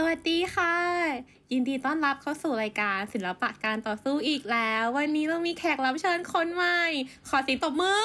[0.00, 0.74] สวัสดีค่ะ
[1.52, 6.80] ยินดีต้อนรับเข้าสู่รายการศิลปะการต่อสู้อีกแล้ว วันนี้เรามีแขกรับเชิญคนใหม่
[7.28, 8.04] ขอเสียงตบมือ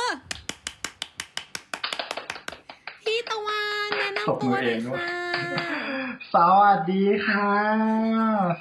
[3.02, 5.14] พี่ตะวันแนะนำตัวหน่อยค่ะ
[6.34, 7.55] สวัสดีค่ะ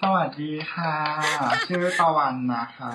[0.02, 0.94] สวัสดีค่ะ
[1.68, 2.78] ชื่อตะวันนะค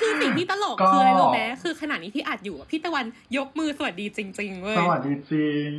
[0.00, 3.04] คือสิ่งที่ตลกก็คืออะไรรู้ไหมคือขณะนี้ที่อัดอยู่อะพี่ตะวัน
[3.36, 5.70] ยกมือสวัสดีจริงๆเว้ยสวัสดีจริง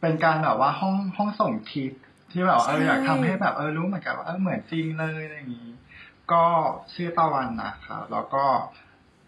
[0.00, 1.92] เป็นการแบบว่าห้องห้องส่งทิป
[2.32, 5.70] ที่แบบว่าเออใช่อยากทำให้แบบเออรู้เหมือนกันว่าเออเหมือนจริงเลยอะไรอย่างนี้
[6.32, 6.44] ก็
[6.92, 8.44] ชื่อตะวันนะคะแล้วก็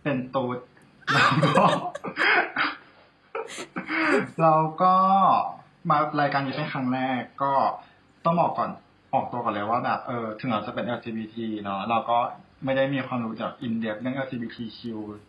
[0.03, 0.59] เป็นตูด
[1.13, 1.65] แล้วก็
[4.43, 4.95] เราก็
[5.91, 7.53] มารายการนี้เป็นครั้งแรก ก็
[8.25, 8.71] ต้องบอกก่อน
[9.15, 12.19] ออกตัวก่อนเลยว่าแบบเออถึงเราจะเป็น LGBT เนาะเราก็
[12.65, 14.81] ไม่ได้มีความรู้จากอินเดียเรื่อง LGBTQ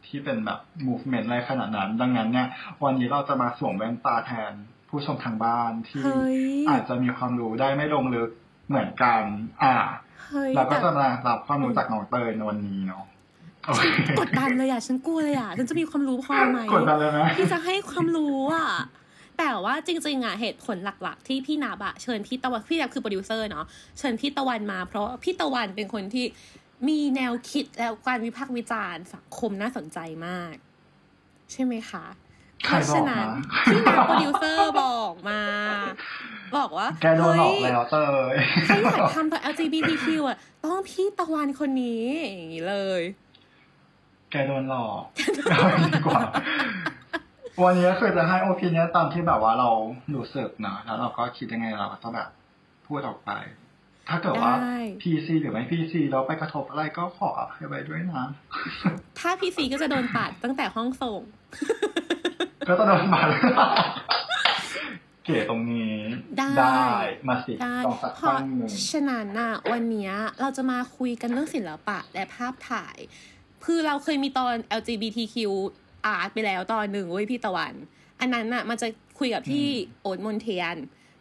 [0.06, 2.48] ที่เป็นแบบ movement อะไรขนาดนั้น ดังนั้นเนี่ย
[2.84, 4.54] วันนี้เราจะมาสวมแว่นตาแทน
[4.94, 6.38] ผู้ชมทางบ้านที่เฮ้ย
[6.70, 8.30] อาจจะมีความรู้ได้ไม่ลงลึก
[8.68, 9.22] เหมือนกัน
[9.64, 9.76] อ่า
[10.30, 13.04] เฮ้ยเราก็แต่จะมารับความรู้จากน้องเตยในวันนี้เนาะ
[13.66, 13.84] โอเค
[14.20, 18.70] กดดันเลยอะ ฉันกลัวเลยอะ ฉันจะมีความรู้พอไหมกดดันเลยไหมที่จะให้ความรู้อะ
[19.38, 23.66] แต่ว่าจริงๆอะเหตุผลหลักๆ ที่พี่นาบะเชิญพี่ตะวันพี่นาบคือโปรดิวเซอร์เนาะ
[24.00, 26.26] เชิญพี่ตะวันมา เพราะพี่ตะวันเป็นคนที่
[26.88, 30.54] มีแนวคิดและการวิพากษ์วิจารณ์สังคมน่าสนใจมาก
[31.52, 32.06] ใช่ไหมคะ
[32.66, 33.26] ใครบอกมา
[33.72, 35.42] พี่นาโปรดิวเซอร์บอกมา
[36.58, 37.98] บอกว่าแกโดนหลอกเฮ้ยแล้วเต
[38.34, 43.02] ยใครอยากทำต่อ LGBTQ อะ ต้องพี่ตะวันคนนี้อย่างนี้เลย
[44.32, 45.02] แกโดนหลอก
[45.52, 46.22] เอาอย่างนี้ดีกว่า
[47.64, 49.70] วันนี้คือจะให้โอปิเนียตามที่แบบว่าเรา
[50.16, 52.30] รู้สึกนะแล้วเราก็คิดยังไงเราก็ต้องแบบ
[52.88, 53.32] พูดออกไป
[54.10, 58.26] ถ้าเกิดว่าได้ PC หรือไม่ PC เราไปกระทบอะไรก็ขออภัยไว้ด้วยนะ
[59.20, 61.22] ถ้าพี่ซีก็จะโดนตัดตั้งแต่ห้องส่ง
[62.70, 63.40] ก็ต้องโดนมาเลย
[65.24, 65.96] เก๋ตรงนี้
[66.38, 66.88] ได้
[67.28, 72.98] มาสิได้ลองสักเพตั้ราะงหนึ่งฉะนั้นน่ะวันเนี้ยเราจะมาคุยกันเรื่องศิลปะและภาพถ่าย
[73.66, 75.36] คือเราเคยมีตอน LGBTQ
[76.16, 77.74] art ไปแล้วตอนหนึ่งเว้ยพี่ตะวัน
[78.20, 78.88] อันนั้นน่ะมันจะ
[79.20, 79.68] คุยกับพี่
[80.02, 80.76] โอ๊ตมนเทียน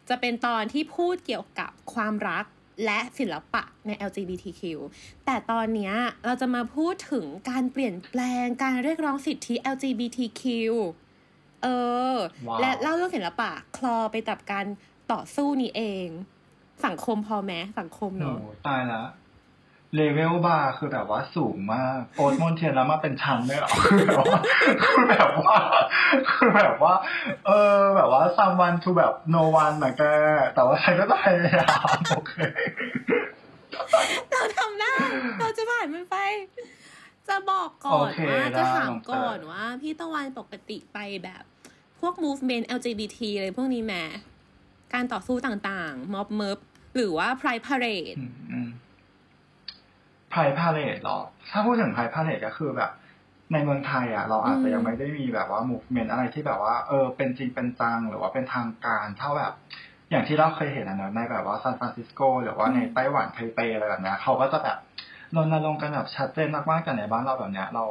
[0.09, 2.45] จะเป็นตอนที่พูดเกี่ยวกับความรัก
[2.85, 4.61] และศิลปะใน LGBTQ
[5.25, 5.93] แต่ตอนเนี้ย
[6.25, 10.43] เราจะมาพูดถึงการเปลี่ยนแปลงการเรียกร้องสิทธิ LGBTQ
[11.63, 11.67] เอ
[12.13, 12.15] อ
[12.47, 14.65] ว้าวและเล่าเรื่องศิลปะคลอไปกับการ
[15.11, 16.07] ต่อสู้นี้เอง
[16.85, 18.37] สังคมพอไหมสังคมโอ้เนาะ
[18.67, 19.01] ตายละ
[19.95, 23.69] เลเวลบาร์คือแบบว่าสูงมากโอ๊ตมอนเทียนแล้วมาเป็นชั้นเลยเหรอ
[24.83, 25.57] คือแบบว่า
[26.29, 26.93] คือแบบว่า
[27.47, 30.03] เออ แบบว่า someone to แบบ no one นะแก
[30.55, 32.33] แต่ว่าใครก็จะพยายามโอเค
[34.31, 34.93] เราทำได้
[35.39, 36.17] เราจะผ่านมันไป
[37.27, 41.52] จะบอกก่อนโอเคว่าได้จะถามน้องเตยก่อนว่า พี่ตะวันปกติไปแบบพ
[42.07, 43.93] วก movement LGBT อะไรพวกนี้แหม
[44.93, 46.57] การต่อสู้ต่างๆ ม็อบเมิบ
[46.95, 48.17] หรือว่า pride parade
[50.29, 51.19] ไพพาเลตหรอ
[51.51, 52.91] ถ้าพูดถึงไพพาเลตก็คือแบบ
[53.53, 59.53] ในเมืองไทยอะเราอาจจะยังไม่ได้มีแบบว่า movement อะไรที่แบบว่าเออเป็นจริงเป็นจังหรือว่าเป็นทางการเท่าแบบ
[60.09, 64.77] อย่างที่เราเคยเห็นอะเนอะในแบบว่าซานฟรานซิสโกหรือว่าในไต้หวันไทเปอะไรแบบเนี้ยเขาก็จะแบบ
[65.35, 67.83] รณรงค์กันแบบชัดเจนมากๆแต่ในบ้านเราแบบเนี้ยเรา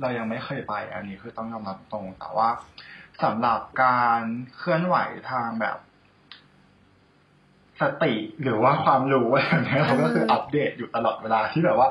[0.00, 2.48] เรายังไม่เคยไป อันนี้คือต้องยอมรับตรง แต่ว่า
[3.22, 4.20] สำหรับการ
[4.56, 4.96] เคลื่อนไหว
[5.30, 5.78] ทางแบบ
[7.80, 11.88] สติหรือว่าความรู้อะไรแบบเนี้ยเราก็คืออัปเดตอยู่ตลอดเวลาที่แบบว่า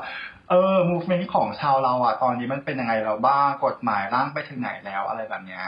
[0.48, 5.64] เออ movement ของชาวเราอะ ตอนนี้มันเป็นยังไงเราบ้างกฎหมายร่างไปถึงไหนแล้วอะไรแบบเนี้ย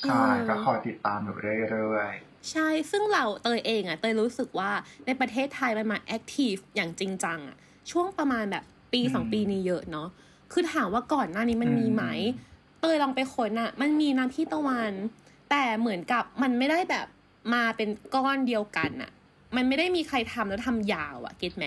[0.00, 4.70] ใช่เออก็คอยติดตามอยู่เรื่อยๆ ใช่ ซึ่งเราเตยเองอะเตยรู้สึกว่า
[5.06, 7.56] ในประเทศไทยมันมาแอคทีฟอย่างจริงจังอะ
[7.90, 10.08] ช่วงประมาณแบบปีอืมสองปีนี้เยอะเนาะ
[10.52, 12.04] คือถามว่าก่อนหน้านี้มันอืมมีไหม
[12.80, 14.92] เตยลองไปค้นอะมันมีนะพี่ตะวัน
[15.50, 17.06] แต่เหมือนกับมันไม่ได้แบบ
[17.54, 19.10] มาเป็นก้อนเดียวกันอะ
[19.56, 21.66] มันไม่ได้มีใครทำแล้วทำยาวอะเก็ตไหม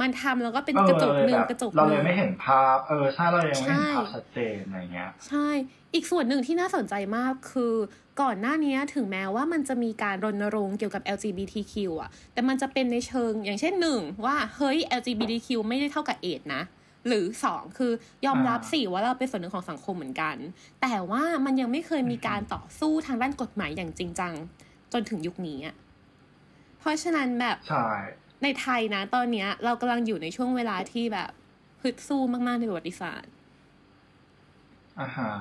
[0.00, 5.48] มันทำแล้วก็เป็นกระจกหนึ่งเออกระจกเราหเลนึ่ยงไม่เห็นภาพ เออใช่เรายังไม่เห็นใช่ภาพชัดเจนอะไรเงี้ย ใช่
[5.94, 7.74] อีกส่วนหนึ่งที่น่าสนใจมากคือ
[8.20, 16.62] ก่อนหน้านี้ถึงแม้ว่ามันจะมีการรณรงค์เกี่ยวกับ LGBTQ อะแต่มันจะเป็นในเชิงอย่างเช่นหนึ่งว่าเฮ้ย LGBTQ ไม่ได้เท่ากับเอดนะ
[17.08, 17.92] หรือสองคือ
[18.26, 20.36] ยอมรับอ่าสิว่าเราเป็นส่วนหนึ่งของสังคมเหมือนกัน
[20.82, 24.34] แต่ว่ามันยังไม่เคยมีการต่อสู้ทางด้านกฎหมายอย่างจริงจัง
[24.92, 25.74] จนถึงยุคนี้อะ
[26.78, 27.88] เพราะฉะนั้นแบบใช่
[28.42, 31.30] ในไทยนะ ตอนเนี้ย เรากำลังอยู่ในช่วงเวลาที่แบบ
[31.82, 33.32] ฮึดสู้มาก ๆ ในประวัติศาสตร์
[35.00, 35.32] อ่าฮะ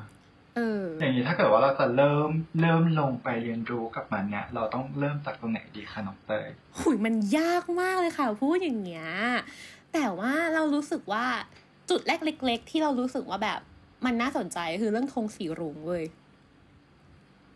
[0.56, 2.30] เออ อย่างนี้ถ้าเกิดว่าเราจะเริ่ม
[2.62, 6.48] เริ่มลงไปเรียนรู้กับมันเนี่ย เราต้องเริ่มจากตรงไหนดีคะน้องเตย
[6.80, 9.08] หุยมันยากมากเลยค่ะ พูดอย่างเงี้ย
[9.94, 11.26] แต่ว่าเรารู้สึกว่า
[11.90, 13.60] จุดแรกเล็ก ๆ ที่เรารู้สึกว่าแบบ
[14.06, 16.04] มันน่าสนใจคือเรื่องธงสีรุ้งเว้ย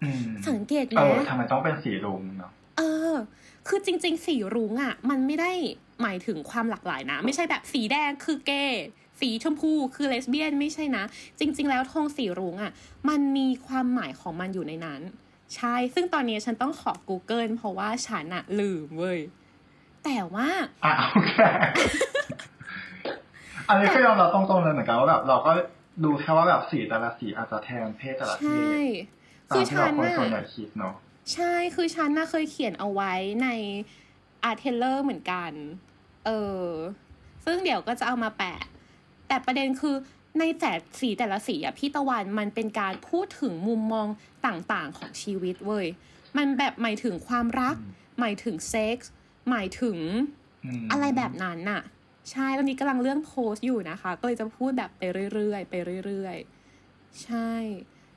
[0.03, 2.81] อืมสังเกตไหเอมอทำไมต้องเป็นสีรุ้งเนาะเอ
[3.11, 3.13] อ
[3.67, 5.51] คือจริง ๆ สีรุ้งอะ มันไม่ได้
[6.01, 8.85] หมายถึงความหลากหลายนะ ไม่ใช่แบบสีแดงคือเกย์
[9.21, 11.03] สีชมพูคือเลสเบี้ยนไม่ใช่นะ
[11.39, 12.71] จริง ๆ แล้วธงสีรุ้งอะ
[13.09, 15.01] มันมีความหมายของมันอยู่ในนั้น
[15.55, 19.19] ใช่ ซึ่งตอนนี้ฉันต้องขอ Google เพราะว่าฉันอะลืมเว้ย
[20.03, 20.49] แต่ว่า
[20.85, 21.31] อะโอเค
[23.67, 25.51] อันนี้ก็ยอมรับตรงๆเลยเหมือนกันว่าแบบเราก็
[26.03, 28.67] ดูแค่ว่าแบบสีแต่ละสีอาจจะแทนเพศแต่ละเพใช่
[29.49, 30.93] ศตาคืมอที่ฉัเรานคนน่ะส่วนใหญ่คิดเนาะ
[31.33, 33.13] ใช่คือฉันน่ะเคยเขียนเอาไว้
[33.43, 33.47] ใน
[34.43, 35.51] อาร์ทเทลเลอร์เหมือนกัน
[36.25, 36.29] เอ
[36.63, 36.67] อ
[37.45, 38.59] ซึ่งเดี๋ยวก็จะเอามาแปะ
[39.27, 39.95] แต่ประเด็นคือ
[40.39, 44.07] ในแต่สีแต่ละสีอะพี่ตะวันมันเป็นการพูดถึงมุมมอง
[44.45, 45.87] ต่างๆของชีวิตเว้ย
[46.37, 47.75] มันแบบหมายถึงความรัก
[48.19, 49.11] หมายถึงเซ็กส์
[49.49, 51.81] หมายถึงอะไรแบบนั้นน่ะ
[52.31, 55.01] ใช่ตอนนี้กำลังเลื่อนโพสต์อยู่นะคะ ก็เลยจะพูดแบบไป
[55.33, 55.73] เรื่อยๆไป
[56.05, 57.51] เรื่อยๆ ใช่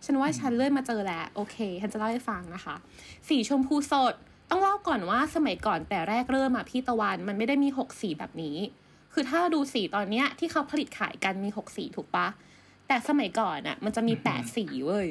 [0.05, 2.75] ฉันว่าฉันเลื่อนมาเจอแล้ว โอเค ฉันจะเล่าให้ฟังนะคะ
[3.29, 4.15] สีชมพูสด
[4.51, 8.57] ต้องเล่าก่อนว่าสมัยก่อนแต่แรกเริ่มอะพี่ตะวันมันไม่ได้มีหกสีแบบนี้
[9.13, 12.27] คือถ้าดูสีตอนเนี้ยที่เขาผลิตขายกันมีหกสีถูกปะ
[12.87, 15.07] แต่สมัยก่อนอะมันจะมีแปดสีเว้ย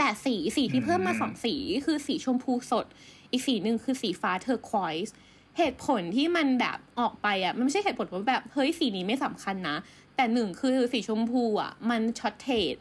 [0.00, 1.54] แปดสีสีที่เพิ่มมาสองสี
[1.86, 2.86] คือสีชมพูสด
[3.30, 5.14] อีกสีหนึ่งคือสีฟ้าเทอร์ควอยส์
[5.58, 9.76] เหตุผลที่มันแบบออกไปอะ มันไม่ใช่เหตุผลว่าแบบเฮ้ยสีนี้ไม่สำคัญนะ
[10.16, 12.76] แต่หนึ่งคือสีชมพูอะ มัน shortage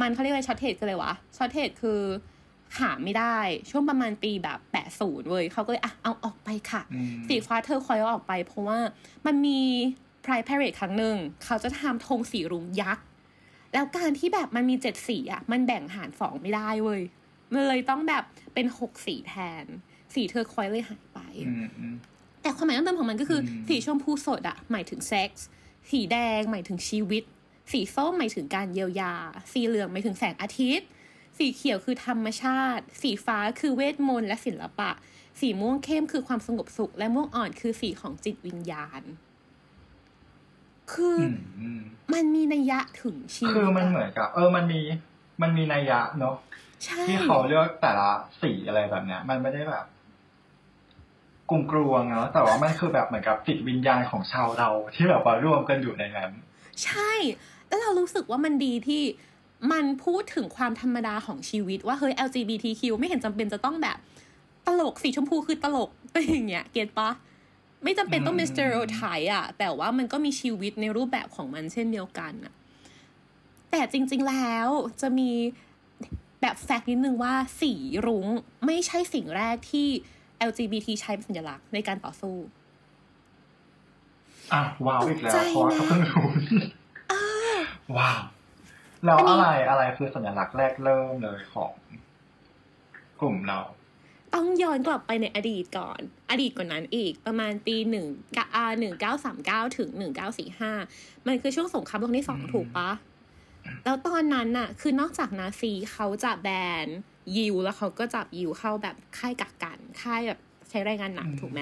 [0.00, 2.00] มันเขาเรียกว่า shortage คืออะไรวะ shortage คือ
[2.78, 3.38] หาไม่ได้
[3.70, 8.78] ช่วงประมาณปีแบบแปดศูนย์เว้ยเขาก็เลยอะเอาออกไปค่ะอืมสีฟ้า turquoise เอาออกไป เพราะว่า
[9.26, 9.60] มันมี
[10.24, 13.04] Pride Parade ครั้งหนึ่งเขาจะทำธงสีรุ้งยักษ์
[13.74, 17.02] แล้วการที่แบบมันมีเจ็ดสีอะ มันแบ่งหารสองไม่ได้เว้ย
[17.52, 18.24] มันเลยต้องแบบ
[18.54, 19.64] เป็นหกสีแทน
[20.14, 21.94] สี turquoise เลยหายไปอืมอืม
[22.42, 25.46] แต่ความหมายตั้งเดิมของมันก็คืออมสีชมพูสดอะหมายถึงเซ็กส์
[25.90, 27.24] สีแดงหมายถึงชีวิต
[27.72, 29.14] สีส้มหมายถึงการเยียวยา
[29.52, 30.88] สีเหลืองหมายถึงแสงอาทิตย์
[31.38, 34.90] สีเขียวคือธรรมชาติ สีฟ้าคือเวทมนต์และศิลปะ
[35.40, 39.02] สีม่วงเข้มคือความสงบสุข และม่วงอ่อนคือสีของจิตวิญญาณ
[40.92, 41.80] คือออืมอืม
[42.14, 44.80] มันมีนัยยะถึงชีวิตคือมันอะเหมือนกับ เออมันมี
[45.42, 46.36] มันมีนัยยะเนาะ
[46.84, 48.10] ใช่ที่เขาเลือกแต่ละ
[48.42, 49.84] สีอะไรแบบเนี้ย มันไม่ได้แบบ
[51.50, 56.30] กลุ่มกลวงเนาะแต่ว่ามันคือแบบเหมือนกับจิตวิญญาณของชาวเราที่แบบว่ารวมกันอยู่ในนั้น
[56.84, 57.12] ใช่
[57.68, 59.02] แล้วเรารู้สึกว่ามันดีที่
[59.72, 63.96] มันพูดถึงความธรรมดาของชีวิตว่าเฮ้ย LGBTQ ไม่เห็นจำเป็นจะต้องแบบ
[64.66, 67.10] ตลกสีชมพูคือตลกอะไรอย่างเงี้ย เก็ตปะ
[67.84, 72.54] ไม่จำเป็นต้องเป็นอืมสเตอริโอไทป์อะแต่ว่ามันก็มีชีวิตในรูปแบบของมันเช่นเดียวกันอะ
[73.70, 74.68] แต่จริง ๆแล้ว
[75.00, 75.30] จะมี
[76.40, 77.72] แบบแฟกต์นิดนึงว่าสี
[78.06, 78.26] รุ้ง
[78.66, 79.88] ไม่ใช่สิ่งแรกที่
[80.48, 82.36] LGBT ใช้เป็นสัญลักษณ์ในการต่อสู้
[84.52, 86.26] อะว้าวอีกแล้วตกใจเพราะว่าเขาเพิ่งรู้
[87.96, 88.22] ว้าว
[89.04, 91.72] แล้วอันนี้อะไรอะไรคือสัญลักษณ์แรกเริ่มเลยของ
[93.20, 93.58] กลุ่มเรา
[94.34, 96.00] ต้องย้อนกลับไปในอดีตก่อน
[96.30, 100.72] อดีตกว่านั้นอีกประมาณปีหนึ่งกะอาหนึ่งเก้าสามเก้าถึงหนึ่งเก้าสี่ห้า
[101.26, 102.90] มันคือช่วงสงครามโลกที่สองอืมถูกปะ
[103.84, 106.48] แล้วตอนนั้นน่ะ คือนอกจากนาซีเขาจะแบ
[106.84, 106.86] น
[107.36, 111.60] ยิวแล้วเขาก็จับยิวเข้าแบบค่ายกักกันค่ายแบบใช้แรงงานหนักถูกไหม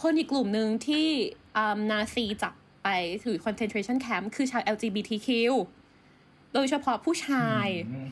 [0.00, 1.06] คนอีกกลุ่มหนึ่งที่
[1.56, 2.88] อืมนาซีจับไป
[3.24, 5.28] ถือ concentration camp คือชาว LGBTQ
[6.54, 8.08] โดยเฉพาะผู้ชายอืม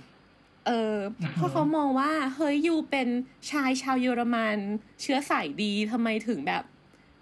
[0.67, 0.97] เออ
[1.35, 3.09] เพราะเขามองว่า เฮ้ยยูเป็น
[3.51, 4.59] ชายชาวเยอรมัน
[5.03, 6.63] เชื้อสายดีทำไมถึงแบบ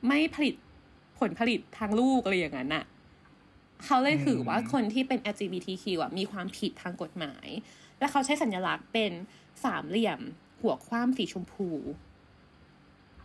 [0.06, 0.54] ไม่ผลิต
[1.18, 2.84] ผลผลิตทางลูกอะไรอย่างนั้นน่ะ
[3.84, 7.48] เขาเลยถือว่าคนที่เป็น LGBTQ อะมีความผิดทางกฎหมาย
[7.98, 9.12] และเขาใช้สัญลักษณ์เป็น
[9.64, 10.20] สามเหลี่ยม
[10.60, 11.68] หัวคว้ามสีชมพู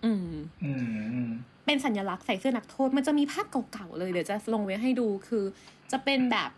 [0.05, 0.29] อืม
[0.63, 1.31] อืมอืม
[1.65, 5.43] เป็นสัญลักษณ์ใส่เสื้อนักโทษ มันจะมีภาพเก่าๆเลย เดี๋ยวจะลงไว้ให้ดูคือ
[5.91, 6.50] จะเป็นแบบ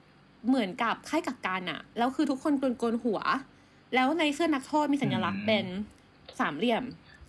[0.48, 3.20] เหมือนกับค่ายกักกันอะแล้วคือทุกคนโกนๆหัว
[3.96, 5.66] แล้วในเสื้อนักโทษมีสัญลักษณ์เป็น
[6.40, 6.84] สามเหลี่ยม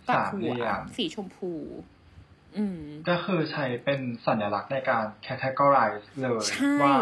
[0.09, 0.53] กับหัว
[0.97, 1.51] สีชมพู
[2.57, 6.95] อืมก็คือใช้เป็นสัญลักษณ์ในการ categorize เลยใช่ว่า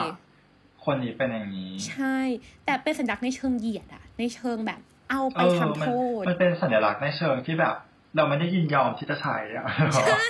[0.86, 2.18] คนนี้เป็นอย่างนี้ ใช่
[2.66, 7.76] แต่เป็นสัญลักษณ์ในเชิงเหยียดอะในเชิงแบบเอาไปเออทำมัโทษมันเป็นสัญลักษณ์ในเชิงที่แบบ
[8.16, 9.66] เราไม่ได้ยินยอมที่จะใช้อะ
[10.02, 10.28] ใช่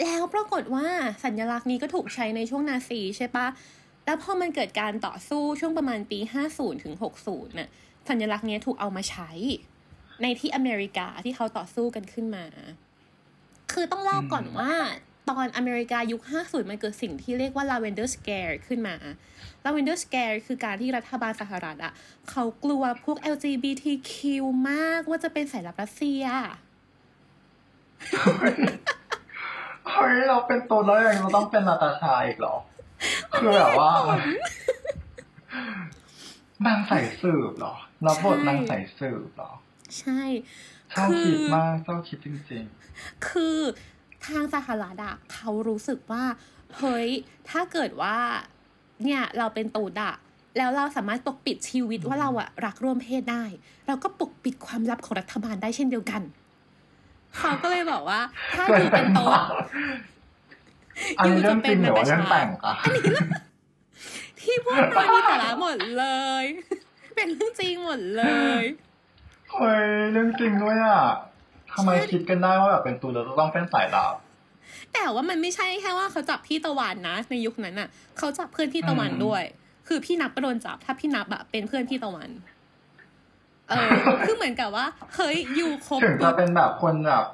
[0.00, 0.86] แล้วปรากฏว่า
[1.24, 3.46] สัญลักษณ์นี้ก็ถูกใช้ในช่วงนาซีใช่ปะ
[4.08, 6.18] แล้วพอมันเกิดการต่อสู้ช่วงประมาณปี
[6.50, 6.94] 50ถึง
[7.26, 7.68] 60น่ะ
[8.08, 9.30] สัญลักษณ์เนี้ยถูกเอามาใช้
[10.22, 12.46] ในที่อเมริกาที่เขาต่อสู้กันขึ้นมา
[13.72, 14.72] คือต้องเล่าก่อนว่า
[15.30, 18.96] ตอนอเมริกายุค 50 มันเกิดสิ่งที่เรียกว่า lavender scare ขึ้นมา
[19.64, 21.92] lavender scare คือการที่รัฐบาลสหรัฐอะ
[22.30, 24.16] เขากลัวพวก LGBTQ
[24.70, 26.24] มากว่าจะเป็นสายลับรัสเซีย
[29.90, 32.56] เฮ้ยเราเป็นตัวแล้วยังเราต้องเป็นนาตาชาอีกเหรอ
[33.34, 33.90] คือแบบว่า
[36.66, 37.74] นางใส่สืบเหรอ
[38.06, 39.50] รับบทนางใส่สืบเหรอ
[39.98, 40.20] ใช่
[40.90, 42.64] เจ้าคิดมากเจ้าคิดจริง
[43.28, 43.58] คือ
[44.26, 46.24] ทางสหรัฐอะเขารู้สึกว่า
[46.78, 47.08] เฮ้ย
[47.50, 48.16] ถ้าเกิดว่า
[49.04, 50.14] เนี่ยเราเป็นตูดอะ
[50.58, 53.44] แล้วเราสามารถปกปิดชีวิตว่าเราอะรักร่วมเพศได้
[53.86, 56.22] เราก็ปกปิดความลับของรัฐบาลได้เช่นเดียวกัน
[57.38, 58.20] เขาก็เลยบอกว่า
[58.54, 59.40] ถ้าๆอยู่เป็นโต๊ด
[61.18, 62.74] อันนี้เรื่องจริงหรือว่าเรื่องแต่งอะ
[64.40, 66.06] ที่พูดมามีสาระหมดเล
[66.42, 66.44] ย
[67.16, 68.24] เป็นเรื่องจริงหมดเล
[68.60, 68.62] ย
[69.52, 71.02] เฮ้ยเรื่องจริงด้วยอะ
[71.72, 74.14] ทำไมคิดกันได้ว่าแบบเป็นตัวเราจะต้องเป็นสายลับ
[74.92, 77.88] แต่ว่ามันไม่ใช่แค่ว่าเขาจับพี่ตะวันนะ ในยุคนั้นน่ะ
[78.18, 79.42] เขาจับเพื่อนพี่ตะวันอืมด้วย
[79.88, 82.30] คือพี่นับก็โดนจับ ถ้าพี่นับอะเป็นเพื่อนพี่ตะวัน
[83.68, 83.88] เออ
[84.26, 87.24] คือเหมือนกับว่าเฮ้ยอยู่คบถึงจะเป็นแบบคนแบบ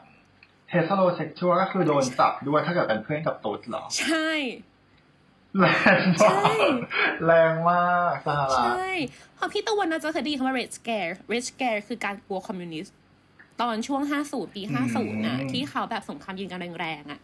[0.71, 4.31] heterosexual ก็คือโดนจับด้วยถ้าเกิดเป็นเพื่อนกับตุ๊ดเหรอ ใช่
[5.59, 5.67] แร
[5.99, 6.75] งใช่มาก
[7.27, 8.89] แรงมากสหรัใชฐ่
[9.35, 12.95] เพราะพี่ตะวันน่าจะเคยได้ยินคำว่า red scare red scare คือการกลัวคอมมิวนิสต์
[13.61, 14.63] ตอนช่วง 50 ปี
[14.95, 17.21] 50น่ะที่เขาแบบสงครามยิงกันแรงๆอะ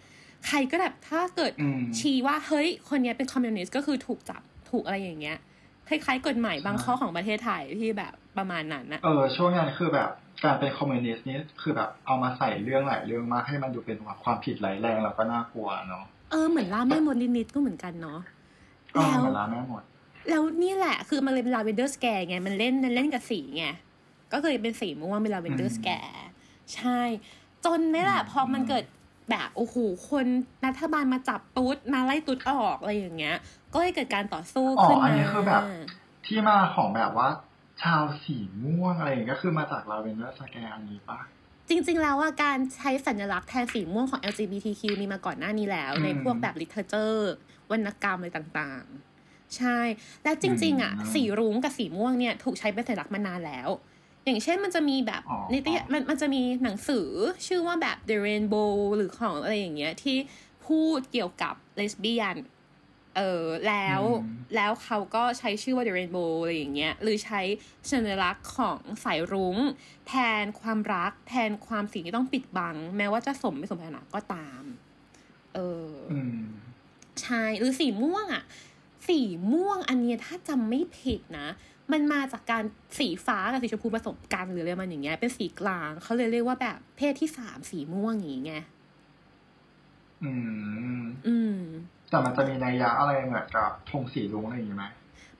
[0.46, 5.38] ใครก็แบบถ้าเกิดอืมชี้ว่า เฮ้ย คนเนี้ยเป็นคอมมิวนิสต์ก็คือถูกจับถูกอะไรอย่างเงี้ย
[5.88, 10.10] คล้ายๆกฎหมายบางข้อของประเทศไทยที่แบบประมาณนั้นนะเออ ช่วงนั้นคือแบบ
[10.44, 18.20] การเป็นคอมมิวนิสต์นี่คือแบบเอามาใส่เรื่องหลายเรื่องมากให้มันดูเป็นความผิดร้ายแรงแล้วก็น่ากลัวเนาะเออเหมือนล่าแม่มดลินิดก็เหมือนกันเนาะ
[18.94, 19.82] ก็แล้วเหมือนร้านแม่หมด
[20.28, 23.66] แล้วนี่แหละคือมันเลยเป็น Lavender Scare ไงมันเล่นมันเล่นกับสีไง
[24.32, 26.26] ก็เคยเป็นสีม่วงเป็น Lavender Scare
[26.74, 27.00] ใช่
[27.64, 28.84] จนนี่แหละพอมันเกิด
[29.30, 29.76] แบบโอ้โห
[30.10, 30.26] คน
[30.66, 33.36] รัฐบาลมาจับตุ๊ดมาไล่ตุ๊ดออกอะไรอย่างเงี้ย
[33.72, 35.62] ก็เลยเกิดการต่อสู้อ๋อขึ้นอันมานี้คือแบบ
[36.26, 37.28] ที่มาของแบบว่า
[37.80, 41.18] ชาวสีม่วงอะไรอย่างเงี้ยก็คือมาจาก Lavender Scare นี้ปะ
[41.68, 47.32] จริง ๆ แล้วว่าการใช้สัญลักษณ์แทนสีม่วงของ LGBTQ มีมาก่อนหน้านี้แล้วอืมในพวกแบบ literature
[47.70, 49.78] วรรณกรรมอะไรต่างๆ ใช่
[50.22, 53.68] และจริง ๆ อะอืมสีรุ้งกับสีม่วงเนี่ยถูกใช้เป็นสัญลักษณ์มานานแล้ว
[54.24, 57.08] อย่างเช่นมันจะมีแบบอ๋อในติมันมันจะมีหนังสือ
[57.46, 60.16] ชื่อว่าแบบ The Rainbow หรือของอะไรอย่างเงี้ยที่
[60.66, 62.36] พูดเกี่ยวกับเลสเบี้ยน
[63.16, 64.02] เออแล้ว
[64.56, 67.40] แล้วเขาก็ใช้ชื่อว่า The Rainbow อะไรอย่างเงี้ยหรือใช้
[67.90, 69.56] สัญลักษณ์ของสายรุ้ง
[70.08, 74.62] แทนความรัก แทนความสิ่งที่ต้องปิดบัง แม้ว่าจะสมไม่สมปรารถนาก็ตาม
[75.54, 76.38] เออออืม
[77.22, 78.44] ใช่หรือสีม่วงอะ
[79.08, 79.20] สี
[79.52, 81.48] ม่วงอันเนี้ยถ้าจำไม่ผิดนะ
[81.92, 82.64] มันมาจากการ
[82.98, 88.54] สีฟ้ากับสีชมพูผสมกันหรืออะไรมันอย่างเงี้ย เป็นสีกลางเขาเลยเรียกว่าแบบเพศที่สามสีม่วงอย่างงี้ไง
[90.22, 90.32] อื
[90.98, 91.58] ม อืม
[92.10, 94.84] แต่มันจะมีนัยยะอะไรเหมือนกับธงสีรุ้งอะไรอย่างงี้ไหม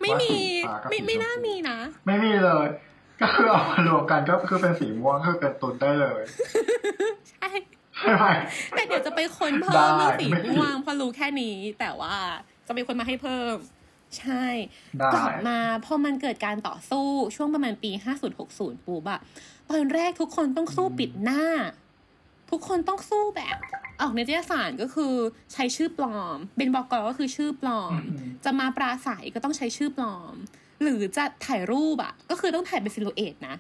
[0.01, 2.69] ไม่มีว่าสีฟ้ากับไม่สีไม่ชมพูน่ามีนะ ไม่มีเลย
[3.21, 6.23] ก็คือเอามารวมกันก็คือเป็นสีม่วงคือเป็นตุนได้เลย
[7.31, 7.49] ใช่
[7.97, 8.25] ใช่ไหม
[8.71, 12.15] แต่เดี๋ยวจะไปค้นเพิ่ได้มเรื่องสีไม่ผิดม่วงเพราะรู้แค่นี้ แต่ว่า
[12.67, 13.57] จะไปค้นมาให้เพิ่ม
[14.19, 14.45] ใช่
[14.99, 17.91] ได้กลับมาพอมันเกิดการต่อสู้ช่วงประมาณปี
[18.39, 19.21] 50-60ปุ๊บอะ
[19.69, 21.45] ตอนแรกทุกคนต้องสู้ปิดหน้า
[22.51, 23.57] ทุกคนต้องสู้แบบ
[24.03, 25.15] ออกในนิตยสารก็คือ
[25.53, 30.35] ใช้ชื่อปลอม เป็นบอกกก็คือชื่อปลอมอืมจะมาปราศัยก็ต้องใช้ชื่อปลอม
[30.83, 33.57] หรือจะถ่ายรูปอะก็คือต้องถ่ายเป็นซิลูเอตนะ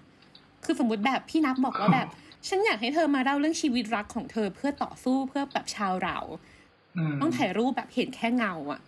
[0.64, 2.09] คือสมมติแบบพี่นับบอกว่าแบบ
[2.49, 6.18] ฉันอยากให้เธอมาเล่าเรื่องชีวิตรักของเธอเพื่อต่อสู้เพื่อแบบชาวเรา
[7.11, 8.80] มต้องถ่ายรูปแบบเห็นแค่เงาอะ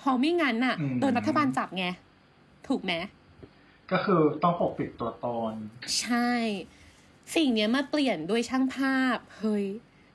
[0.00, 1.86] พอไม่งั้นน่ะอืมโดนรัฐบาลจับไง
[2.68, 2.92] ถูกไหม
[3.90, 5.52] ก็คือต้องปกปิดตัวตน
[6.00, 6.30] ใช่
[7.34, 9.66] สิ่งเนี้ยมาเปลี่ยนด้วยช่างภาพ เฮ้ย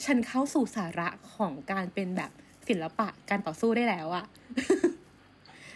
[0.05, 2.31] ฉันเข้าสู่สาระของการเป็นแบบ
[2.67, 4.25] ศิลปะการต่อสู้ได้แล้วอะ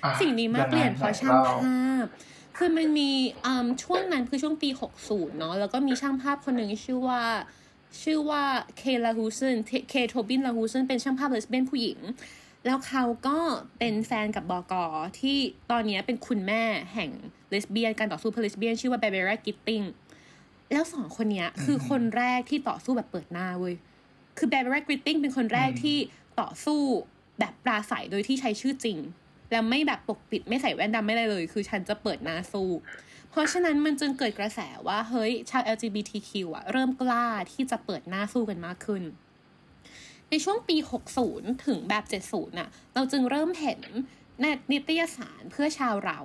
[0.03, 2.05] อะสิ่งนี้มาเปลี่ยนเพราะช่างไหนเล่ภาพ
[2.57, 3.11] คือมันมี
[3.45, 4.69] อืมช่วงนั้นคือช่วงปี
[5.03, 7.21] 60 เนาะแล้วก็มีช่างภาพคนหนึ่งชื่อว่า
[8.03, 8.43] ชื่อว่า
[8.77, 9.57] เคลาฮูเซน
[9.89, 11.99] เคโทบินลาฮูเซนเป็นช่างภาพเลสเบี้ยนผู้หญิง
[12.65, 13.37] แล้วเขาก็
[13.79, 14.85] เป็นแฟนกับบอกอ
[15.19, 15.37] ที่
[15.71, 17.09] ตอนเนี้ยเป็นคุณแม่แห่ง
[17.49, 19.81] เลสเบี้ยนการต่อสู้เพื่อเลสเบี้ยนชื่อว่าเบเบรากิตติง
[20.71, 23.75] แล้วสองคนเนี้ยคือคนแรกที่ต่อสู้แบบเปิดหน้าเว้ย
[24.37, 25.97] คือเบเบรากิตติงเป็นคนแรกที่
[26.39, 26.81] ต่อสู้
[27.39, 28.97] แบบปราศัยโดยที่ใช้ชื่อจริง
[29.51, 32.69] แล้วไม่แบบปกปิดไม่ใส่แว่นดำไม่อะไรเลย คือฉันจะเปิดหน้าสู้
[33.29, 39.03] เพราะฉะนั้นมันจึงเกิดกระแสว่าเฮ้ยชาว LGBTQ อะเริ่มกล้าที่จะเปิดหน้าสู้กันมากขึ้น
[40.29, 40.77] ในช่วงปี
[41.21, 43.81] 60 ถึงแบบ 70น่ะ เราจึงเริ่มเห็น
[44.41, 46.19] ในนิตยสารเพื่อชาวเรา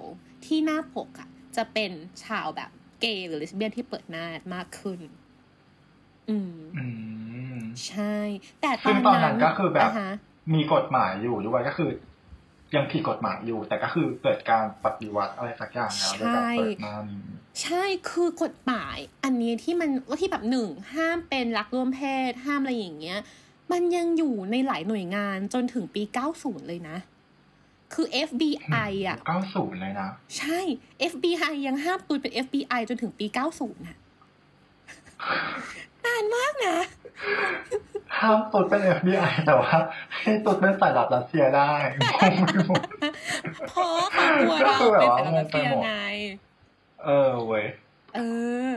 [0.44, 1.90] ที่หน้าปกอะจะเป็น
[2.24, 5.00] ชาวแบบเกย์หรือเลสเบี้ยนที่เปิดหน้ามากขึ้น
[6.28, 7.11] อืมอืม
[7.88, 8.14] ใช่
[8.60, 10.12] แต่ตซึ่องนตอนนั้นั้นนก็คือแบบาฮะ
[10.54, 11.90] มีกฎหมายอยู่ด้วยก็คือ
[12.76, 17.22] ยังผิดกฎหมายอยู่ แต่ก็คือเกิดการปฏิวัติอะไรสักอย่างแล้วโดยการเปิดหน้านี้
[17.62, 23.18] ใช่คือกฎหมาย อันนี้ที่มันว่าที่แบบหนึ่งห้ามเป็นรักร่วมเพศห้ามอะไรอย่างเงี้ย
[23.72, 26.02] มันยังอยู่ในหลายหน่วยงานจนถึงปี
[26.36, 26.96] 90 เลยนะ
[27.94, 30.60] คือ FBI อะเก้าศูนย์เลยนะ ใช่
[31.12, 33.96] FBI ยังห้ามตูนเป็น FBI จนถึงปี 90น่ะ
[36.04, 36.76] นานมากนะ
[38.22, 39.74] ห้ามตุดเป็น FBI แต่ว่า
[40.16, 42.00] ให้ตุดเป็นสายลับรัสเซียได้ง
[42.32, 42.82] งไปหมด
[43.68, 45.94] เพราะเขากลัวเราก็คือแบบเป็นว่าสารรัสเซียงงไปหมดไง
[47.04, 47.66] เออเว้ย
[48.16, 48.20] เอ
[48.70, 48.72] อ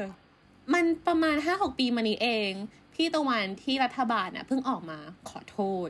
[0.74, 2.52] มันประมาณห้าหกปีมานี้เอง
[2.94, 5.00] พี่ตะวันที่รัฐบาลน่ะเพิ่งออกมา
[5.30, 5.90] ขอโทษ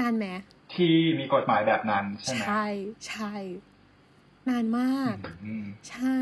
[0.00, 0.26] นานไหม
[0.74, 2.64] ที่มีกฎหมายแบบนั้นใช่ไหมใช่
[3.08, 3.34] ใช่
[4.48, 6.16] นานมากอืมใช่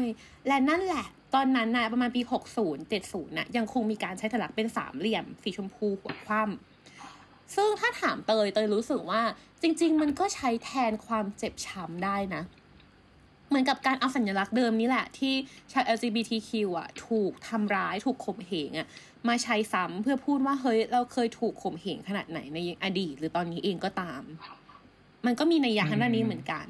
[0.47, 2.23] และนั่นแหละ ตอนนั้นนะประมาณปี
[2.61, 9.23] 60 70นะยังคงมีการใช้ถลักเป็นสามเหลี่ยม สีชมพูหัวคว่ำซึ่งถ้าถามเตยเตยรู้สึกว่า
[9.63, 12.43] จริง ๆ มันก็ใช้แทนความเจ็บช้ำได้นะ
[13.49, 15.35] เหมือนกับการเอาสัญลักษณ์เดิมนี้แหละ ที่
[15.73, 18.89] ชาว LGBTQ อะ ถูกทำร้ายถูกข่มเหงอะ
[19.29, 24.23] มาใช้ซ้ำเพื่อพูดว่าเฮ้ยเราเคยถูกข่มเหงขนาดไหนในอดีต หรือตอนนี้เองก็ตาม
[25.27, 26.67] มันก็มีในยะทางด้านนี้เหมือนกัน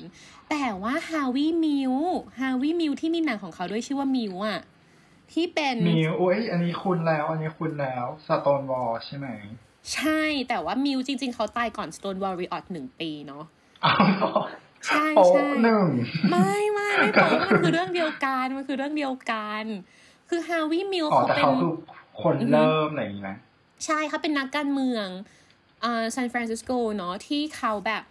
[0.50, 1.94] แต่ว่าฮาร์วีย์มิลค์
[2.38, 4.60] ฮาร์วีย์มิลค์ที่มีหนังของเขาด้วยชื่อว่ามิวอะ
[5.32, 9.28] ที่เป็นมีโอ้ยอันนี้คุณแล้ว อันนี้คุณแล้ว Stonewall ใช่ไหม
[9.94, 13.44] ใช่แต่ว่ามิลค์จริง ๆ เขาตายก่อน Stone Warrior หนึ่งปีเนาะ
[13.84, 14.32] อ้าวเหรอ
[14.86, 15.88] ใช่โป๊ะใช่หนึ่ง
[16.30, 19.64] ไม่ไม่ไม่โป๊ะมันคือเรื่องเดียวกันมันคือเรื่องเดียวกัน
[20.28, 21.72] คือฮาร์วีย์มิลค์อ๋อเขาแต่เป็นเขาคือ
[22.22, 23.30] คนเริ่มอะไรอย่างนี้ไหม
[23.84, 25.06] ใช่เขาเป็นนักการเมือง
[25.84, 28.02] อ่าซานฟรานซิสโกเนาะที่เขาแบบ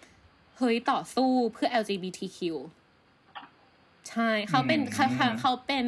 [0.57, 2.37] เฮ้ยต่อสู้เพื่อ LGBTQ
[4.09, 5.85] ใช่เขาเป็นเขาเขาเขาเป็น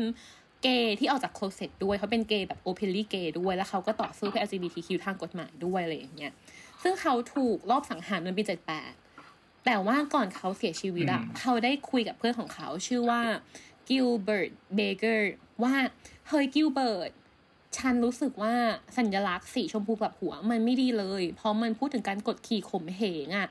[0.63, 6.33] เกย์ที่ออกจาก closet ด้วยเขาเป็นเกย์แบบ openly gay ด้วย แล้วเขาก็ต่อสู้เพื่อ LGBTQ ทางกฎหมายด้วยอะไรอย่างเงี้ย
[6.83, 8.43] ซึ่งเขาถูกลอบสังหารในปี
[9.03, 13.21] 78แต่ว่าก่อนเขาเสียชีวิตอะเขาได้คุยกับเพื่อนของเขาชื่อว่า
[13.89, 15.75] กิลเบิร์ตเบเกอร์ว่า
[16.27, 17.11] เฮ้ยกิลเบิร์ต
[17.77, 18.53] ฉันรู้สึกว่า
[18.97, 23.47] สัญลักษณ์สีชมพูกับหัวมันไม่ดีเลย เพราะมันพูดถึงการกดขี่ข่มเหงอะ่ะ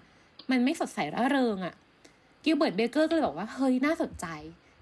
[0.50, 1.74] มันไม่สดใสร่าเริงอะ่ะ
[2.44, 4.26] กิลเบิร์ตเบเกอร์ก็เลยบอกว่าเฮ้ยน่าสนใจ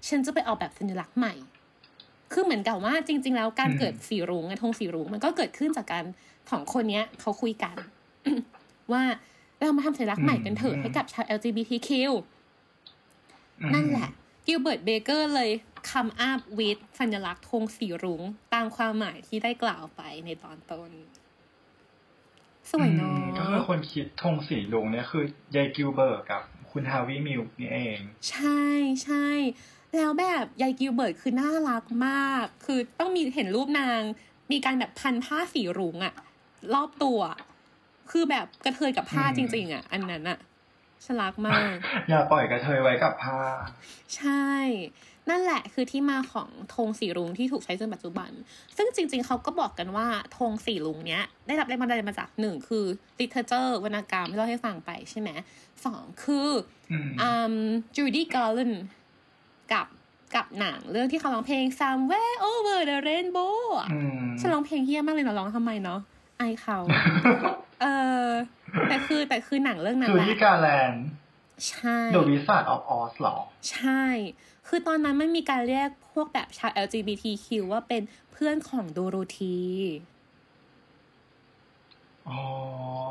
[0.07, 1.33] ฉันจะไปเอาแบบสัญลักษณ์ใหม่
[2.31, 6.05] คือเหมือนกับว่าจริง ๆ แล้วการเกิดสีรุ้งอะธงสีรุ้งมันก็เกิดขึ้นจากการ
[6.51, 7.75] สองคนเนี้ยเขาคุยกัน
[8.91, 9.03] ว่า
[9.59, 11.89] เรามาทำสัญลักษณ์ใหม่กันเถอะให้กับชาว LGBTQ
[13.61, 14.09] อืมนั่นแหละ
[14.45, 15.51] กิลเบิร์ตเบเกอร์เลย
[15.91, 18.21] come up with สัญลักษณ์ธงสีรุ้ง
[18.53, 20.89] ตามความหมายที่ได้กล่าวไปในตอนต้น
[22.71, 25.23] สวยเนาะอืมก็คือคนคิดธงสีรุ้งเนี่ยคือ
[25.55, 27.99] ยายกิลเบิร์ตกับคุณฮาร์วีย์มิลค์นี่เอง
[28.29, 28.61] ใช่
[29.03, 29.27] ใช่
[29.97, 34.01] แล้วแบบยายกิลเบิร์ตคือน่ารักมาก คือต้องมีเห็นรูปนาง
[34.51, 36.13] มีการแบบพันผ้าสีรุ้งอะ
[36.73, 37.19] รอบตัว
[38.11, 40.39] คือแบบกะเทยกับผ้าอืมจริง ๆอะอันนั้นอะ
[41.05, 41.75] ฉลักมาก
[42.09, 43.39] อย่าปล่อยกระเทยไว้กับผ้า
[44.17, 44.47] ใช่
[45.29, 48.31] นั่นแหละคือที่มาของธงสีรุ้งที่ถูกใช้จนปัจจุบัน
[48.77, 50.07] ซึ่งจริง ๆ เขาก็บอกกันว่า
[50.37, 52.85] ธงสีรุ้งเนี้ยได้รับแรงบันดาลใจมาจากหนึ่งคือ
[53.19, 55.29] literature วรรณกรรมที่เราให้ฟังไปใช่ไหม
[55.85, 56.49] สองคือ
[56.91, 57.55] อืมอืม
[57.95, 58.71] จูดี้การ์แลน
[59.71, 59.87] กับ
[60.35, 65.99] กับหนังเรื่องที่เขาร้องเพลง somewhere over the rainbow อะอืมฉันร้องเพลงเฮี้ยมากเลยเนาะร้องทำไมเนาะ
[66.37, 66.79] ไอายเขา
[67.81, 67.85] เอ
[68.25, 68.27] อ
[68.89, 71.05] แต่คือแต่คือหนังเรื่องนั้นจูดี้การ์แลนด์
[71.67, 73.35] ใช่ The Wizard of Oz หรอ
[73.71, 74.03] ใช่
[74.67, 79.59] คือตอนนั้นมันมีการเรียกพวกแบบชาว LGBTQ ว่าเป็นเพื่อนของโดโรธี
[82.29, 82.41] อ๋อ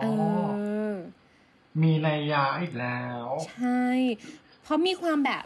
[0.03, 0.07] เอ
[0.91, 0.93] อ
[1.83, 3.83] มีนัยยะอีกแล้ว ใช่
[4.63, 5.45] เพราะมีความแบบ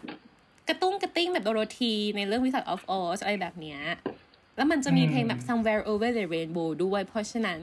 [0.68, 3.80] กระตุ้งกระติ้งแบบโดโรธีในเรื่อง Wizard of Oz อะไรแบบเนี้ย
[4.56, 7.58] แล้วมันจะมีเพลงแบบ somewhere over the rainbow ด้วย เพราะฉะนั้น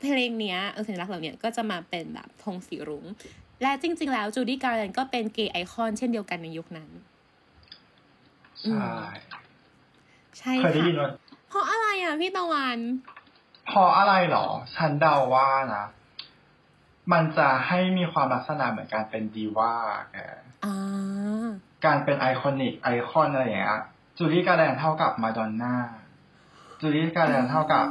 [0.00, 3.04] เพลงเนี้ยเออสัญลักษณ์เหล่าเนี้ยก็จะมาเป็นแบบธงสีรุ้ง
[3.62, 6.90] และจริง ๆ แล้วจูดี้การ์แลนก็เป็นเกย์ไอคอนเช่นเดียวกันในยุคนั้น
[8.64, 8.92] ใช่
[10.38, 11.10] ใช่เคยได้ค่ะยินว่า
[11.48, 12.78] เพราะอะไรอะพี่ตะวัน
[13.66, 14.46] เพราะอะไรหรอ
[14.76, 15.84] ฉันเดาว่านะ
[17.12, 19.74] มันจะให้มีความลักษณะเหมือนการเป็นดีว่า
[20.12, 20.16] แก
[20.64, 21.48] อ่า
[21.84, 23.80] การเป็น iconic ไอคอนอะไรอย่างเงี้ย
[24.18, 25.74] จูดี้การ์แลนด์เท่ากับมาดอนน่า
[26.80, 27.86] จูดี้การ์แลนด์เท่ากับ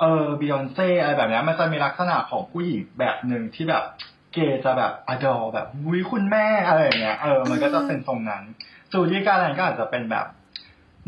[0.00, 3.84] เออบิยอนเซ่อะไรแบบเนี้ยมันจะมีลักษณะของผู้หญิงแบบหนึ่งที่แบบ
[4.32, 8.44] เกย์จะแบบอดอแบบวุ้ยคุณแม่อะไรอย่างเงี้ยเออมันก็จะเป็นทรงนั้น
[8.92, 10.26] จูดี้การ์แลนด์ก็อาจจะเป็นแบบ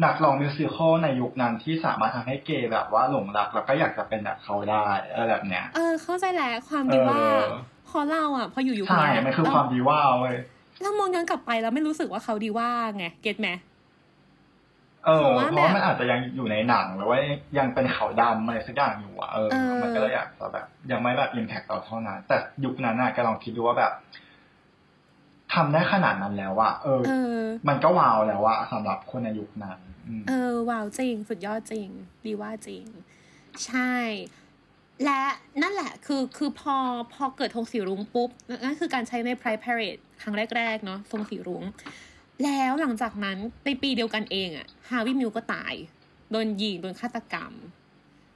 [0.04, 10.36] นักร้อง musical ในยุคนั้นที่สามารถทำให้เกย์แบบว่าหลงรัก แล้วก็อยากจะเป็นแบบเขาได้อะไรแบบเนี้ยเออเข้าใจแหละความดีว่าเออพอเราอะพออยู่อยู่ใช่เนี้ยมันคือเราความดีว่าเว้ย
[10.82, 13.48] เรามองย้อนกลับไปแล้วไม่รู้สึกว่าเขาดีว่าไงเก็ตไหม
[15.06, 17.18] เออเพราะว่าเพราะว่าแบบมันอาจจะยังอยู่ในหนังหรือว่า
[17.58, 23.92] ยังเป็นขาวดำอะไรสักอย่างอยู่อะเออเออ มันก็เลยอยากจะแบบยังไม่แบบอิมแพคต่อเท่านั้นแต่ยุคนั้นน่ะแกลองคิดดูว่าแบบ
[25.52, 31.88] ทำได้ขนาดนั้นแล้วอะเออเออมันก็ว้าวแล้วอะสำหรับคนในยุคนั้นอืมเออว้าวจริง สุดยอดจริง
[32.24, 32.84] ดีว่าจริง
[33.66, 33.92] ใช่
[35.04, 35.22] และ
[35.62, 36.76] นั่นแหละ คือคือพอ
[37.14, 38.30] พอเกิดธงสีรุ้งปุ๊บ
[38.64, 41.64] นั่นคือการใช้ใน Pride Parade ครั้งแรก ๆ เนาะธงสีรุ้ง
[42.44, 45.74] แล้วหลังจากนั้นในปีเดียวกันเองอะฮาวิมิวก็ตาย
[46.30, 47.52] โดนยิง โดนฆาตกรรม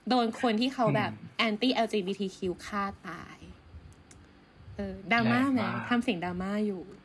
[0.09, 1.13] โดนคนที่เขาแบบ
[1.47, 3.37] anti LGBTQ ฆ่าตาย
[4.77, 6.96] เออดราม่าไหมทำเสียงดราม่าอยู่เออ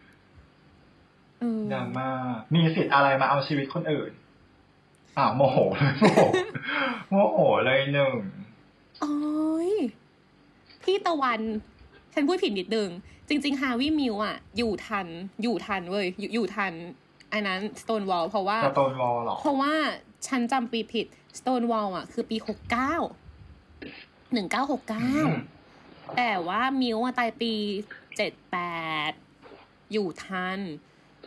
[1.72, 2.10] ดราม่า
[2.56, 4.12] มีสิทธิ์อะไรมาเอาชีวิตคนอื่น
[5.18, 6.22] อ้าวโมโหเลยโมโห
[7.10, 8.18] โมโหเลยหนึ่ง
[9.02, 9.16] โอ้
[9.70, 9.72] ย
[10.84, 11.42] พี่ตะวัน
[12.14, 12.90] ฉันพูดผิดนิดนึง
[13.28, 15.08] จริง ๆ ฮาวิมิวอะอยู่ทัน
[15.42, 16.74] อยู่ทันเว้ยอยู่อยู่ทัน
[17.34, 19.74] อันนั้น Stonewall เพราะว่าสโตนวอลหรอ เพราะว่า
[20.28, 21.06] ฉันจำปีผิด
[21.40, 22.94] Stonewall อะคือปีหกเก้า
[24.34, 25.14] หนึ่งเก้าหกเก้า
[26.18, 27.54] แต่ว่ามิวอะตายปี
[28.18, 28.58] เจ็ดแป
[29.10, 29.12] ด
[29.92, 30.60] อยู่ทัน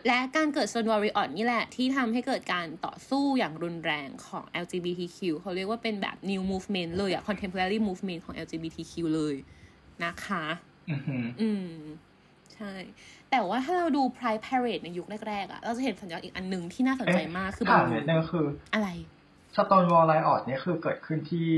[0.07, 9.35] และการเกิด Stonewall Riot นี่แหละ ที่ทำให้เกิดการต่อสู้อย่างรุนแรงของ LGBTQ เขาเรียกว่าเป็นแบบ new movement เลยอะ contemporary movement ของ LGBTQ เลย
[10.05, 10.45] นะคะ
[10.91, 11.69] อือหืออืม
[12.55, 12.73] ใช่
[13.31, 18.89] แต่ว่าถ้าเราดู Pride Parade ในยุคแรกๆอะเราจะเห็นสัญลักษณ์อีกอันหนึ่งที่น่าสนใจมากคือบอถามลูนิดนึงคืออะไร
[19.57, 21.49] Stonewall Riot นี่คือเกิดขึ้นที่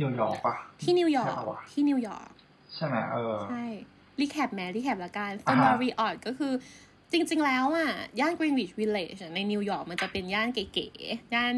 [0.00, 2.30] นิวยอร์กปะที่นิวยอร์กใช่ปะวะที่นิวยอร์ก
[2.74, 6.52] ใช่ไหมเออใชrecap มะ recap ละกันอ่า Stonewall ฮะ Riot ก็คือ
[7.14, 11.54] จริง ๆ แล้วอะ ย่าน Greenwich Village อะในนิวยอร์กมันจะเป็นย่านเก๋ๆ ย่าน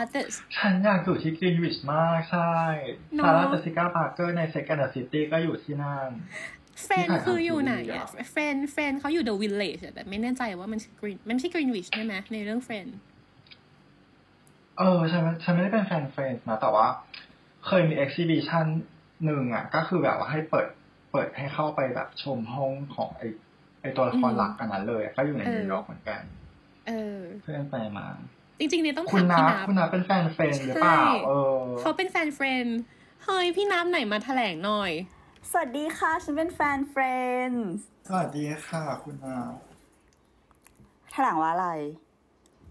[0.00, 2.52] artist ฉันอยากอยู่ที่กรีนวิชมาก ใช่
[3.14, 6.10] เนอะ Sarah Jessica Parker ใน Sex and the City ก็อยู่ที่นั่น
[6.84, 12.86] Friends ที่ถ่ายทำคืออยู่ไหนทีวีอะอะ Friends Friends เขาอยู่ The Village อะแต่ไม่แน่ใจว่ามันคือ Green มันไม่ใช่ Greenwich ใช่ไหมในเรื่อง Friends
[14.78, 16.86] เออฉันฉันไม่ได้เป็นแฟน Friends นะ แต่ว่า
[17.66, 18.66] เคยมี exhibition
[19.24, 20.66] หนึ่งอะก็คือแบบว่าให้เปิด
[21.12, 23.22] เปิดให้เข้าไปแบบชมห้องของไอ
[23.82, 26.20] ไอตัวละครหลักอันนั้นเลยอะก็อยู่ในนิวยอร์กเหมือนกัน
[26.88, 28.06] เออ เพื่อนไปมา
[28.58, 32.66] จริงๆเนี่ยต้องคุณถามนัพี่บนับคุณนับเป็นแฟน Friends หรือเปล่าใช่เออเขาเป็นแฟน Friends
[33.24, 34.92] เฮ้ยพี่นับไหนมาแถลงหน่อย
[35.50, 37.66] สวัสดีค่ะ ฉันเป็นแฟน Friends
[38.08, 39.52] สวัสดีค่ะ คุณนับ
[41.12, 41.68] แถลงว่าอะไร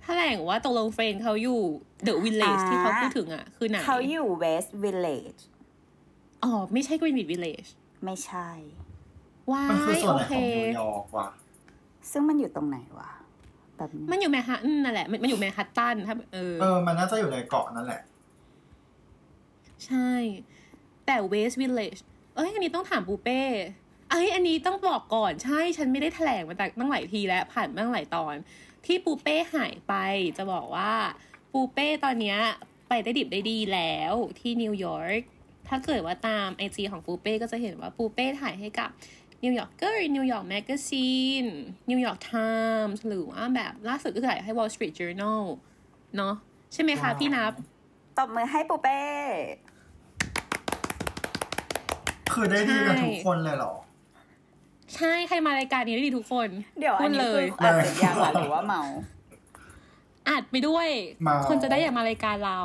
[0.04, 1.62] แถลงว่าตกลง Friends เขาอยู่
[2.08, 5.42] The Village อ่าที่เขาพูดถึงอะ คือไหนเขาอยู่ West Village
[6.44, 7.70] อ๋อ ไม่ใช่ Greenwich Village
[8.06, 8.50] ไม่ใช่
[9.52, 11.28] ว้าย โอเค มันคือส่วนไหน ของนิวยอร์กวะ
[12.12, 13.12] ซึ่งมันอยู่ตรงไหนวะ
[13.78, 18.02] แบบนี้มันอยู่แมนฮัตตันนั่นแหละ มันมันอยู่แมนฮัตตันถ้าเออ เออ มันน่าจะอยู่ในเกาะนั่นแหละ
[19.86, 20.10] ใช่
[21.06, 22.02] แต่ West Village
[22.36, 23.42] เอ้ย อันนี้ต้องถามปูเป้
[24.10, 28.36] เอ้ย อันนี้ต้องบอกก่อนใช่ฉันไม่ได้แถลงมาแต่ตั้งหลายทีแล้ว ผ่านมาตั้งหลายตอน
[28.86, 29.94] ที่ปูเป้หายไป
[30.38, 30.92] จะบอกว่า
[31.54, 32.40] ปูเป้ตอนเนี้ย
[32.88, 35.22] ไปได้ดิบได้ดีแล้วที่นิวยอร์ก
[35.68, 38.90] ถ้าเกิดว่าตาม IG ของปูเป้ก็จะเห็นว่าปูเป้ถ่ายให้กับ
[39.44, 41.46] New Yorker New York Magazine
[41.90, 45.42] New York Times หรือว่าแบบล่าสุดก็ถ่ายให้ Wall Street Journal
[46.18, 46.34] เนาะ
[46.74, 47.52] ใช่ไหมคะว้าวพี่นับ
[48.18, 49.00] ตบมือให้ปูเป้
[52.34, 53.74] คือได้ดีกันทุกคนเลยเหรอ
[54.96, 56.48] ใช่ ใครมารายการนี้ได้ดีทุกคน
[56.80, 58.82] เดี๋ยวอันนี้พูดเลย คืออัดเสร็จยังอะหรือว่าเมาท์
[60.30, 60.88] อัดไปด้วย
[61.24, 62.62] เมาท์คนจะได้อยากมารายการเรา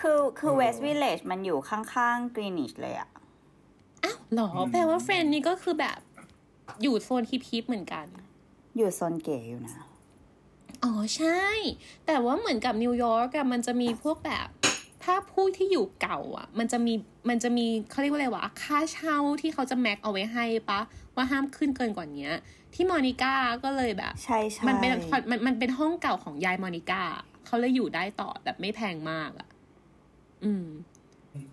[0.00, 3.08] คือคือเออ West Village มันอยู่ข้างๆ Greenwich เลยอะ
[4.04, 5.98] อ้าวเหรอ แปลว่า Friends นี่ก็คือแบบ
[6.82, 8.06] อยู่โซน hip ๆเหมือนกัน
[8.76, 9.74] อยู่โซนเก๋อยู่นะ
[10.84, 11.42] อ๋อใช่
[12.06, 14.48] แต่ว่าเหมือนกับนิวยอร์กอะมันจะมีพวกแบบ
[15.04, 16.94] ถ้าผู้ที่อยู่เก่าอะมันจะมี
[17.28, 20.80] มันจะมีเขาเรียกว่าอะไรวะ ค่าเช่าที่เขาจะแม็กเอาไว้ให้ปะ
[21.16, 22.28] ว่าห้ามขึ้นเกินกว่านี้
[22.74, 27.02] ที่มอนิก้าก็เลยแบบใช่ใช่มันเป็นมันมันเป็นห้องเก่าของยายมอนิก้า
[27.46, 29.48] เขาเลยอยู่ได้ต่อแบบไม่แพงมากอะ
[30.44, 30.66] อืม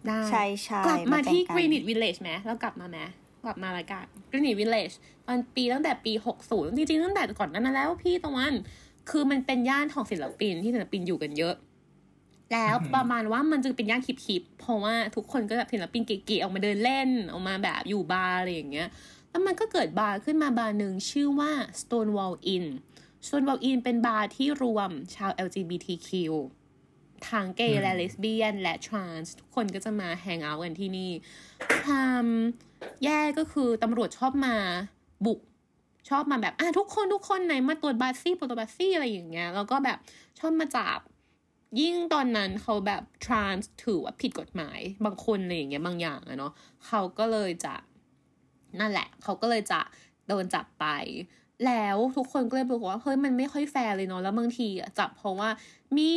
[0.08, 2.98] ได้ใช่ใช่กลับมานเป็นที่การ Greenwich Village ไหมเรากลับมาไหม
[3.46, 4.96] กลับมารายการ Greenwich Village
[5.28, 6.14] ตอนปีตั้งแต่ปี
[6.46, 8.54] 60จริงๆตั้งแต่ก่อนนั้นแล้วพี่ตะวัน
[9.10, 11.56] คือมันเป็นย่านของศิลปินที่ศิลปินอยู่กันเยอะ
[12.54, 18.88] แล้วอืมประมาณว่ามันจะเป็นย่าน hip ๆเพราะว่าทุกคนก็แบบศิลปินเก๋ๆออกมาเดินเล่นออกมาแบบอยู่บาร์อะไรอย่างเงี้ย
[19.30, 22.66] แล้วมันก็เกิดบาร์ขึ้นมาบาร์หนึ่งชื่อว่า Stonewall Inn
[23.26, 26.10] Stonewall Inn เป็นบาร์ที่รวมชาว LGBTQ
[27.30, 31.12] ทั้งเกย์และเลสเบี้ยน และ trans ทุกคนก็จะมา hang out กันที่นี่
[31.84, 32.26] ความ
[33.04, 34.56] แย่ก็คือตำรวจชอบมา
[35.26, 35.40] บุก
[36.10, 39.98] ชอบมาแบบอะทุกคนทุกคนไหนมาตรวจบัตรซี่ตรวจบัตรซี่อะไรอย่างเงี้ยแล้วก็แบบ
[40.40, 41.00] ชอบมาจับ
[41.80, 46.54] ยิ่งตอนนั้นเขาแบบทรานส์ถือว่าผิดกฎหมายบางคนอะไรอย่างเงี้ยบางอย่างอะเนาะ
[46.86, 47.74] เขาก็เลยจะ
[48.80, 49.80] นั่นแหละ เขาก็เลยจะ
[50.28, 50.86] โดนจับไป
[51.66, 55.50] แล้วทุกคนก็เลยบอกว่าเฮ้ยมันไม่ค่อยแฟร์เลยเนาะแล้วบางทีอะจับเพราะว่า
[55.98, 56.14] มี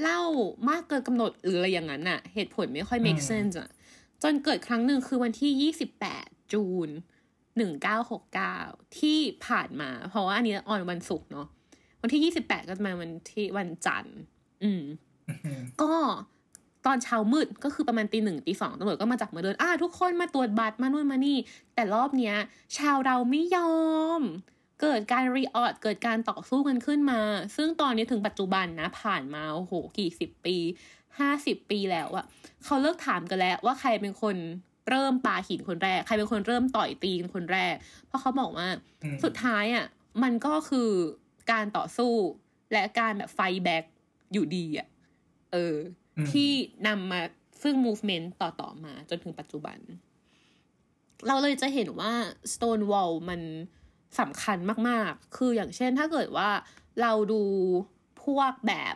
[0.00, 0.20] เหล้า
[0.68, 3.70] มากเกินกำหนดหรืออะไรอย่างนั้นอะเหตุผลไม่ค่อย make sense อะ
[4.22, 5.72] จนเกิดครั้งหนึ่งคือวันที่
[6.12, 6.88] 28 จูน
[8.12, 11.46] 1969 ที่ผ่านมา เพราะว่าอันนี้ออนวันศุกร์เนาะ
[12.02, 14.18] วันที่ 28 ก็จะมาวันที่วันจันทร์
[14.62, 14.82] อืม
[15.82, 15.92] ก็
[16.86, 21.36] ตอนเช้ามืดก็คือประมาณตีหนึ่งตีสองตำรวจก็มาจับมาเดิน อ่า ทุกคนมาตรวจบัตรมานู่นมานี่
[21.74, 22.36] แต่รอบเนี้ย
[22.76, 23.74] ชาวเราไม่ยอ
[24.20, 24.22] ม
[24.80, 27.20] เกิดการรีออดเกิดการต่อสู้กันขึ้นมา
[27.56, 30.56] ซึ่งตอนนี้ถึงปัจจุบันนะ ผ่านมาโอ้โหกี่สิบปี
[31.18, 32.24] ห้าสิบปีแล้วอะ
[32.64, 34.36] เขาเลิกถามกันแล้วว่าใครเป็นคน
[34.90, 37.74] เริ่มปาหินคนแรก ใครเป็นคนเริ่มต่อยตีกันคนแรก
[38.06, 38.68] เพราะเขาบอกว่า
[39.02, 39.86] อืมสุดท้ายอะ
[40.22, 40.90] มันก็คือ
[41.52, 42.12] การต่อสู้
[42.72, 43.84] และการแบบไฟแบ็ก
[44.32, 44.88] อยู่ดีอะ
[45.52, 45.76] เออ
[46.16, 46.50] อมที่
[46.86, 47.20] นำมา
[47.62, 49.78] ซึ่ง movement ต่อๆมาจนถึงปัจจุบัน
[51.26, 52.12] เราเลยจะเห็นว่า
[52.52, 53.40] Stonewall มัน
[54.20, 56.50] สำคัญมากๆ คืออย่างเช่นถ้าเกิดว่า
[57.02, 57.42] เราดู
[58.24, 58.94] พวกแบบ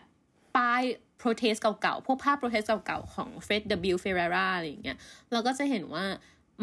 [0.57, 0.83] ป้าย
[1.21, 3.63] protest เก่าๆ พวกภาพ protest เก่าๆ ของ Fred
[3.95, 3.97] W.
[4.05, 4.99] Ferrara อะไรอย่างเงี้ย
[5.33, 6.05] เราก็จะเห็นว่า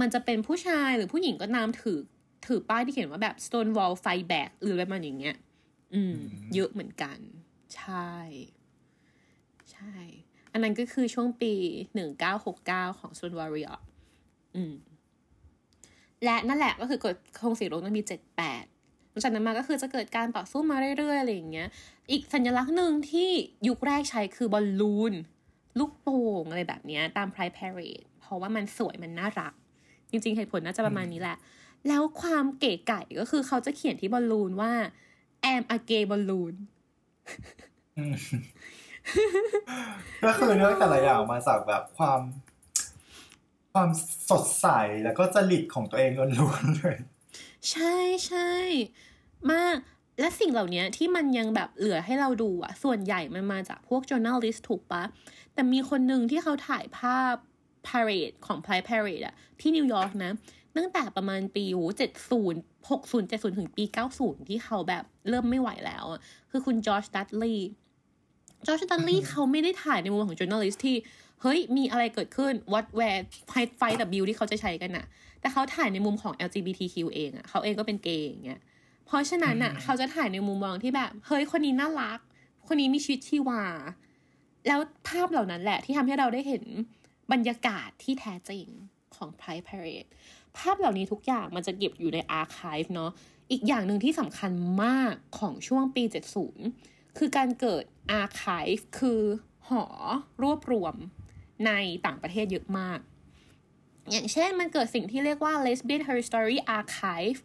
[0.02, 2.00] มันจะเป็นผู้ชายหรือผู้หญิงก็ตามถือ
[2.48, 5.36] ถือป้ายที่เขียนว่าแบบ Stonewall Fight Back หรืออะไรประมาณอย่างเงี้ย
[5.94, 6.16] อืม
[6.54, 7.18] เยอะเหมือนกัน
[7.76, 8.14] ใช่
[9.72, 9.94] ใช่
[10.52, 11.54] อันนั้นก็คือช่วงปี
[12.26, 13.78] 1969ของ Stone Warrior
[14.56, 14.74] อืม
[16.24, 18.04] และนั่นแหละก็คือกฎโครงสีโลกมันมี
[18.54, 21.68] 78หลังจากนั้นมาก็คือจะเกิดการต่อสู้มาเรื่อยๆอะไรอย่างเงี้ย
[22.12, 23.30] อีกสัญลักษณ์หนึ่งที่
[23.68, 25.14] ยุคแรกใช้คือบอลลูน
[25.80, 29.54] ลูกโป่งอะไรแบบเนี้ยตาม Pride Parade เพราะว่ามันสวยมันน่ารัก
[30.10, 31.38] จริงๆเหตุผลน่าจะประมาณนี้แหละ
[31.88, 34.74] แล้วความเก๋ไก่ก็คือเขาจะเขียนที่บอลลูนว่า
[35.54, 36.54] am a gay balloon
[40.26, 42.20] ก็คือเรื่องแต่ละอย่างมาจากแบบความ
[43.76, 43.90] ความ
[44.30, 44.68] สดใส
[45.04, 46.98] แล้วก็จริตของตัวเองล้วนๆเลย
[47.72, 47.96] ใช่
[48.28, 48.52] ใช่
[49.52, 49.78] มาก
[50.20, 55.04] และสิ่งเหล่านี้ที่มันยังแบบเหลือให้เราดูอะส่วนใหญ่มันมาจากพวก journalist ถูกปะ
[55.54, 57.36] แต่มีคนหนึ่งที่เขาถ่ายภาพ
[57.88, 60.32] parade ของ Pride Parade อะที่นิวยอร์กนะ
[60.78, 62.60] ตั้งแต่ประมาณปีโอ้เจ็ดศูนย์
[62.90, 66.20] หกศูนย์เจ็ดศูนย์ถึงปีเก้าศูนย์ที่เขาแบบเริ่มไม่ไหวแล้วอะ
[66.52, 70.96] คือคุณ George Dudley George Dudley เขาไม่ได้ถ่ายในมุมของ journalist ที่
[71.42, 73.22] เฮ้ย มีอะไรเกิดขึ้น what where
[73.52, 75.06] fight fight w ที่เขาจะใช้กันน่ะ
[75.42, 78.60] แต่เขาถ่ายในมุมของ LGBTQ เองอะเขาเองก็เป็นเกย์อย่างเงี้ย
[79.06, 82.20] เพราะฉะนั้นอะอืมเขาจะถ่ายในมุมมองที่แบบ เฮ้ย คนนี้น่ารัก
[82.68, 83.64] คนนี้มีชีวิตชีวา
[84.68, 86.64] แล้วภาพเหล่านั้นแหละที่ทำให้เราได้เห็น
[87.32, 88.68] บรรยากาศที่แท้จริง
[89.16, 90.10] ของ Pride Parade
[90.58, 93.12] ภาพเหล่านี้ทุกอย่างมันจะเก็บอยู่ในอาร์คีฟเนาะ
[93.52, 94.52] อีกอย่างหนึ่งที่สำคัญ
[94.84, 96.04] มากของช่วงปี
[96.62, 99.22] 70 คือการเกิดอาร์คีฟคือ
[99.70, 99.84] หอ
[100.44, 100.96] รวบรวม
[101.66, 101.72] ใน
[102.06, 103.00] ต่างประเทศเยอะมาก
[104.12, 107.40] อย่างเช่นมันเกิดสิ่งที่เรียกว่า Lesbian History Archive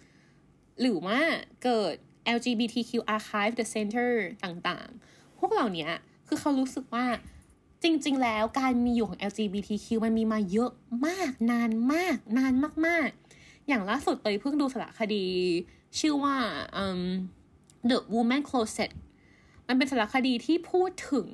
[0.80, 1.20] หรือว่า
[1.64, 1.94] เกิด
[2.36, 4.12] LGBTQ Archive the Center
[4.44, 5.88] ต่างๆ พวกเหล่านี้
[6.28, 7.06] คือเขารู้สึกว่า
[7.82, 10.70] จริง ๆ แล้วการมีอยู่ของ LGBTQ มันมีมาเยอะ
[11.06, 12.52] มาก นานมาก นาน
[12.86, 15.26] มาก ๆ อย่างล่าสุดเตยเพิ่งดูสารคดี
[15.98, 16.36] ชื่อว่า
[16.76, 17.02] อืม
[17.90, 18.90] The Woman Closet
[19.68, 21.28] มันเป็นสารคดีที่พูดถึง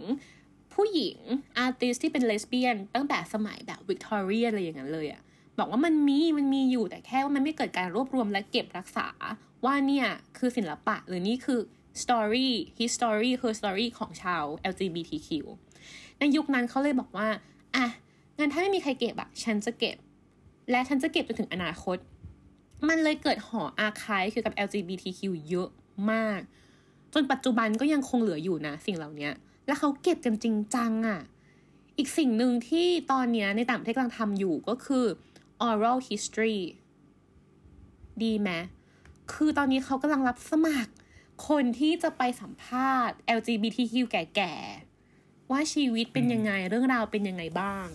[0.76, 1.18] ผู้หญิง
[1.58, 5.20] artist ที่เป็นเลสเบี้ยน ตั้งแต่สมัยแบบวิกตอเรียอะไรอย่างนั้นเลยอะ
[5.58, 9.08] บอกว่ามันมีมันมีอยู่แต่แค่ว่ามันไม่เกิดการรวบรวมและเก็บรักษา
[9.64, 10.06] ว่าเนี่ย
[10.38, 11.60] คือศิลปะหรือนี่คือ
[12.02, 15.28] story history คือ story ของชาว LGBTQ
[16.18, 17.28] ในยุคนั้นเขาเลยบอกว่า
[17.76, 17.86] อะ
[18.38, 19.96] งั้นถ้าไม่มีใครเก็บอะฉันจะเก็บ
[20.70, 21.98] และฉันจะเก็บจนถึงอนาคต
[22.88, 25.68] มันเลยเกิดหออาคายเกี่ยวกับ LGBTQ เยอะ
[26.12, 26.40] มาก
[27.14, 29.30] จนปัจจุบันก็ยังคงเหลืออยู่นะสิ่งเหล่านี้
[29.66, 31.20] แล้วเขาเก็บกันจริงจังอะ่ะ
[31.98, 35.04] อีกสิ่งหนึ่งที่ตอนนี้ในต่างประเทศกำลังทำอยู่ก็คือ
[35.68, 36.58] oral history
[38.22, 38.50] ดีไหม
[39.32, 40.92] คือตอนนี้เขากำลังรับสมัคร
[41.48, 47.86] คนที่จะไปสัมภาษณ์ LGBTQ แก่ๆ ว่าชีวิตเป็นยังไงเรื่องราวเป็นยังไงบ้าง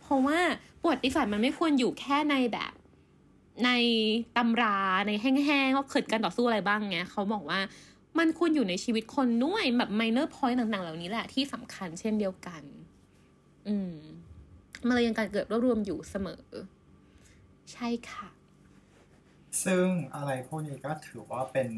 [0.00, 0.40] เพราะว่า
[0.80, 2.72] ประวัติศาสตร์มันไม่ควรอยู่แค่ในแบบ
[3.64, 3.70] ใน
[4.36, 7.60] ตำราในแห้งๆว่าเกิดการต่อสู้อะไรบ้างไงเขาบอกว่า
[8.18, 12.62] มันควรอยู่ในชีวิตคนด้วยแบบ minor point ต่างๆ เหล่านี้แหละที่สำคัญเช่นเดียวกัน
[13.68, 13.94] อืม
[14.86, 16.44] มันเลยยังการเกิดรวบรวมอยู่เสมอ
[17.72, 18.28] ใช่ค่ะ
[19.64, 21.68] ซึ่งอะไรพวกนี้ก็ถือว่าเป็น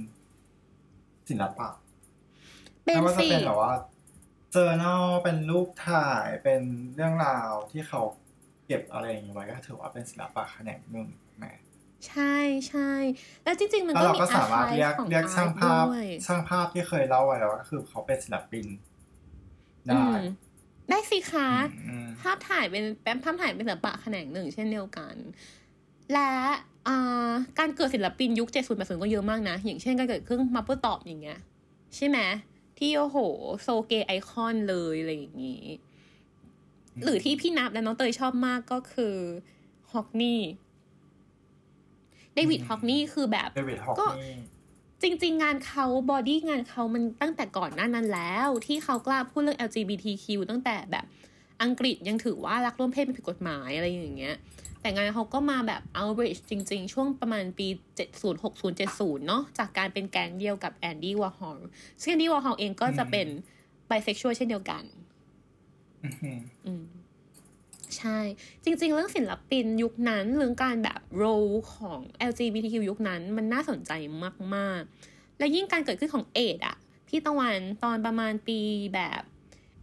[1.29, 1.69] ศิลปะ
[2.85, 3.75] เป็นไม่ว่าจะสิเป็นแบบว่า
[4.53, 6.63] เจอ r น a ลเป็นรูปถ่ายเป็น
[6.95, 8.01] เรื่องราวที่เขา
[8.67, 11.24] เก็บอะไรอย่างนี้ไว้ก็ถือว่าเป็นศิลปะแขนงหนึ่งแหม
[12.09, 12.37] ใช่
[12.69, 12.91] ใช่
[13.45, 18.67] แล้วจริง ๆ มันแล้วก็เรามีก็อาสามารถคายเรียกของเรียกช่างภาพด้วยช่างภาพที่เคยเล่าไว้แล้วก็คือเขาเป็นศิลปิน
[19.89, 20.23] อืได้ม
[20.91, 21.49] ได้สิคะ
[21.89, 25.15] อืมภาพถ่ายเป็นแป๊บภาพถ่ายเป็นศิลปะแขนงหนึ่งเช่นเดียวกัน
[26.13, 26.33] และ
[26.89, 31.39] อ่าการเกิดศิลปินยุค70 80ก็เยอะมากนะ อย่างเช่นการเกิดเครื่องมัปเปอร์ตอบอย่างเงี้ย
[31.97, 32.19] ใช่ไหม
[32.79, 33.19] ที่โอ้โห
[33.63, 35.65] so gay icon เลยอะไรอย่างงี้
[37.03, 39.17] หรือที่พี่นับและน้องเตยชอบมากก็คือ
[39.93, 44.37] Hockney David Hockney คือแบบ David Hockney ก็
[45.03, 51.05] จริง ๆ งานเขา body งานเขามันตั้งแต่ก่อนหน้านั้นแล้ว ที่เขากล้าพูดเรื่อง LGBTQ ตั้งแต่แบบ
[51.63, 54.37] อังกฤษยังถือว่ารักร่วมเพศเป็นผิดกฎหมายอะไรอย่างเงี้ย
[54.81, 57.67] แต่งานเขาก็มาแบบ outrage จริง ๆ ช่วงประมาณปี
[58.07, 61.59] 70 60 70 เนาะจากการเป็นแก๊งเดียวกับ Andy Warhol
[62.03, 63.27] ซึ่ง Andy Warhol เองก็จะเป็น
[63.87, 64.85] ไบเซ็กชวลเช่นเดียวกัน
[66.05, 66.85] อื้อหืออืม
[67.97, 68.19] ใช่
[68.65, 73.93] จริง ๆ เรื่องศิลปินยุคนั้นเรื่องการแบบ role ของ LGBTQ ยุคนั้นมันน่าสนใจ
[74.55, 74.81] มาก
[75.11, 76.77] ๆ และยิ่งการเกิดขึ้นของเอดส์อะ
[77.09, 78.61] พี่ตะวันตอนประมาณปี
[78.95, 79.23] แบบ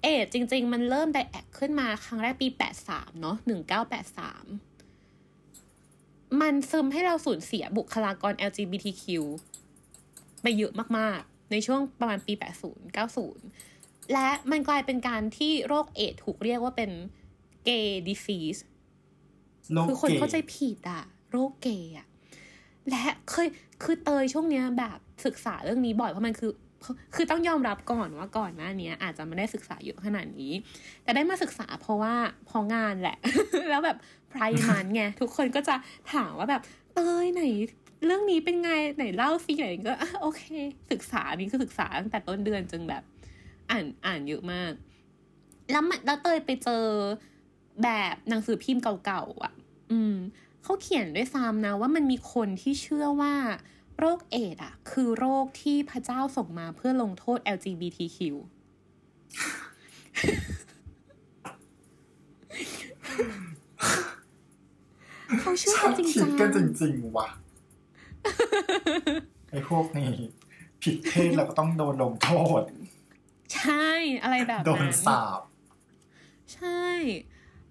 [0.04, 2.48] เอดส์จริง ๆ มันเริ่ม diag ขึ้นมาครั้งแรกปี
[2.84, 3.36] 83 เนาะ
[4.64, 9.04] 1983 มันซึมให้เราสูญเสียบุคลากร LGBTQ
[10.42, 16.92] ไปเยอะมาก ๆ ในช่วงประมาณปี 80 90 และมันกลายเป็นการที่โรคเอดถูกเรียกว่าเป็น
[17.68, 18.60] gay disease
[19.74, 22.08] โลกคือคนเกย์เข้าใจผิดอะโรคเกย์อะ
[22.90, 23.48] และเคย
[23.84, 26.52] คือเตยช่วงเนี้ยแบบศึกษาเรื่องนี้บ่อยเพราะมันคือ
[27.16, 30.54] คือต้องยอมรับก่อนว่าก่อนหน้าเนี้ยอาจจะไม่ได้ศึกษาเยอะขนาดนี้
[31.04, 32.14] แต่ได้มาศึกษาเพราะว่า
[32.48, 33.18] เพองานแหละ
[33.70, 33.98] แล้วแบบ
[34.30, 35.76] ไพรมันไงทุกคนก็จะ
[36.14, 36.62] ถามว่าแบบ
[36.94, 37.44] เตยไหน
[38.06, 40.44] เรื่องนี้เป็นไงไหนเล่าสิอะไรอย่างเงี้ยก็อะโอเค
[40.92, 43.04] ศึกษานี่คือศึกษาตั้งแต่ต้นเดือนจนแบบ
[43.70, 44.72] อ่านอ่านเยอะมาก
[45.72, 46.86] แล้วมันแล้วเตยไปเจอ
[47.84, 49.54] แบบหนังสือพิมพ์เก่าๆอะ
[49.92, 50.16] อืม
[50.64, 53.36] เขาเขียนด้วยซ้ำนะว่ามันมีคนที่เชื่อว่า
[54.00, 58.18] โรคเอดส์อะคือโรคที่พระเจ้าส่งมาเพื่อลงโทษ LGBTQ
[65.40, 67.28] เขาเชื่อชอกับนจริงคิจัดงกันจริงๆว่ะ
[69.50, 70.14] ไอ้พวกนี้
[70.82, 72.62] ผิดเพศเราก็ต้องโดนลงโทษ
[73.56, 73.90] ใช่
[74.24, 75.42] อะไรแบบโดนนั้นสาบ
[76.56, 76.86] ใช่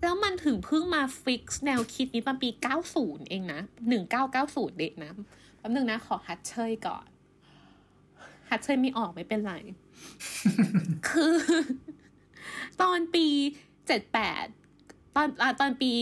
[0.03, 2.49] แล้วมันถึงเพิ่งมาฟิกซ์แนวคิดนี้ตอนปี
[2.89, 3.61] 90 เองนะ
[4.21, 5.11] 1990 เด็กนะ
[5.59, 7.07] แป๊บนึงนะ ขอฮัตเชยก่อน
[8.49, 9.55] ฮัตเชยไม่ออกไม่เป็นไร
[11.09, 11.37] คือ
[12.83, 13.27] ตอนปี
[14.21, 15.93] 78 ตอนอ่าตอนปี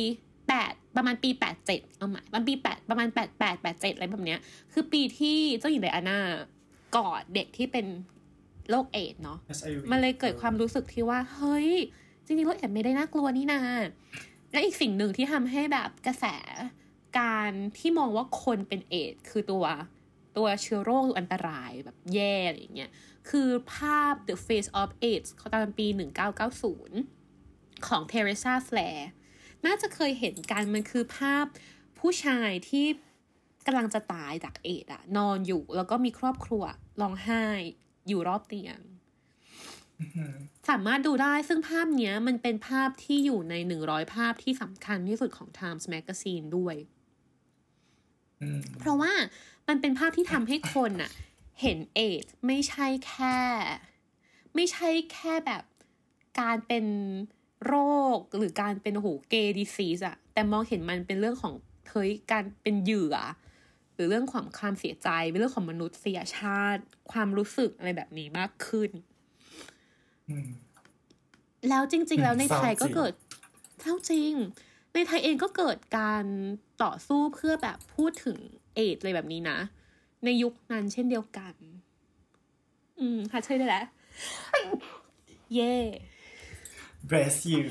[0.47, 1.31] 8 ประมาณปี
[1.65, 4.41] 87 เอาใหม่ประมาณปี 8 ประมาณ 88 87 อะไรแบบเนี้ย
[4.73, 6.19] คือปีที่เจ้าหญิงไดอาน่า
[6.97, 7.87] กอดเด็กที่เป็น
[8.71, 11.71] โรคเอดส์เนาะ HIV มันเลยเกิดความรู้สึกที่ว่า เฮ้ย
[12.29, 13.61] จริงๆโรคเอดส์ไม่ได้น่ากลัวนี่นา
[14.53, 16.25] และอีกสิ่งหนึ่งที่ทำให้แบบกระแส
[17.19, 19.65] การที่มองว่าคนเป็นเอดส์คือตัว
[20.37, 22.91] ตัวเชื้อโรคอันตรายแบบแย่อะไรอย่างเงี้ย
[23.31, 25.87] คือภาพ The Face of AIDS เขาตอนปี
[27.07, 29.05] 1990 ของ Teresa Flare
[29.67, 31.45] น่าจะเคยเห็นกันมันคือภาพ
[31.99, 32.87] ผู้ชายที่
[33.67, 36.65] กำลังจะตายจากเอดส์อะนอนอยู่แล้วก็มีครอบครัว
[37.01, 37.45] ร้องไห้
[38.09, 38.79] อยู่รอบเตียง
[40.69, 46.77] สามารถดูได้ซึ่งภาพเนี้ยมันเป็นภาพที่อยู่ในหนึ่งร้อยภาพที่สำคัญที่สุดของ Times Magazine ด้วย
[48.41, 49.13] อืมเพราะว่า
[49.69, 51.11] มันเป็นภาพที่ทำให้คนอะ
[51.63, 53.39] เห็นเอดส์ไม่ใช่แค่
[54.55, 55.65] ไม่ใช่แค่แบบ
[56.41, 56.85] การเป็น
[57.67, 57.75] โร
[58.17, 61.55] คหรือการเป็นโอ้โหเกย์ดิซีสอะแต่มองเห็นมันเป็นเรื่องของ
[61.91, 63.17] เฮ้ยการเป็นเหยื่อ
[63.95, 69.08] หรือเรื่องของความเสียใจเป็นเรื่องของมนุษยชาติ ความรู้สึกอะไรแบบนี้มากขึ้นอืม
[71.69, 73.13] แล้วจริง ๆ แล้วในไทยก็เศร้าจริงเกิด
[73.81, 74.33] เท่าจริง
[74.95, 76.25] ในไทยเองก็เกิดการ
[76.83, 78.39] ต่อสู้เพื่อแบบพูดถึง
[78.75, 79.59] เอดส์อะไรแบบนี้นะ
[80.25, 81.55] ในยุคนั้นเช่นเดียวกัน
[83.01, 83.87] อืมค่ะเช่วยได้แล้ว
[85.55, 85.75] เย่
[87.11, 87.63] bless you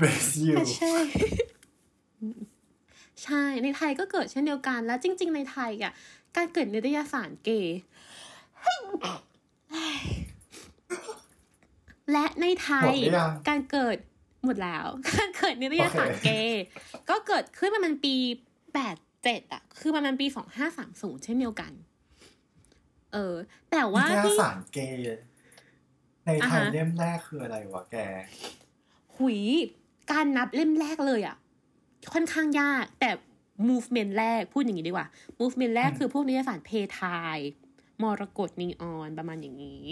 [0.00, 0.94] bless you ค่ะใช่
[3.24, 5.92] ใช่ ในไทยก็เกิดเช่นเดียวกัน แล้วจริง ๆ ในไทยอะ
[6.36, 7.80] การเกิดนิตยสารเกย์
[12.12, 13.96] และในไทยหมดหรือยังการเกิด
[14.44, 16.62] หมดแล้วการเกิดนิตยสารโอเคเกย์
[17.10, 18.14] ก็เกิดขึ้นประมาณปี
[18.74, 21.72] แปดเจ็ดอะคือประมาณปีสองห้าสามศูนย์เช่นเดียวกัน
[23.12, 23.34] เออ
[23.70, 25.22] แต่ว่านิตยที่สารเกย์
[26.26, 27.96] ในไทยอ่าฮะเล่มแรกคืออะไรวะแก
[29.16, 29.40] หุย
[30.10, 31.36] การนับเล่มแรกเลยอะ
[32.12, 33.10] ค่อนข้างยากแต่
[33.68, 35.06] movement แรกพูดอย่างนี้ดีกว่า
[35.40, 36.70] movement แรกอืมคือพวกนิตยสารเพ
[37.00, 37.38] ทาย
[38.02, 39.86] มรกตนีออนประมาณอย่างนี้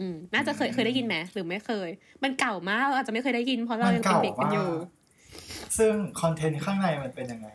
[0.00, 1.88] อืม น่าจะเคยเคยได้ยินไหมหรือไม่เคย
[2.22, 4.70] มันเก่ามากเราอาจจะไม่เคยได้ยินเพราะเรายังเป็นเด็กกันอยู่
[5.78, 7.48] ซึ่งคอนเทนต์ข้างในมันเป็นยังไง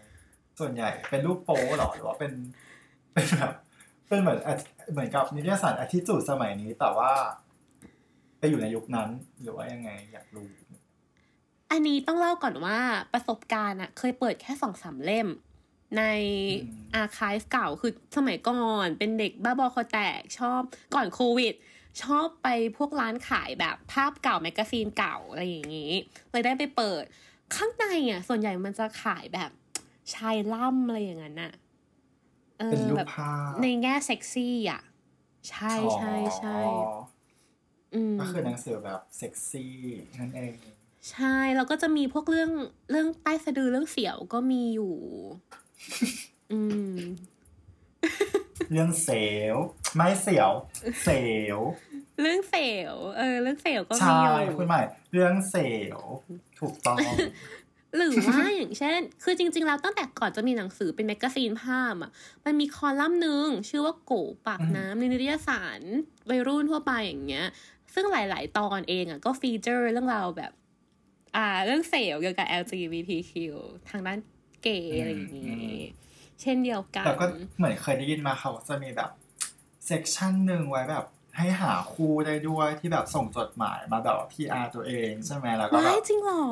[0.60, 2.32] ส่วนใหญ่เป็นรูปโป๊เหรอหรือว่าเป็น
[3.14, 3.54] เป็นแบบ
[4.08, 4.56] เป็นเหมือนอะ
[4.92, 7.12] เหมือนกับนิตยสารอาทิตย์จูดสมัยนี้ แต่ว่า
[8.40, 9.10] ไปอยู่ในยุคนั้น
[9.42, 10.50] หรือว่ายังไงอยากรู้
[11.72, 12.80] อันนี้ต้องเล่าก่อนว่า
[13.14, 15.28] ประสบการณ์อะเคยเปิดแค่สองสามเล่ม
[15.98, 16.04] ใน
[16.50, 20.62] อืมอาคายเก่าคือสมัยก่อนเป็นเด็กบ้าบอคอแตกชอบ
[20.96, 21.54] ก่อนโควิด
[22.04, 25.92] ชอบไปพวกร้านขายแบบภาพเก่า magazine เก่าอะไรอย่างนี้
[26.32, 27.04] เลยได้ไปเปิด
[27.56, 29.52] ข้างในอะ ส่วนใหญ่มันจะขายแบบ
[30.14, 31.54] ชายล่ำอะไรอย่างนั้นน่ะ
[32.60, 34.82] เออเป็นแบบรูปภาพในแง่เซ็กซี่อะ
[35.50, 36.98] ใช่ใช่ใช่อ๋อ
[37.96, 39.74] อืมก็คือหนังสือแบบเซ็กซี่
[40.20, 40.54] นั่นเอง
[41.12, 42.52] ใช่ แล้วก็จะมีพวกเรื่อง
[42.92, 44.94] เรื่องใต้สะดือเรื่องเสียวก็มีอยู่
[45.52, 45.63] อืม
[48.72, 49.10] เรื่องเส
[49.54, 49.56] ว
[49.96, 50.52] ไม่เสียว
[51.04, 51.10] เส
[51.56, 51.58] ว
[52.22, 54.14] เรื่องเสียวเออ เรื่องเสียวก็มีใช่
[54.44, 54.82] อยู่คุณใหม่
[55.14, 55.56] เรื่องเส
[55.96, 56.00] ว
[56.60, 57.00] ถูกต้อง
[57.96, 62.12] หรือว่าอย่างเช่น คือจริง ๆ แล้วตั้งแต่ก่อนจะมีหนังสือเป็น magazine ภาพอะ
[62.46, 64.14] มันมีคอลัมน์หนึ่งชื่อว่าโก
[64.48, 65.82] ปากน้ำในนิตยสาร
[66.30, 67.46] วัยรุ่นทั่วไปอย่างเงี้ย
[67.94, 70.52] ซึ่งหลาย ๆ ตอนเองอะก็ฟีเจอร์เรื่องราวแบบ
[71.36, 73.34] อ่า เรื่องเสวเกี่ยวกับ LGBTQ
[73.90, 74.20] ทางด้าน
[74.64, 75.74] เกย์อะไรอย่างอืงี้ม
[76.42, 77.26] เช่นเดียวกันแล้วก็
[77.58, 79.12] เหมือนเคยได้ยินมาเขาจะมีแบบ
[79.86, 81.06] เซกชันหนึ่งไว้แบบ
[81.38, 86.46] ให้หาคู่ได้ด้วยที่แบบส่งจดหมายมาแบบว่า PR ตัวเองใช่ไหมแล้วก็แบว้ายบจริงเหรอ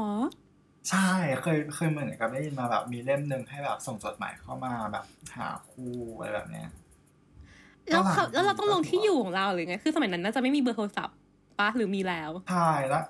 [0.90, 1.10] ใช่
[1.42, 5.06] เคยเคยเหมือนกับได้ยินมาแบบมีเล่มหนึ่งให้แบบส่งจดหมายเข้ามาแบบ
[5.36, 6.70] หาคู่อะไรแบบเนี้ย
[7.90, 11.18] แล้วเขาก็หลังแล้วเราต้องลงก็ถือที่อยู่ของเราหรือไงคือสมัยนั้นน่าจะไม่มีเบอร์โทรศัพท์
[11.60, 13.06] ปะหรือมีแล้วใช่แล้ว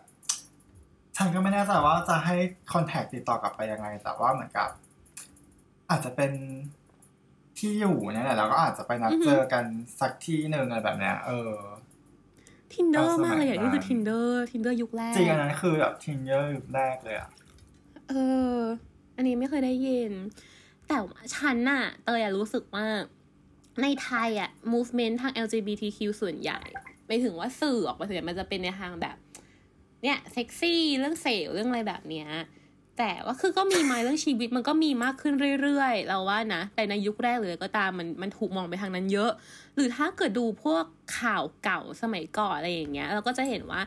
[1.17, 2.35] ฉันก็ไม่แน่ใจว่าจะให้
[2.73, 4.69] คอนแทคติดต่อกลับไปยังไง แต่ว่าเหมือนกับ
[5.91, 6.31] อาจจะเป็น
[7.57, 9.65] ที่อยู่เนี่ยแหละแล้วก็อาจจะไปนัดอือฮึเจอกัน
[9.99, 11.53] สักที่หนึ่งอะไรแบบเนี้ย เออ
[12.73, 17.29] Tinder เอาสมัยมากเลยอย่างนี้คือนั้น Tinder Tinder ยุคแรกจริงอันนั้นคือแบบทิงเยอร์ยุคแรกเลยอะ
[18.09, 18.13] เอ
[18.55, 18.59] อ
[19.15, 20.11] อันนี้ไม่เคยได้ยิน
[20.87, 22.85] แต่ว่าฉันน่ะ เตยอะรู้สึกว่า
[23.81, 26.59] ในไทยอะ movement ทาง LGBTQ ส่วนใหญ่
[27.07, 29.17] ไม่ถึงว่าสื่อออกมาส่วนใหญ่มันจะเป็นในทางแบบ
[30.03, 32.27] เนี่ยเซ็กซี่เรื่องเสวเรื่องอะไรแบบเนี้ย
[33.03, 39.31] แต่ว่าคือก็มีมาเรื่องชีวิตมันก็มีมากขึ้นเรื่อยๆ เราว่านะ แต่ในยุคแรกเลยก็ตามมันมันถูกมองไปทางนั้นเยอะ
[39.75, 40.83] หรือถ้าเกิดดูพวก
[41.19, 43.81] ข่าวเก่าสมัยก่อนอะไรอย่างเงี้ย เราก็จะเห็นว่า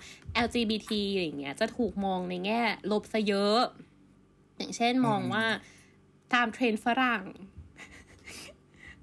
[0.44, 2.60] LGBT อะไรอย่างเงี้ยจะถูกมองในแง่
[2.90, 3.62] ลบซะเยอะ
[4.56, 5.44] อย่างเช่นมองว่า
[6.34, 7.24] ตามเทรนฝรั่ง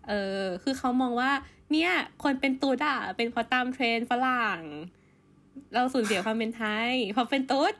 [0.07, 1.31] เออคือเขามองว่า
[1.71, 1.91] เนี่ย
[2.23, 4.61] คนเป็นตุ๊ดอะเป็นเพราะตามเทรนฝรั่ง
[5.73, 7.75] เราสูญเสียความเป็นไทยเพราะเป็นตุ๊ด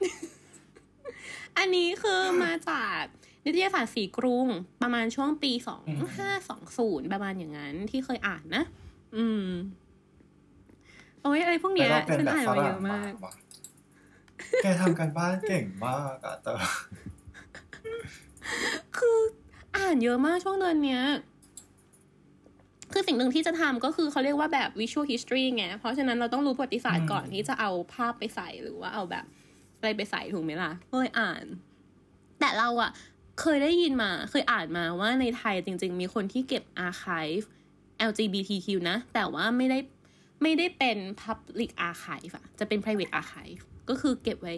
[1.58, 3.02] อันนี้คือมาจาก
[3.46, 4.48] นิตยสารสีกรุง
[4.82, 5.84] ประมาณช่วงปีสอง
[6.18, 8.64] ห้าสองศูนย์ประมาณอย่างนั้นที่เคยอ่านนะ
[9.18, 9.48] อืม
[11.22, 13.34] โอ้ยอะไรพวกเนี้ยแล้วก็เป็นฉันแบบอ่านฝมาเยรั่งอะมากว่ะ
[14.64, 16.52] แกทำกันบ้านเก่งมากอะแต่
[18.98, 19.20] คือ
[19.78, 21.04] อ่านเยอะมากช่วงเดือนเนี้ย
[22.94, 29.26] คือสิ่งหนึ่งที่จะทำก็คือเขาเรียกว่าแบบ visual history ไง เพราะฉะนั้นเราต้องรู้ประวัติศาสตร์ก่อนที่จะเอาภาพไปใส่หรือว่าเอาแบบ
[29.82, 31.44] อะไรไปใส่ถูกไหมล่ะก็เลยอ่าน
[32.40, 32.92] แต่เราอะ
[33.42, 37.46] เคยได้ยินมาเคยอ่านมาว่าในไทยจริง ๆ มีคนที่เก็บ archive
[38.10, 39.80] LGBTQ นะ แต่ว่าไม่ได้
[40.42, 44.56] ไม่ได้เป็น public archive อะจะเป็น private archive ก็คือเก็บไว้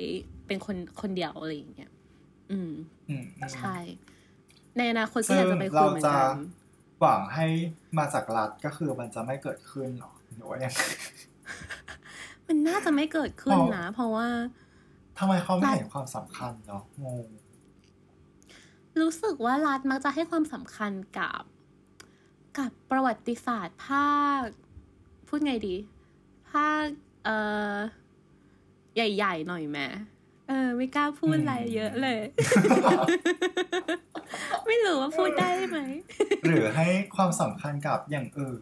[0.48, 1.92] เป็นคนคนเดียวอะไรอย่างเงี้ย
[2.52, 2.72] อืม
[3.10, 3.78] อืมอืมใช่
[4.78, 7.48] ในอนาคตก็อยากจะไปคุยเหมือนกันซึ่งเราจะหวังให้
[7.98, 10.82] มาจากรัฐก็คือมันจะไม่เกิดขึ้นหรอหรือว่ายังไง
[12.48, 14.28] มันน่าจะไม่เกิดขึ้นเพราะนะ เพราะว่า
[15.18, 17.28] ทำไมเขาไม่เห็นความสำคัญเนาะงง
[19.02, 21.42] รู้สึกว่ารัฐมักจะให้ความสำคัญกับ
[22.58, 24.46] กับประวัติศาสตร์ภาค
[25.28, 25.76] พูดไงดี
[26.52, 26.86] ภาค
[27.24, 27.38] เอ่
[27.74, 27.76] อ
[28.96, 29.80] ใหญ่ ๆ หน่อยแหม
[30.48, 32.20] เออ ไม่กล้าพูดอะไรเยอะเลย
[34.66, 35.80] ไม่รู้ว่าพูดได้ไหม
[36.46, 38.62] หรือให้ความสำคัญกับอย่างอื่น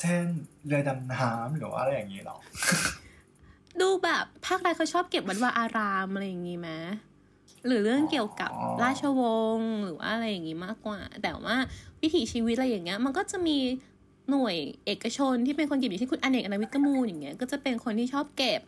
[0.00, 0.24] เช่น
[0.66, 2.36] เรือดำน้ำหรือว่าอะไรอย่างนี้หรอ
[3.82, 6.70] ดูแบบภาครัฐเขาชอบเก็บวัดวาอารามอะไรอย่างงี้ไหม
[7.66, 9.22] หรือเรื่องเกี่ยวกับอ๋อราชว
[9.56, 11.56] งศ์หรือว่าอะไรอย่างงี้มากกว่า แต่ว่า
[12.02, 13.58] วิถีชีวิตอะไรอย่างเงี้ย มันก็จะมี
[14.30, 14.56] หน่วย
[14.86, 18.60] เอกชนที่เป็นคนเก็บอย่างเช่นคุณอเนกอนาวิกมูลอย่างเงี้ยก็จะเป็นคนที่ชอบเก็บ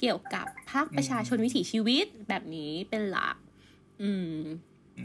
[0.00, 3.36] เกี่ยวกับภาคประชาชนวิถีชีวิตแบบนี้เป็นหลัก
[4.02, 4.34] อืม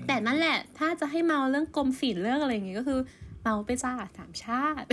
[0.07, 2.99] แต่นั่นแหละ ถ้าจะให้เมาเรื่องกรมศิลป์เรื่องอะไรอย่างเงี้ยก็คือ
[3.41, 4.87] เมาไปจ้าสามชาติ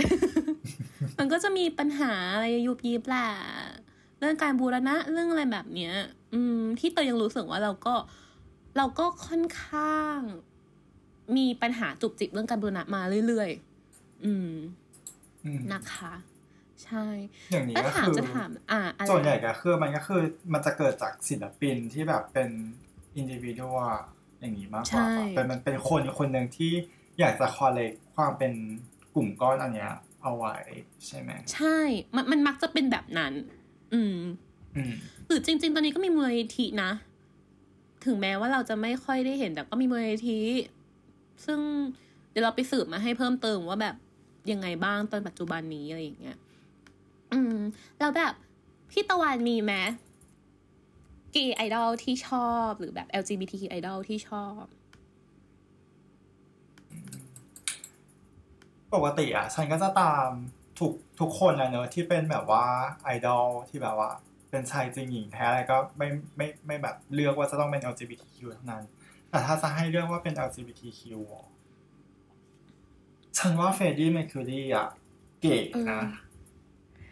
[1.17, 3.29] มันก็จะมีปัญหาอะไรยุบยิบแหละ
[4.19, 5.93] เรื่องการบูรณะเรื่องอะไรแบบเนี้ย
[6.33, 7.95] อืม ที่เตยยังรู้สึกว่าเราก็
[8.77, 10.17] เราก็ค่อนข้าง
[11.37, 14.51] มีปัญหาจุกจิกเรื่องการบูรณะมาเรื่อยๆอืม
[15.45, 16.13] อืมนะคะ
[16.83, 17.05] ใช่
[17.51, 20.21] อย่างนี้แล้วก็ถามคือจะถามอ่าอะไรส่วนใหญ่ก็คือมันก็คือ
[20.53, 22.49] มันจะเกิดจากศิลปินที่แบบเป็น
[23.15, 23.77] อินดิวิ u a ว
[24.39, 26.71] อย่างนี้มากกว่าปะเป็นมันเป็นคนคนหนึ่งที่
[27.19, 28.53] อยากจะคอลเลกความเป็น
[29.15, 29.91] กลุ่มก้อนอันเนี้ย
[30.23, 30.55] เอาไว้
[31.05, 31.77] ใช่ไหมใช่
[32.15, 33.33] มันมันมักจะเป็นแบบนั้น
[33.93, 34.17] อืม
[35.27, 36.91] หรือจริง ๆ ตอนนี้ก็มีมูลนิธินะ
[38.05, 40.39] ถึงแม้ว่าเราจะไม่ค่อยได้เห็นแต่ก็มีมูลนิธิ
[41.45, 41.59] ซึ่ง
[42.31, 43.95] เดี๋ยวเราไปสืบมาให้เพิ่มเติมว่าแบบ
[44.51, 46.37] ยังไงบ้างตอนปัจจุบันนี้อะไรอย่างเงี้ย
[47.31, 47.57] อืม
[47.99, 48.33] แล้วแบบ
[48.91, 49.73] พี่ตะวันมีไหม
[51.35, 54.63] กย์ไอดอลที่ชอบหรือแบบ LGBTQ ไอดอลที่ชอบ
[58.93, 60.29] ปกติอะ ฉันก็จะตาม
[60.79, 62.65] ทุกทุกคนเลยเนอะที่เป็นแบบว่า
[63.03, 64.11] ไอดอลที่แบบว่า
[64.49, 66.07] เป็นชายจริงหญิงแท้อะไรก็ไม่
[66.37, 68.83] ไม่ไม่แบบเลือกว่าจะต้องเป็น LGBTQ เท่านั้น
[69.29, 71.01] แต่ถ้าจะให้เลือกว่าเป็น LGBTQ
[71.35, 71.47] อะ
[73.37, 74.87] ฉันว่า Freddie Mercury อะ
[75.41, 75.57] เก๋
[75.91, 76.01] นะ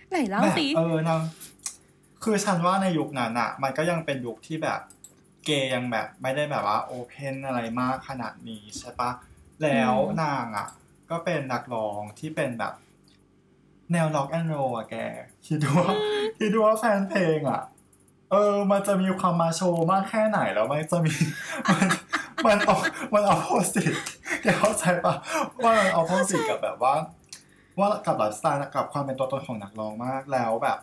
[0.09, 1.21] ไหนเล่าแบบสิเออนาง
[2.23, 4.81] คือฉันว่าในยุคนั้นอะมันก็ยังเป็นยุคที่แบบ
[5.45, 9.11] เกย์ยังแบบ ไม่ได้แบบว่า open อะไรมากขนาดนี้ใช่ปะ
[9.63, 10.67] แล้วอืมนางอะ
[11.09, 12.73] ก็เป็นนักร้องที่เป็นแบบ
[13.91, 14.95] แนวร็อกแอนด์โรลอะแก
[15.45, 15.93] คิดดูว่า
[16.37, 17.61] คิดดูว่าแฟนเพลงอะ
[18.31, 21.13] เออ มันจะมีความ macho มากแค่ไหนแล้วมันจะมี
[21.69, 21.87] มัน
[22.45, 22.75] มันเอา
[23.13, 23.93] มันเอา opposite
[24.41, 25.13] แกเข้าใจปะ
[25.63, 26.95] ว่ามันเอา opposite กับแบบว่า
[27.79, 30.77] ว่ากับไลฟ์สไตล์กับความเป็นตัวตนของนักร้องมากแล้วแบบ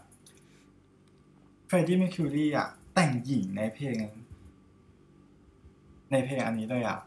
[1.67, 3.97] เฟรดดี้ m ม r คิวรีอะ แต่งหญิงในเพลง
[6.11, 6.99] ในเพลงอันนี้เลยอะ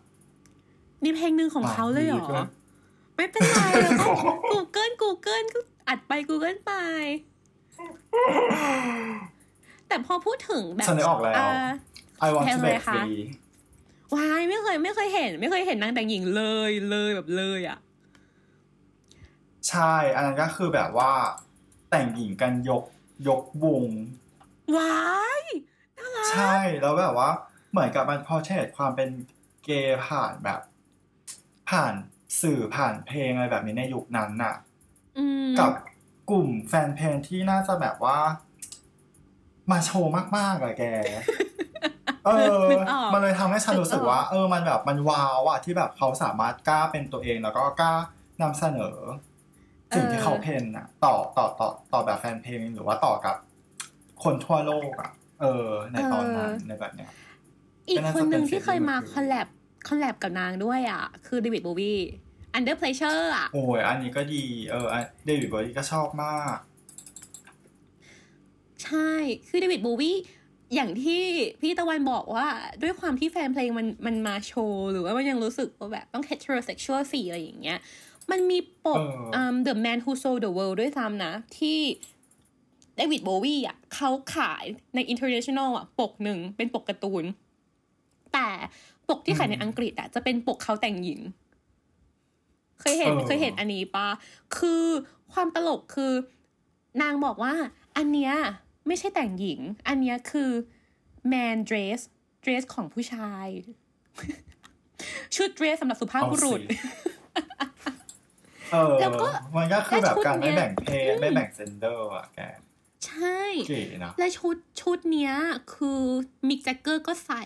[1.04, 2.48] มีเพลงหนึ่งของเขาเลยเหรอะดีเกิอน
[3.16, 6.74] ไม่เป็นไรเราก็ Google Google ก็ อัดไป Google ไป
[9.88, 11.50] แต่พอพูดถึงแบบฉันได้ออกแล้วา
[12.26, 13.22] I want เพล to งอะไร break คะ free
[14.16, 17.80] วายไม่เคยไม่เคยเห็น ไม่เคยเห็นนางแต่งหญิงเลยเลยแบบเลยอะ
[19.70, 21.12] ใช่ อันนั้นก็คือแบบว่า
[21.90, 22.84] แต่งหญิงกันยก
[23.28, 23.86] ยกวง
[24.78, 25.00] วา
[25.42, 25.44] ย
[26.32, 27.30] ใช่แล้วแบบว่า
[27.72, 29.10] เหมือนกับมันพอเทศความเป็น
[29.64, 30.62] เกย์ผ่านแบบ
[31.70, 31.94] ผ่าน
[32.42, 34.67] สื่อผ่านเพลงอะไรแบบนี้ในยุคนั้นน่ะอืม
[35.60, 35.72] กับ
[36.30, 38.18] กลุ่มแฟนเพลงที่น่าจะแบบว่า
[39.72, 40.84] มาโชว์มากๆอะแก
[42.26, 42.30] เอ
[42.62, 47.94] อนึกออกมันเลยทำให้ฉันรู้สึกว่านึกออกเออ มันแบบมันว้าวอะที่แบบเขาสามารถกล้าเป็นตัวเองแล้วก็กล้า
[48.42, 48.98] นำเสนอ
[49.96, 53.36] สิ่งที่เขา open อะต่อต่อต่อต่อแบบแฟนเพลงหรือว่าต่อกับ
[54.24, 55.12] คนทั่วโลกอะ
[55.42, 57.12] เออ ในตอนนั้นในแบบเนี้ย
[57.90, 59.48] อีกคนหนึ่งก็น่าจะเป็นที่เคยมา Freddie collab
[59.88, 61.96] collab กับนางด้วยอะ คือ David Bowie
[62.58, 64.86] Under Pressure อะ โอ้ยอันนี้ก็ดี เออ
[65.26, 66.58] David Bowie ก็ชอบมาก
[68.84, 69.12] ใช่
[69.48, 70.18] คือ David Bowie
[70.76, 71.24] อย่างที่
[71.62, 72.48] พี่ตะวันบอกว่า
[72.84, 77.80] ด้วยความที่แฟนเพลงมันมัน macho หรือว่ามันยังรู้สึกว่าแบบต้อง heterosexual สีอะไรอย่างเงี้ย
[78.32, 81.80] มันมีปกเอออืม The Man Who Sold the World ด้วยซ้ำนะ ที่
[82.96, 84.64] เดวิดโบวีอะเขาขาย
[84.96, 87.24] ใน international อะ ปกหนึ่งเป็นปกการ์ตูน
[88.34, 88.48] แต่
[89.10, 91.22] ปกที่ขายในอังกฤษอะจะเป็นปกเขาแต่งหญิง
[92.82, 94.08] เคยเห็นเออเคยเห็นอันนี้ปะ
[94.58, 94.86] คือ
[95.34, 96.14] ความตลกคือ
[97.02, 97.54] นางบอกว่า
[97.98, 98.34] อันเนี้ย
[98.88, 100.52] ไม่ใช่แต่งหญิง อันเนี้ยคือ
[101.32, 102.00] man dress
[102.44, 103.48] dress ของผู้ชาย
[105.36, 106.76] ชุด dress สำหรับสุภาพบุรุษเอาสิ
[108.72, 112.40] เออแล้วก็มันก็คือแบบการไม่และชุดเนี้ยแบ่งเพศอืมไม่แบ่ง gender อะแก
[113.06, 115.34] ใช่เก๋นะและชุดชุดเนี้ย
[115.74, 116.02] คือ
[116.48, 117.44] Mick Jagger ก็ใส่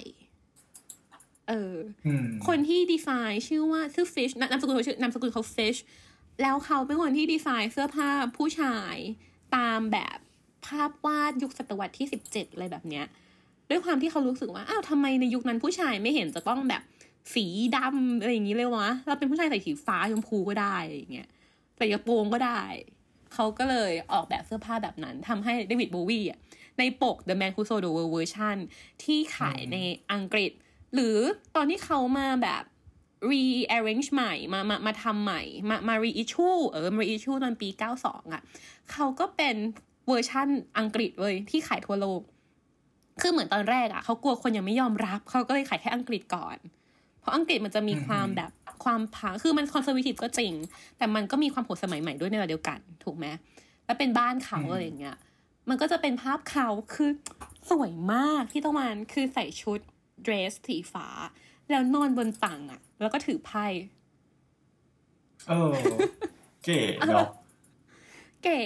[1.52, 1.76] เออ
[2.08, 5.76] อืมคนที่ดีไซน์ชื่อว่าชื่อ Fish นามสกุลเขาชื่อนามสกุลเขา Fish
[6.42, 8.96] แล้วเขาเป็นคนที่ดีไซน์เสื้อผ้าผู้ชาย
[9.56, 10.18] ตามแบบ
[10.66, 13.06] ภาพวาดยุคศตวรรษที่สิบเจ็ดอะไรแบบเนี้ย
[13.70, 16.82] ด้วยความที่เขารู้สึกว่า อ้าวทำไมในยุคนั้นผู้ชายไม่เห็นจะต้องแบบ
[17.34, 17.46] สี
[17.76, 21.30] ดำอะไรอย่างนี้เลยวะ เราเป็นผู้ชายใส่สีฟ้าชมพูก็ได้อะไรอย่างเงี้ย
[21.78, 22.62] ใส่กระโปรงก็ได้
[23.34, 26.40] เขาก็เลยออกแบบเสื้อผ้าแบบนั้นทำให้เดวิดโบวีอะ
[26.80, 28.58] ในปก The Man Who Sold the World version
[29.04, 29.78] ที่ขายใน
[30.12, 30.52] อังกฤษ
[30.94, 31.18] หรือ
[31.56, 32.64] ตอนที่เขามาแบบ
[33.32, 37.70] rearrange ใหม่มามามาทำใหม่ มามา reissue เออมา reissue ตอนปี
[38.02, 38.42] 92อะ
[38.92, 39.56] เขาก็เป็น
[40.08, 42.22] เวอร์ชั่นอังกฤษเว้ยที่ขายทั่วโลก
[43.22, 46.58] คือเหมือนตอนแรกอะเขากลัวคนยังไม่ยอมรับ เขาก็เลยขายแค่อังกฤษก่อน
[47.20, 48.52] เพราะอังกฤษมันจะมีความแบบ
[48.84, 50.54] ความพังก์คือมัน conservative ก็จริง
[50.98, 53.26] แต่มันก็มีความโหดสมัยใหม่ด้วยในเวลาเดียวกัน ถูกไหม
[53.86, 55.18] แล้วเป็นบ้านเขาอืมอะไรอย่างเงี้ย
[55.70, 57.10] มันก็จะเป็นภาพเขาคือ
[57.70, 59.80] สวยมากที่ต้องมันคือใส่ชุด
[60.24, 61.08] เดรสสีฟ้า
[61.70, 63.66] แล้วนอนบนตั่งอะแล้วก็ถือไพ่
[65.50, 65.74] เออ
[66.64, 67.28] เก๋เนาะ
[68.44, 68.60] เก๋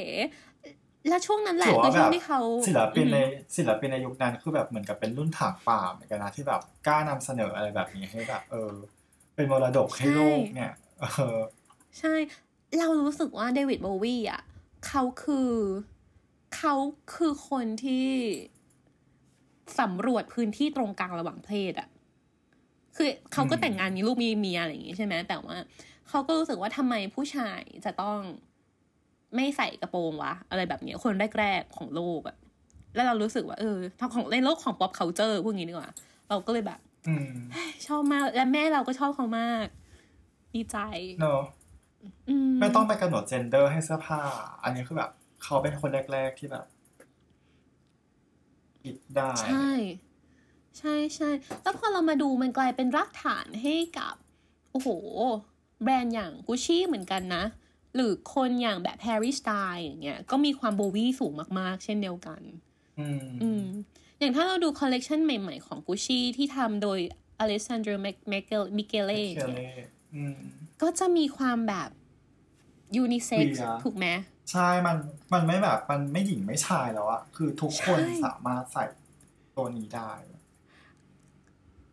[1.10, 8.72] แล้วช่วงนั้นแหละถือคือว่าช่แบวงบที่เขาศิลปินในอืมศิลปินในยุคนั้นคือแบบเหมือนกับเป็นรุ่นถากป่าเหมือนกันนะที่แบบกล้านำเสนออะไรแบบนี้ให้แบบเออ
[9.36, 11.38] เป็นมรดกให้โลกเนี่ย เออ
[11.99, 12.14] ใช่
[12.80, 14.41] เรารู้สึกว่าเดวิดโบวีอะ
[14.88, 15.51] เขาคือ
[16.56, 16.74] เขา
[17.16, 18.08] คือคนที่
[19.80, 21.89] สำรวจพื้นที่ตรงกลางระหว่างเพศอะ
[22.95, 25.57] คือเขาก็อืมแต่งงานมีลูกมีเมียอะไรอย่างงี้ใช่ไหมแต่ว่า
[26.09, 28.20] เขาก็รู้สึกว่าทำไมผู้ชายจะต้อง
[29.36, 32.36] ไม่ใส่กระโปรงวะ อะไรแบบเนี้ยคนแรกๆของโลกอะ
[32.95, 35.91] แล้วเรารู้สึกว่าเออทางของในโลกของ pop culture พวกนี้ดีกว่า
[36.30, 37.30] เราก็เลยแบบอืม
[37.88, 39.66] ชอบมาก และแม่เราก็ชอบเขามาก
[40.55, 40.78] ดีใจ
[41.20, 41.43] เนอะ
[42.30, 44.22] อืไม่ต้องไปกำหนดเจนเดอร์ให้เสื้อผ้า
[44.63, 45.11] อันนี้คือแบบ
[45.43, 46.66] เขาเป็นคนแรก ๆ ที่แบบ
[48.86, 49.70] คิดได้ ใช่
[50.78, 51.30] ใช่ใช่
[51.62, 54.16] แล้วพอเรามาดูมันกลายเป็นรากฐานให้กับ
[54.72, 54.90] โอ้โห
[55.84, 57.44] แบรนด์อย่างกุชชี่เหมือนกันนะ
[57.96, 62.42] หรือคนอย่างแบบ Harry Styles อย่างเงี้ยก็มีความ Bowie สูงมาก ๆ เช่นเดียวกัน
[63.00, 63.66] อืมอืม
[64.20, 67.00] อย่างถ้าเราดูคอลเลกชันใหม่ ๆ ของกุชชี่ที่ทำโดย
[67.44, 67.96] Alessandro
[68.32, 70.38] Micheleอืม
[70.82, 71.90] ก็จะมีความแบบ
[72.96, 74.08] unisex Queer ถูกไหม
[74.52, 74.98] ใช่ มัน
[75.34, 78.86] มันไม่แบบมันไม่หญิงไม่ชายแล้วอะคือทุกคนใช่ สามารถใส่
[79.58, 80.12] ตัวนี้ได้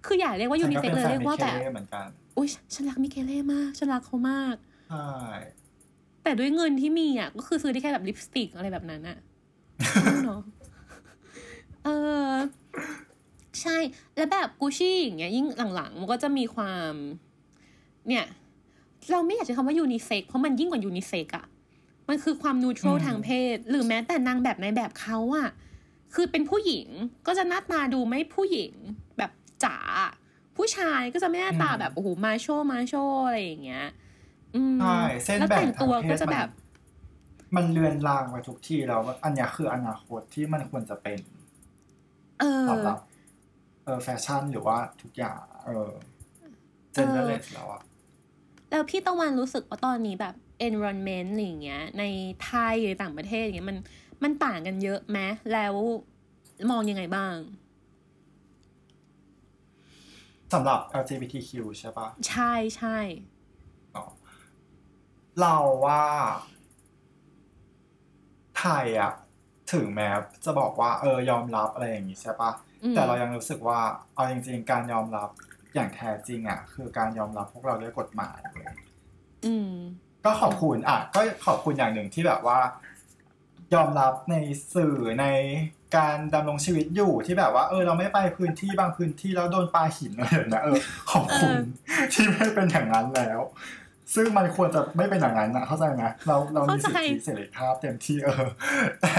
[0.07, 4.57] คืออยากเรียกว่ายูนิเซ็กฉัเลยก็เรียกว่าป็นแบฟนบมิเคเล่เหมือนกันอุ้ยฉันรักมิเคเล่มาก ฉันรักเขามาก
[4.91, 5.11] ใช่
[6.23, 9.19] แต่ด้วยเงินที่มีอะ ก็คือซื้อได้แค่แบบลิปสติกอะไรแบบนั้นอะ
[10.27, 10.43] เนาะ
[11.85, 11.89] เอ
[12.27, 12.31] อ
[13.61, 13.77] ใช่
[14.17, 15.47] แล้วแบบกูชี่อย่างเงี้ย ยิ่ง
[15.77, 16.93] หลังๆ มันก็จะมีความ
[18.09, 18.25] เนี่ย
[19.11, 21.47] เราไม่อยากใช้คำว่ายูนิเซ็กเพราะมันยิ่งกว่ายูนิเซ็กอะ
[22.13, 25.49] มันคือความนูทรัลทางเพศ หรือแม้แต่นางแบบในแบบเขาอะ
[26.15, 26.89] คือเป็นผู้หญิง
[27.27, 28.73] ก็จะหน้าตาดูไม่ผู้หญิง
[29.19, 29.31] แบบ
[29.65, 29.77] จ๋า
[30.57, 32.95] ผู้ชายก็จะไม่หน้าตาแบบโอ้โหมาโชมาโช
[33.27, 33.87] อะไรอย่างเงี้ย
[34.55, 36.49] อืมใช่เส้นแล้วแบ่งแต่งทางตัวเพก็ศจะมัแบนบ
[37.57, 41.21] มันเลือนลางไปทุกที่แล้วอันเนี้ยคืออนาคตที่มันควรจะเป็น
[42.41, 42.99] เออสำหรับ
[43.85, 45.91] เออแฟชั่นหรือว่าทุกอย่าง เออ
[46.93, 47.83] เจนเนอเรสแล้วอะ
[48.71, 50.35] แล้วพี่ตะวันรู้สึกว่าตอนนี้แบบ
[50.69, 52.05] environment อะไรอย่างเงี้ยใน
[52.45, 53.79] ไทยหรือต่างประเทศอย่างเงี้ยมัน
[54.23, 55.19] มันต่างกันเยอะไหม
[55.53, 55.75] แล้ว
[56.71, 57.35] มองยังไงบ้าง
[60.53, 62.99] สำหรับ LGBTQ ใช่ปะใช่ใช่
[63.97, 64.05] อ๋อ
[65.41, 66.05] เราว่า
[68.59, 69.13] ไทยอะ
[69.73, 70.09] ถึงแม้
[70.45, 72.51] จะบอกว่าเออยอมรับอะไรอย่างงี้ใช่ปะ
[72.85, 73.81] อืมแต่เรายังรู้สึกว่า
[74.15, 75.29] เอาจริง ๆ การยอมรับ
[75.75, 78.77] อย่างแท้จริงอะคือการยอมรับพวกเราด้วยกฎหมายเลย
[79.47, 79.73] อืม
[80.25, 82.59] ก็ขอบคุณอะก็ขอบคุณอย่างหนึ่งที่แบบว่า
[83.75, 84.35] ยอมรับใน
[84.75, 85.27] สื่อใน
[85.97, 90.79] การดำรงชีวิตอยู่ที่แบบว่าเออเราไม่ไปพื้นที่บางพื้นที่แล้วโดนปาหินอะไรแบบนะเออ
[91.13, 91.55] ขอบคุณ
[92.13, 93.41] ที่ไม่เป็นอย่างนั้นแล้ว
[94.15, 98.47] ซึ่งมันควรจะไม่เป็นอย่างนั้นนะเข้าใจไหมเราเรามีสิทธิเสรีภาพเต็มที่เออ
[99.03, 99.17] แต่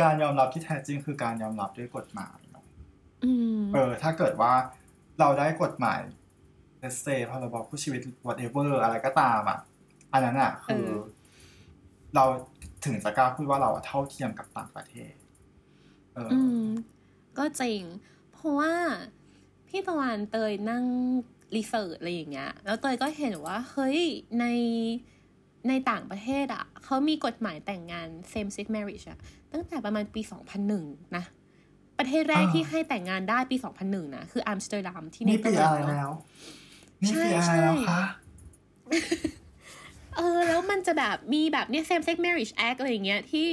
[0.00, 2.64] การยอมรับที่แท้จริงคือการยอมรับด้วยกฎหมายเนอะ
[3.24, 4.52] อืมเออ ถ้าเกิดว่า
[5.20, 6.00] เราได้กฎหมาย
[6.80, 9.58] เลสเซพรบผู้ชีวิต whatever อะไรก็ตามอะ
[10.12, 11.00] อันนั้นอะคือเออ
[12.14, 12.24] เรา
[12.84, 15.14] ถึงจะกล้าพูดว่าเราอะเท่าเทียมกับต่างประเทศ
[16.14, 16.66] เออออืม
[17.38, 17.82] ก็จริง
[18.32, 18.72] เพราะว่า
[19.68, 20.84] พี่ตะวันเตยนั่ง
[21.56, 23.98] รีเสิร์ชอะไรอย่างเงี้ย แล้วเตยก็เห็นว่า เฮ้ย
[24.40, 24.44] ใน
[25.68, 29.18] ในต่างประเทศอะ เขามีกฎหมายแต่งงาน same sex marriage อะ
[29.52, 30.20] ตั้งแต่ประมาณปี
[30.68, 31.24] 2001 นะ
[31.98, 33.56] ประเทศแรกที่ให้แต่งงานได้ปี
[33.86, 36.10] 2001 นะ คืออัมสเตอร์ดัมที่เนนี่เธอปีร์แลอะนไรด์เนอะแล้ว
[37.02, 38.00] นี่ปีอะไรใช่แล้วคะ
[40.16, 43.46] เออ แล้วมันจะแบบมีแบบเนี่ย same sex marriage act อะไรอย่างเงี้ยที่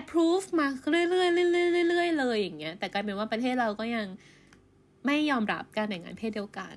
[0.00, 1.24] approve มาเรื่อยๆเรื่
[1.82, 4.06] อยๆเรื่อยๆเลยอย่างเงี้ย แต่กลายเป็นว่าประเทศเราก็ยัง
[5.06, 6.76] ไม่ยอมรับการแต่งงานเพศเดียวกัน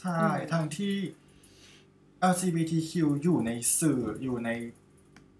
[0.00, 0.20] ใช่
[0.52, 0.94] ทั้งที่
[2.32, 4.50] LGBTQ อยู่ในสื่ออยู่ใน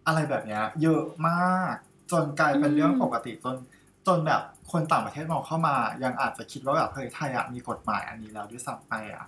[0.07, 1.75] อะไรแบบเนี้ย เยอะมาก
[2.13, 3.57] จนกลายเป็นเรื่องปกติจน
[4.07, 4.43] จนแบบ
[4.73, 5.75] คนต่างประเทศมองเข้ามา
[6.05, 9.27] ยังอาจจะคิดว่าแบบเฮ้ยไทยอะมีกฎหมายอันนี้แล้วด้วยซ้ำไปอะ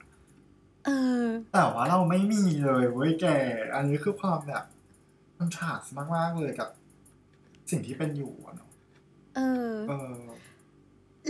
[0.85, 0.91] เอ
[1.23, 3.27] อ แต่ว่าเราไม่มีเลยเว้ยแก
[3.75, 4.65] อันนี้คือความแบบ
[5.39, 5.81] มันฉาด
[6.17, 6.69] มากๆเลยกับ
[7.71, 8.71] สิ่งที่เป็นอยู่อะเนาะ
[9.37, 10.21] เออ เออ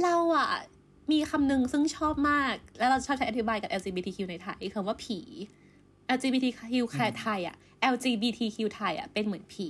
[0.02, 0.48] เราอะ
[1.12, 5.18] มีคำหนึ่งซึ่งชอบมาก แล้วเราชอบใช้อธิบายกับ LGBTQ ในไทยคำว่าผี
[6.16, 6.74] LGBTQ
[7.20, 7.56] ไทยอะ
[7.92, 9.68] LGBTQ ไทยอะเป็นเหมือนผี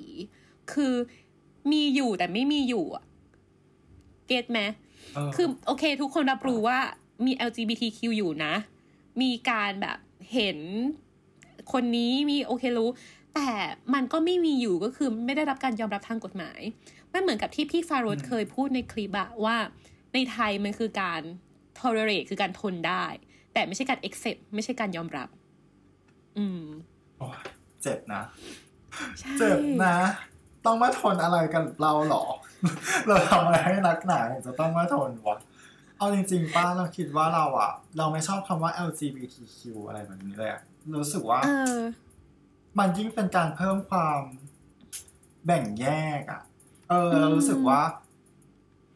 [0.72, 0.94] คือ
[1.72, 3.04] มีอยู่แต่ไม่มีอยู่อะ
[4.26, 4.60] เก็ตไหม
[5.14, 6.78] เออคือ โอเค ทุกคนรับรู้ว่า
[7.26, 8.54] มี LGBTQ อยู่นะ
[9.22, 9.98] มีการแบบ
[10.32, 10.58] เห็น
[11.72, 12.90] คนนี้มีโอเครู้
[13.34, 13.50] แต่
[13.94, 16.60] มันก็ไม่มีอยู่ก็คือไม่ได้รับการยอมรับทางกฎหมาย
[17.12, 19.56] มันเหมือนกับที่พี่ฟาโรดเคยพูดในคลิปอะว่า
[20.14, 21.22] ในไทยมันคือการ
[21.78, 23.04] tolerate คือการทนได้
[23.52, 25.28] แต่ไม่ใช่การ accept ไม่ใช่การยอมรับ
[26.38, 26.62] อืม
[27.18, 27.38] โอ้ย
[27.82, 28.22] เจ็บนะ
[29.20, 29.96] ใช่เจ็บนะ
[30.64, 32.24] ต้องมาทนอะไรกันเราเหรอ
[33.08, 35.38] เราทำอะไรให้นักหนาถึงจะต้องมาทนวะ
[35.98, 40.62] เอาจริงๆป้าเราคิดว่าเราอะเราไม่ชอบคำว่า LGBTQ อะไรแบบนี้เลยอะ
[40.96, 41.80] รู้สึกว่าเออ
[42.78, 44.20] มันยิ่งเป็นการเพิ่มความ
[45.46, 45.86] แบ่งแย
[46.20, 46.42] กอะ
[46.90, 47.80] เอออืมเรารู้สึกว่า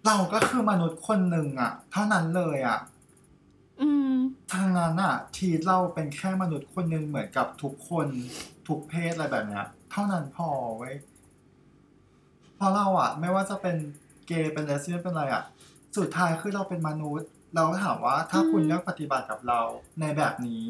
[0.07, 2.79] เราก็คือมนุษย์คนหนึ่งอะเท่านั้นเลยอะ
[3.81, 4.15] อืม
[4.53, 8.07] ทางนั้นอะทีเราเป็นแค่มนุษย์คนหนึ่งเหมือนกับทุกคน
[8.69, 10.95] ทุกเพศอะไรแบบเนี้ย เท่านั้นพอเว้ย
[12.57, 13.77] เพราะเราอะไม่ว่าจะเป็น
[14.27, 15.43] เกย์เป็นเลสเบี้ยนเป็นอะไรอะ
[15.97, 19.61] สุดท้ายคือเราเป็นมนุษย์ เราก็ถามว่าถ้าคุณเลือกปฏิบัติกับเรา
[20.01, 20.63] ในแบบนี้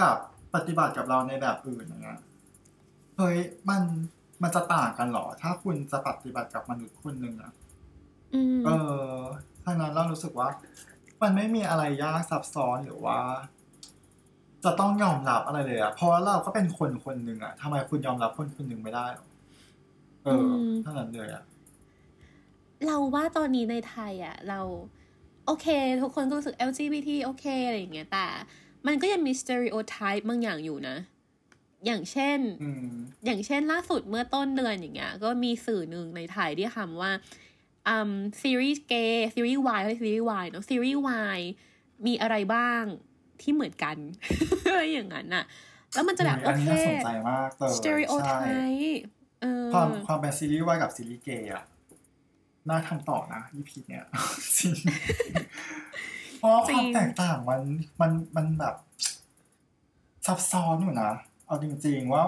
[0.00, 0.16] กับ
[0.54, 2.20] ปฏิบัติกับเราในแบบอื่นอย่างเงี้ย
[3.16, 3.82] เฮ้ยมัน
[4.42, 7.52] มันจะต่างกันเหรอ ถ้าคุณจะปฏิบัติกับมนุษย์คนหนึ่งอะ
[8.34, 8.70] อืมเอ
[9.14, 9.16] อ
[9.64, 10.48] ทางนั้นเรารู้สึกว่า
[11.22, 13.18] มันไม่มีอะไรยากซับซ้อนหรือว่า
[14.64, 19.26] จะต้องยอมรับอะไรเลยอะเพราะว่าเราก็เป็นคนคนหนึ่งอะทำไมคุณยอมรับคนคนหนึ่งไม่ได้หรอ
[20.24, 20.48] เออ
[20.82, 21.42] เท่านั้นเลยอะ
[22.86, 24.60] เราว่าตอนนี้ในไทยอะเรา
[25.46, 25.66] โอเค
[26.02, 28.26] ทุกคนก็รู้สึก LGBT โอเค อะไรอย่างเงี้ย แต่
[28.86, 30.96] มันก็ยังมี stereotype บางอย่างอยู่นะ
[31.86, 32.92] อย่างเช่นอืม
[33.24, 37.12] อย่างเช่นล่าสุดเมื่อต้นเดือนอย่างเงี้ย ก็มีสื่อหนึ่งในไทยที่ทำว่า
[37.88, 38.12] อืม
[38.42, 41.40] ซีรีส์เกย์ซีรีส์วายซีรีส์วายเนาะซีรีส์วาย
[42.06, 42.84] มีอะไรบ้าง
[43.40, 43.96] ที่เหมือนกัน
[44.70, 45.44] อะไรอย่างนั้นน่ะ
[45.94, 49.02] แล้วมันจะแบบอัโอนนี้เคน่าสนใจมากเลย stereotype
[49.42, 51.64] เออความความเป็นซีรีส์วายกับซีรีส์เกย์อะ
[52.68, 54.04] น่าทำต่อนะยี่พีเนี่ย
[54.58, 54.74] จริง
[56.38, 57.62] เพราะว่าความแตกต่างมัน
[58.00, 58.74] มันมันแบบ
[60.26, 61.12] ซับซ้อนอยู่นะ
[61.46, 62.24] เอาจริง ๆ ว่า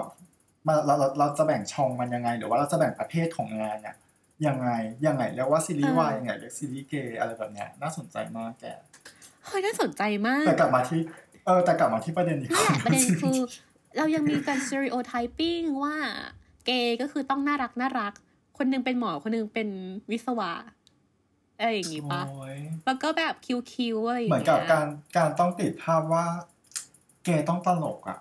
[0.67, 3.95] มันเราเราเราจะแบ่งช่องมันยังไงหรือว่าเราจะแบ่งประเภทของงานเนี่ย
[4.47, 4.69] ยังไง
[5.07, 8.65] ยังไงเรียกว่าซีรีส์วายยังไงเรียกซีรีส์เกย์อะไรแบบเนี้ยน่าสนใจมากแก
[9.45, 11.01] เฮ้ยน่าสนใจมาก แต่กลับมาที่
[11.45, 13.39] เออแต่กลับมาที่ประเด็นอีกนั่นแหละประเด็นจงๆคือ
[13.97, 15.95] เรายังมีการ stereotyping ว่า
[16.65, 18.13] เกย์ก็คือต้องน่ารักน่ารัก
[18.57, 19.69] คนหนึงเป็นหมอคนหนึงเป็น
[20.11, 20.51] วิศวะ
[21.57, 23.33] อะไรอย่างงี้ปะโอ้ยแล้วก็แบบ
[23.71, 24.87] คิวๆอะไรอย่างเหมือนเงี้ยกับการ
[25.17, 26.25] การต้องติดภาพว่า
[27.23, 28.17] เกย์ต้องตลกอะ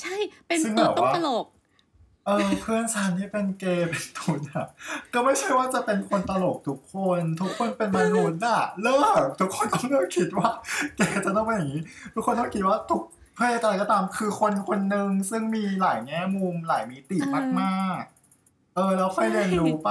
[0.00, 0.16] ใช่
[0.46, 1.46] เป็นซึ่งตัวแบบต้องว่าตลก
[2.26, 4.66] เออเพื่อนฉันที่เป็นเกย์เป็นตุนอะ
[5.14, 10.50] ก็ไม่ใช่ว่าจะเป็นคนตลกทุกคน ทุกคนเป็นมนุษย์อะเลิกทุกคนต้องเลิกคิดว่า
[10.96, 11.82] เกย์จะต้องเป็นอย่างนี้
[12.14, 13.02] ทุกคนต้องคิดว่าทุก
[13.36, 18.15] เพศอะไรก็ตามคือคนคนหนึ่งซึ่งมีหลายแง่มุมหลายมิติเออมากๆ
[18.76, 19.90] เออแล้วค่อยเรียนรู้ไป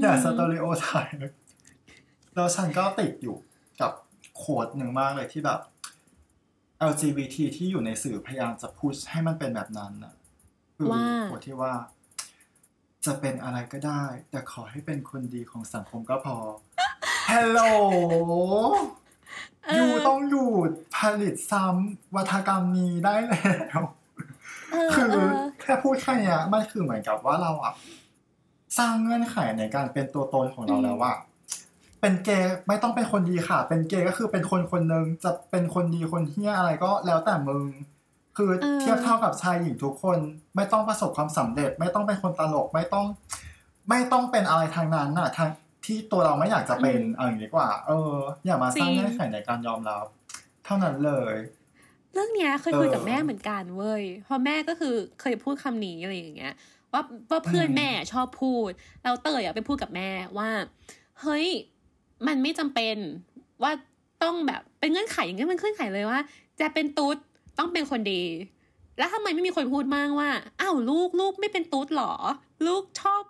[0.00, 1.34] อย่าสตอริโอไทป์
[2.34, 3.36] แล้วฉันก็ติดอยู่
[3.80, 3.92] กับ
[4.36, 5.60] โค้ดหนึ่งมากเลยที่แบบ
[6.90, 10.14] LGBT ที่อยู่ในสื่อพยายามจะพุชให้มันเป็นแบบนั้นนะ
[10.76, 11.74] คือว่าโค้ดที่ว่า
[13.04, 16.36] จะเป็นอะไรก็ได้ แต่ขอให้เป็นคนดีของสังคมก็พอ
[17.30, 17.60] ฮัลโหล
[19.66, 23.44] เออยู่อต้องหยุดผลิตซ้ำวัฒกรรมนี้ได้แล้
[23.78, 24.03] วเออ
[24.94, 27.74] คือเออแค่พูดแค่เนี้ยมันคือเหมือนกับว่าเราอะ
[28.78, 31.12] สร้างเงื่อนไขในการเป็นตัวตนของเราแล้วว่า
[32.00, 37.64] เป็นเกย์ไม่ต้องเป็นคนดีค่ะ เป็นเกย์ก็คือเป็นคนคนหนึ่งจะเป็นคนดีคนเฮี้ยอะไรก็แล้วแต่มึง
[38.36, 40.18] คือเออเทียบเท่ากับชายหญิงทุกคน
[40.56, 43.06] ไม่ต้องประสบความสำเร็จ ไม่ต้องเป็นคนตลกไม่ต้อง
[43.88, 45.48] ไม่ต้องเป็นอะไรทางนั้นน่ะทาง
[45.86, 48.12] ที่ตัวเราไม่อยากจะเป็นเอาอย่างนี้ดีกว่า เออ
[48.46, 50.04] อย่ามาสร้างเงื่อนไขในการยอมรับ
[50.64, 51.34] เท่านั้นเลย
[52.14, 56.54] เรื่องเนี้ยเคยคุยกับเออแม่เหมือนกันเว้ยเพราะแม่ก็คือเคยพูดคำนี้อะไรอย่างเงี้ย
[56.92, 58.70] ว่าว่าเพื่อนอืมแม่ชอบพูด
[59.02, 60.50] แล้วเตยอะไปพูดกับแม่ว่า
[61.20, 61.46] เฮ้ย
[62.26, 62.96] มันไม่จำเป็น
[63.62, 63.72] ว่า
[64.22, 66.20] ต้องแบบเป็นเงื่อนไขอย่างนี้มันเงื่อนไขเลยว่า
[66.60, 67.16] จะเป็นตุ๊ด
[67.58, 68.22] ต้องเป็นคนดี
[68.98, 72.12] แล้วทำไมไม่มีคนพูดมากว่าอ้าวลูกลูกไม่เป็นตุ๊ดหรอ
[72.66, 73.22] ลูกชอบ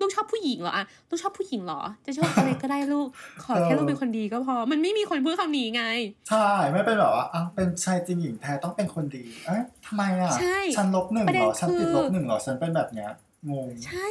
[0.00, 3.08] ลูกชอบผู้หญิงเหรออะลูกชอบผู้หญิงเหรอ จะชอบอะไรก็ได้ลูก
[3.44, 5.84] ขอแค่เออลูกเป็นคนดีก็พอ มันไม่มีคนพูดคำนี้ไง
[6.28, 13.10] ใช่ไม่เป็นแบบว่าอ้าวเป็นชายจริงหญิงแท้ต้องเป็นคนดี เอ๊ะทำไมอะใช่ฉันลบหนึ่งประเด็เหรนอฉันติดคือลบหนึ่งเหรอฉันเป็นแบบเนี้ย
[13.50, 14.08] งงใช่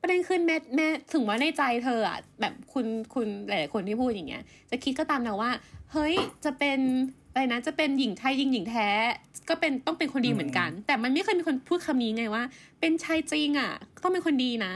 [0.00, 5.50] ประเด็นคือแม่แม่ถึงว่าในใจเธออะแบบคุณคุณหลายๆคนที่พูดอย่างเงี้ย จะคิดก็ตามนะว่า
[5.92, 6.14] เฮ้ย
[6.44, 6.78] จะเป็น
[7.32, 8.88] อะไรนะจะเป็นหญิงไทยหญิงหญิงแท้
[9.48, 12.42] ก็เป็นต้องเป็นคนดีเหมือนกัน แต่มันไม่เคยมีคนพูดคำนี้ไงว่า
[12.80, 13.72] เป็นชายจริงอะ
[14.02, 14.72] ต้องเป็นคนดีนะ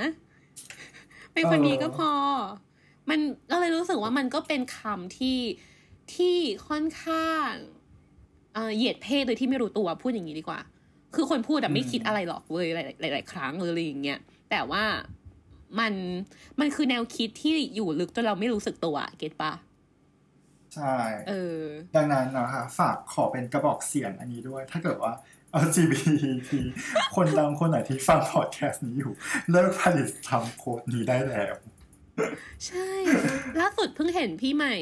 [1.32, 2.10] เป็นคนดีก็พอ
[3.08, 5.38] มันเราเลยรู้สึกว่ามันก็เป็นคำที่
[6.14, 6.36] ที่
[6.68, 7.48] ค่อนข้าง
[8.54, 10.60] เอ่อเหยียดเพศโดยที่ไม่รู้ตัวพูดอย่างนี้ดีกว่า
[11.14, 12.66] คือคนพูดแบบไม่คิดอะไรหรอกเว้ย
[13.00, 14.18] หลายๆหลาย ๆ ครั้งเลยอะไรอย่างเงี้ย
[14.50, 14.84] แต่ว่า
[15.80, 15.92] มัน
[16.60, 19.52] มันคือแนวคิดที่อยู่ลึกจนเราไม่รู้สึกตัวเก็ตปะ
[20.74, 20.94] ใช่
[21.28, 21.62] เออ
[21.96, 25.12] ดังนั้นนะคะฝากขอเป็นกระบอกเสียงอันนี้ด้วย ถ้าเกิดว่า
[25.64, 26.50] LGBT
[27.14, 29.12] คนดังคนไหนที่ฟังพอดแคสต์นี้อยู่
[29.50, 31.54] เลิกผลิตทำโค้ดนี้ได้แล้ว
[32.66, 32.88] ใช่
[33.60, 34.74] ล่าสุดเพิ่งเห็นพี่ใหม่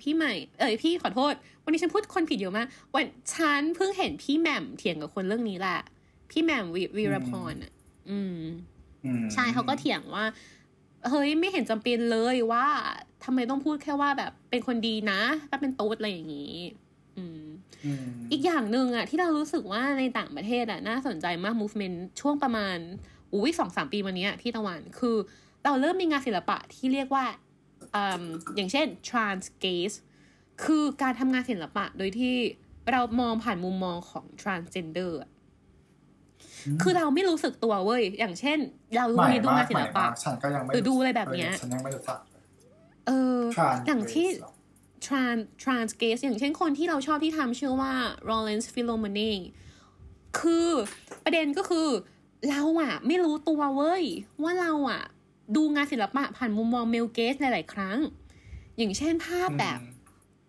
[0.00, 5.78] พี่ใหม่ เอ้ยพี่ขอโทษ วันนี้ฉันพูดคนผิดเยอะมาก วันฉันเพิ่งเห็นพี่แหม่มเถียงกับคนเรื่องนี้แหละ
[6.30, 7.72] พี่แหม่มวีวีรพรอะ
[8.10, 8.38] อืม
[9.04, 10.24] อืมใช่เขาก็เถียงว่า
[11.08, 12.66] เฮ้ยไม่เห็นจำเป็นเลยว่า
[13.24, 15.20] ทำไมต้องพูดแค่ว่าแบบเป็นคนดีนะ
[15.50, 16.54] ถ้าเป็นตุ๊ดอะไรอย่างนี้
[17.18, 17.46] อืม
[17.84, 22.78] อืมอีกอย่างหนึ่งอะที่เรารู้สึกว่าในต่างประเทศอะน่าสนใจมาก movement ช่วงประมาณ
[23.34, 25.16] อุ้ยสองสามปีมาเนี้ยพี่ตะวันคือ
[25.64, 27.24] เราเริ่มมีงานศิลปะที่เรียกว่า
[27.94, 28.24] อืม
[28.56, 29.96] อย่างเช่น trans gaze
[30.64, 32.34] คือการทำงานศิลปะโดยที่
[32.92, 35.30] เรามองผ่านมุมมองของ transgender อะ
[36.82, 38.58] คือเราไม่รู้สึกตัวเว้ย อย่างเช่น
[38.96, 42.18] เราดูใหม่ในดูงานศิลปะมากฉันก็ยังไม่หรือดูอะไรแบบเนี้ยฉันยังไม่รู้จัก
[43.06, 44.26] เออ Trans อย่างที่
[45.06, 47.92] Grace เหรอ trans trans gaze อย่างเช่นคนที่เราชอบที่ทำชื่อว่า
[48.28, 49.44] Rollins Philomene
[50.38, 50.68] คือ
[51.24, 51.88] ประเด็นก็คือ
[52.48, 54.04] เราอะไม่รู้ตัวเว้ย
[54.42, 55.02] ว่าเราอะ
[55.56, 57.98] ดูงานศิลปะผ่านมุมมองเมลเกสหลาย ๆ ครั้ง
[58.78, 59.90] อย่างเช่นภาพแบบอืม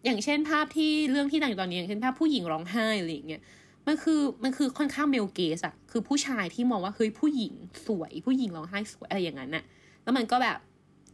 [0.06, 3.42] อย่างเช่นภาพที่เรื่องที่ดังอยู่ตอนนี้ อย่างเช่นภาพผู้หญิงร้องไห้อะไรอย่างเงี้ย
[3.88, 7.54] มันคือมันคือค่อนข้างเมลเกสอะคือผู้ชายที่มองว่าเฮ้ยผู้หญิง
[7.88, 9.64] สวย ผู้หญิงร้องไห้สวยอะไรอย่างนั้นน่ะ
[10.04, 10.58] แล้วมันก็แบบ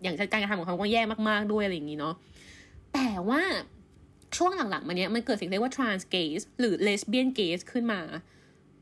[0.03, 2.15] อย่างเช่นการกระทำของเขาก็แย่มากๆด้วยอะไรอย่างงี้เนาะ
[2.93, 3.41] แต่ว่า
[4.37, 8.01] ช่วงหลังๆมาเนี้ยมันเกิดสิ่งเรียกว่า trans gaze หรือ lesbian gaze ขึ้นมา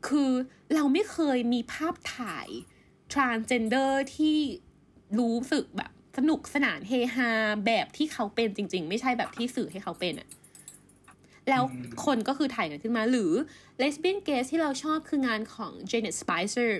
[0.08, 0.30] คือ
[0.74, 2.48] เราไม่เคยมีภาพถ่าย
[3.12, 4.38] transgender ที่
[5.18, 7.30] รู้สึกแบบสนุกสนานเฮฮา
[7.66, 10.28] แบบที่เขาเป็นจริง ๆ ไม่ใช่แบบที่สื่อให้เขาเป็นอะ
[11.48, 13.32] แล้วอืมคนก็คือถ่ายกันขึ้นมาหรือ
[13.82, 16.70] lesbian gaze ที่เราชอบคืองานของ Janet Spicer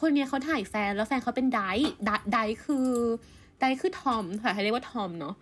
[0.00, 2.88] คนเนี้ยเขาถ่ายแฟนแล้วแฟนเขาเป็นไดท์ไดไดท์คือ
[3.60, 5.34] ไดท์คือทอมค่ะเขาเรียกว่าทอมเนาะ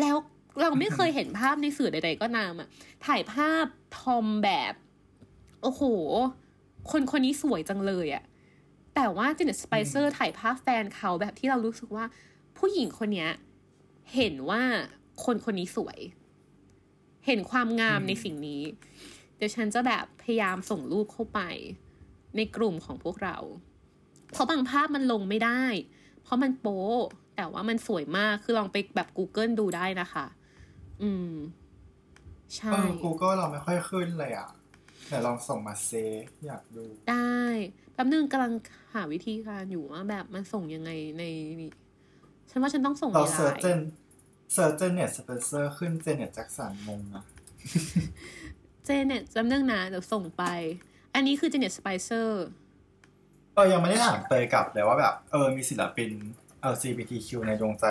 [0.00, 0.16] แล้ว
[0.62, 2.68] เราไม่เคยเห็นภาพในสื่อใดๆก็นามอะ
[3.06, 3.66] ถ่ายภาพ
[3.98, 4.74] ทอมแบบ
[5.62, 5.82] โอ้โห
[6.90, 8.24] คนคนนี้สวยจังเลยอะ
[8.94, 12.04] แต่ว่าเจเน็ตสไปเซอร์ถ่ายภาพแฟนเขาแบบที่เรารู้สึกว่า
[12.58, 13.30] ผู้หญิงคนเนี้ย
[14.14, 14.62] เห็นว่า
[15.24, 15.98] คนคนนี้สวย
[17.26, 18.62] เห็นความงามในสิ่งนี้
[19.36, 21.40] เดี๋ยวฉันจะแบบพยายามส่งรูปเข้าไป
[22.36, 23.36] ในกลุ่มของพวกเรา
[24.32, 25.62] เพราะบางภาพมันลงไม่ได้
[26.22, 26.84] เพราะมันโป๊
[27.36, 30.26] แต่ว่ามันสวยมากคือลองไปแบบ Google ดูได้นะคะ
[31.02, 31.32] อืม
[32.54, 34.48] ใช่เออ Google เราไม่ค่อยขึ้นเลยอะ
[35.08, 35.90] เดี๋ยวลองส่งมาเซ
[36.46, 37.38] อยากดู ได้
[37.92, 38.52] แป๊บนึงกำลัง
[38.94, 41.22] หาวิธีการอยู่ว่าแบบมันส่งยังไงใน
[41.60, 41.72] นี่
[42.50, 43.80] ฉันว่าฉันต้องส่งเราในไลเซิร์ชน์เจน
[44.52, 47.24] เซิร์ชเจเน็ตสเปเซอร์ขึ้นเจเน็ตแจ็คสันงงนะ
[48.84, 50.44] เจเน็ตจำเนื่องนะเดี๋ยวส่งไป
[51.14, 52.44] อันนี้คือเจเน็ตสไปเซอร์
[53.54, 56.10] เออยังไม่ได้ถามเตยกลับเลยว่าแบบ เออมีศิลปิน
[56.72, 57.84] LGBTQ ในดวงใจ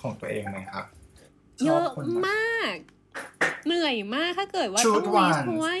[0.00, 0.93] ของตัวเองไหมครับช
[1.64, 2.76] เยบอะคนไหนมาก
[3.66, 5.74] เหนื่อยมากถ้าเกิดว่า Choose ต้องลิส one ต์เพราะว่า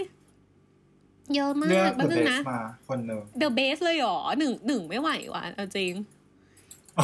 [1.34, 5.92] เยอะมาเลือกกแป๊บ The นึง Best นะมาคนหนึ่ง The Base เลยเหรอหนึ่งหนึ่งไม่ไหวว่ะเอาจริง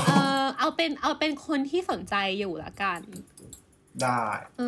[0.07, 0.11] เอ
[0.43, 3.01] อเอาเป็นเอาเป็นคนที่สนใจอยู่ละกัน
[4.03, 4.23] ได้
[4.59, 4.63] เอ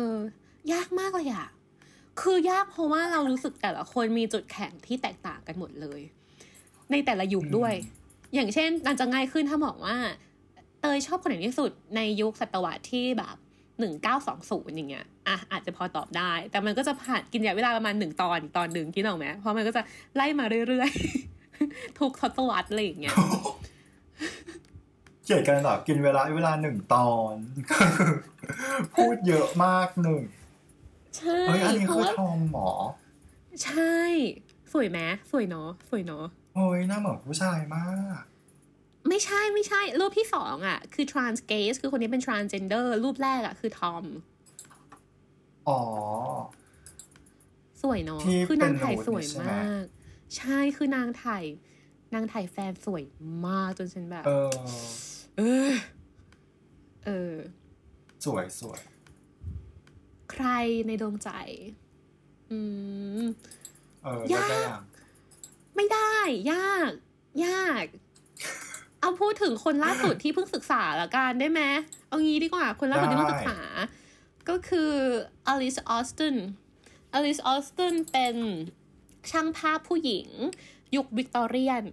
[0.69, 1.47] อ ยากมากเลยอะ
[2.21, 6.01] คือยากเพราะว่าเรารู้สึกแต่ละคนมีจุดแข็งที่แตกต่างกันหมดเลย
[6.91, 7.73] ในแต่ละยุคด้วย
[8.33, 9.97] อย่างเช่นมันจะง่ายขึ้นถ้าบอกว่า
[10.81, 13.35] เตยชอบคนไหนที่สุดในยุคศตวรรษที่แบบ
[13.83, 19.81] หนึ่งเก้าสองศูนย์อย่างเงี้ยอะอาจจะพอตอบได้ แต่มันก็จะผ่านกินระยะเวลาประมาณหนึ่งตอนอีกตอนหนึ่งคิดออกไหมเพราะมันก็จะ
[20.15, 23.15] ไล่มาเรื่อยๆ ทุกทศวรรษอะไรอย่างเงี้ย
[25.23, 27.33] เขียนกันแบบกินเวลาเวลาหนึ่งตอน
[27.69, 28.13] ก็คือ
[28.93, 30.21] พูดเยอะมากหนึ่ง
[31.17, 32.67] ใช่เฮ้ยอันนี้เพราะคือว่าทองหมอ
[33.63, 33.95] ใช่
[34.73, 34.99] สวยไหม
[35.31, 36.25] สวยเนาะสวยเนาะ
[36.55, 37.85] เฮ้ยหน้าเหมือนผู้ชายมา
[38.21, 38.23] ก
[39.09, 44.03] ไม่ใช่ไม่ใช่ รูปที่สองอะ คือ trans gaze คือคนนี้เป็น transgender รูปแรกอะ คือทอม
[45.67, 45.79] อ๋อ
[47.81, 49.83] สวยเนาะที่คือนางถ่ายเป็นสวย nude ใช่ไหมมาก
[50.37, 51.43] ใช่คือนางถ่าย
[52.13, 53.03] นางถ่ายแฟนสวย
[53.47, 54.51] มากจนฉันแบบ เออ
[55.37, 55.71] เออ
[57.05, 57.33] เออ
[58.25, 58.79] สวยสวย
[60.31, 60.45] ใคร
[60.87, 61.29] ในดวงใจ
[62.51, 62.59] อื
[63.21, 63.23] ม
[64.03, 64.83] เออได้ได้ยากยัง
[65.75, 66.15] ไม่ได้
[66.51, 66.91] ยาก
[67.45, 67.85] ยาก
[69.03, 71.61] เอาพูดถึงคนล่าสุดที่เพิ่งศึกษาละกันได้ไหม
[72.07, 73.59] เอางี้ดีกว่า คนล่าสุดที่เพิ่งศึกษา
[74.49, 74.91] ก็คือ
[75.47, 76.35] Alice Austen
[77.13, 78.35] Alice Austen เป็น
[79.31, 80.27] ช่างภาพผู้หญิง
[80.95, 81.83] ยุควิกตอเรียน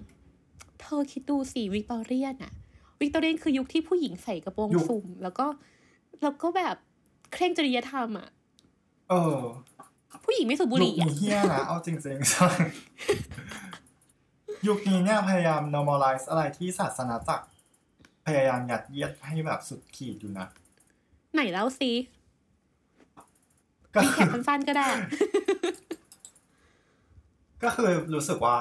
[0.81, 2.53] เธอคิดดูสิวิกตอเรียนอะ
[3.01, 5.47] วิกตอเรียนคือยุคที่ผู้หญิงใส่กระโปรงยุคสุ่ม แล้วก็
[6.23, 6.77] แล้วก็แบบ
[7.33, 8.29] เคร่งจริยธรรมอะ
[9.11, 9.39] เออ
[10.25, 12.49] ผู้หญิงไม่สูบบุหรี่อะ ยุคนี้เฮี้ยนเอาจริงๆใช่
[14.69, 17.47] ยุคนี้เนี่ยพยายาม normalize อะไรที่ศาสนาจักร
[18.27, 20.47] พยายามยัดเยียดให้แบบสุดขีดอยู่นะ
[21.35, 21.91] ไหนแล้วสิ
[23.95, 24.89] ก็มีแคคือปสั้นๆก็ได้
[27.63, 28.59] ก็คือรู้สึกว่า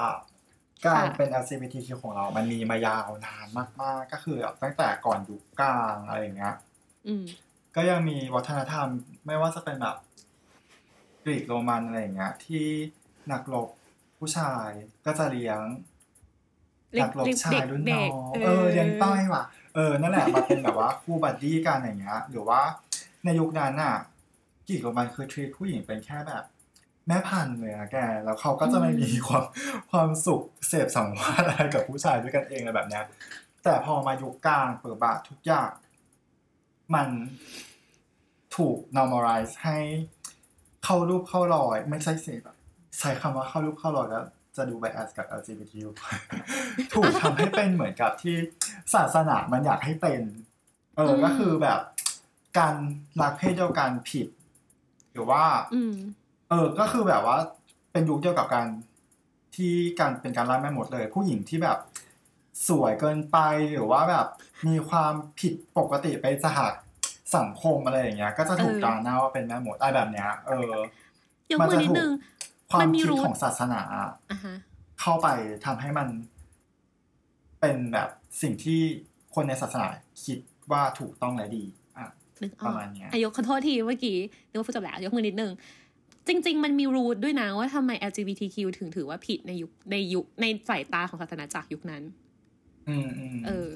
[0.86, 3.46] การค่ะเป็น LGBTQ ของเรา มันมีมายาวนาน
[3.82, 6.54] มากๆ ก็คือแบบตั้งแต่ก่อนยุคกลางอะไรอย่างเงี้ย
[7.06, 7.24] อืม
[7.76, 8.88] ก็ยังมีวัฒนธรรม
[9.26, 9.96] ไม่ว่าจะเป็นแบบ
[11.24, 12.64] กรีกโรมันอะไรอย่างเงี้ย ที่
[13.32, 13.68] นักรบ
[14.18, 14.68] ผู้ชาย
[15.06, 15.89] ก็จะเลี้ยงเด็ก
[17.02, 22.60] นักรบชายรุ่นเด็น้กองเด็กเออเออเลี้ยงต้อยว่ะเออนั่นแหละมาเป็นแบบว่าคู่บัดดี้กันอย่างเงี้ยหรือว่า
[23.24, 23.96] ในยุคนั้นน่ะ
[24.68, 26.44] กรีกโรมันคือทรีตผู้หญิงเป็นแค่แบบ
[27.06, 29.44] แม่พันธุ์เลยอะแก แล้วเขาก็จะไม่มีความ
[29.90, 33.04] ความสุขเสพสังวาสอะไรกับผู้ชายด้วยกันเองอะไรแบบเนี้ย
[33.64, 35.70] แต่พอมายุคกลางเปิดบาททุกอย่าง
[36.94, 37.08] มัน
[38.56, 39.78] ถูก normalize ให้
[40.84, 42.56] เข้ารูปเข้ารอย ไม่ใช่สิแบบ
[42.98, 44.24] ใช้คำว่าเข้ารูปเข้ารอยแล้ว
[44.56, 45.74] จะดูไบแอสกับ LGBT
[46.92, 48.36] ถูกทำให้เป็นเหมือนกับที่
[48.94, 50.22] ศาสนามันอยากให้เป็น
[50.96, 51.80] เออมก็คือแบบ
[52.58, 52.74] การ
[53.22, 54.28] รักเพศเดียวกันผิด
[55.12, 55.44] หรือว่า
[55.74, 55.94] อืม
[56.50, 57.36] เออ ก็คือแบบว่า
[57.92, 58.66] เป็นยุคเดียวกับการ
[59.54, 61.78] ที่การเป็นการล่าแม่มดเลย ผู้หญิงที่แบบ
[62.68, 63.38] สวยเกินไป
[63.74, 64.26] หรือว่าแบบ
[64.66, 66.58] มีความผิดปกติไปสห
[67.36, 70.74] สังคมอะไรอย่างเงี้ย ก็จะถูกเออตราหน้าว่าเป็นแม่มดอะไรแบบเนี้ย เออ
[71.50, 72.12] ยกมันมือจะนิดถูกนึง
[72.70, 73.80] ความมันมีคิดรูทของศาสนา
[74.30, 74.56] อะฮะ
[75.00, 75.28] เข้าไป
[75.64, 76.08] ทำให้มัน
[77.60, 78.08] เป็นแบบ
[78.42, 78.80] สิ่งที่
[79.34, 79.86] คนในศาสนา
[80.24, 80.38] คิด
[80.72, 81.64] ว่าถูกต้องและดี
[81.98, 82.06] อะ
[82.42, 84.16] นึกอปอกระมาณเนี้ยอายกขอโทษทีเมื่อกี้
[84.50, 85.52] นึกว่าพูดจบแล้วยกมือนิดนึง
[86.26, 92.02] จริง ๆ มันมีรูทด้วยนะว่าทำไม LGBTQ ถึงถือว่าผิดในยุคในยุคในสายตาของศาสนาจักรยุคนั้น
[92.88, 93.68] อืมอืมเออ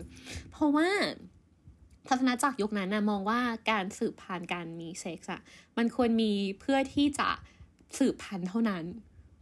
[0.50, 0.88] เพราะว่า
[2.08, 3.40] ศาสนาจักรยุคนั้นนะมองว่า
[3.70, 5.40] การสืบพันธุ์การมีเซ็กซ์อะ
[5.76, 7.28] มันควรมีเพื่อที่จะ
[7.98, 8.84] สืบพันธุ์เท่านั้น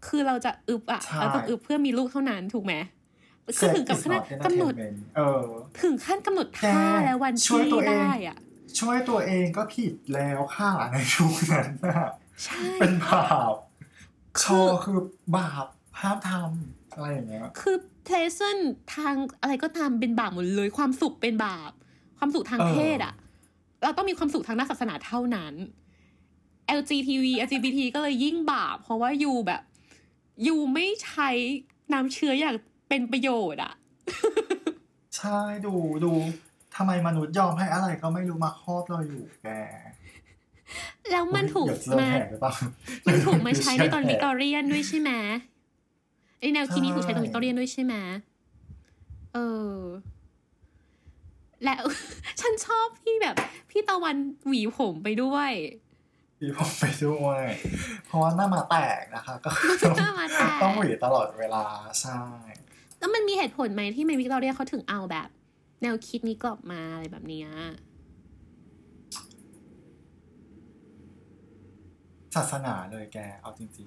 [0.06, 2.74] คือเราจะอึบอะเราต้องอึบเพื่อมีลูกเท่านั้นถูกไหม
[3.58, 5.44] คือถึงกับ Sex ขั้น is not กำหนด entertainment เออ
[5.82, 8.36] ถึงขั้นกำหนดท่าแกและวันช่วยที่ตัวเองได้อะ
[8.80, 12.10] ช่วยตัวเองก็ผิดแล้วค่ะในยุคนั้นนะ
[12.44, 13.54] ใช่เป็นบาป
[14.38, 14.98] คือโชว์คือ
[15.36, 15.66] บาป
[16.00, 17.76] ห้ามทำอะไรอย่างเงี้ยคือ
[18.06, 18.62] pleasant
[18.94, 21.70] ทางอะไรก็ตามเป็นบาปหมดเลยความสุขเป็นบาป
[22.18, 23.14] ความสุขทางเออเพศอะ
[23.82, 25.54] เราต้องมีความสุขทางด้านศาสนาเท่านั้น
[26.78, 29.62] LGTV LGBT ก็เลยยิ่งบาป เพราะว่ายูแบบ
[30.46, 31.28] ยูไม่ใช้
[31.92, 32.56] น้ำเชื้ออย่าง
[32.88, 33.74] เป็นประโยชน์อะ
[35.16, 36.12] ใช่ดูดู
[36.76, 39.48] ทำไมมนุษย์ยอมให้อะไรก็ไม่รู้มาครอบเราอยู่แก
[41.10, 42.52] แล้วมันถูกเดี๋ยวจะโดนมาแหกหรือเปล่า
[43.06, 45.10] มันถูกมาใช้ในตอนแหวิกตอเรียนด้วยใช่ไหม
[46.40, 47.94] ไอแนวคิดนี้ถูกใช้ตอนใช่วิกตอเรียนด้วยใช่ไหม
[49.34, 49.38] เอ
[49.74, 49.78] อ
[51.64, 51.84] แล้ว
[52.40, 53.36] ฉันชอบพี่แบบ
[53.70, 55.50] พี่ตะวันหวีผมไปด้วย
[56.44, 57.46] พี่ผมไปด้วย
[58.06, 61.64] เพราะว่าหน้ามาแตกนะคะ ก็คือต้องหน้ามาแตกต้องหวีตลอดเวลา
[62.00, 62.20] ใช่
[62.98, 65.28] แล้วมันมีเหตุผลไหมที่ในวิกตอเรียเขาถึงเอาแบบ
[65.82, 67.48] แนวคิดนี้กลับมาอะไรแบบเนี้ย
[72.36, 73.86] ศาสนาเลยแก เอาจริง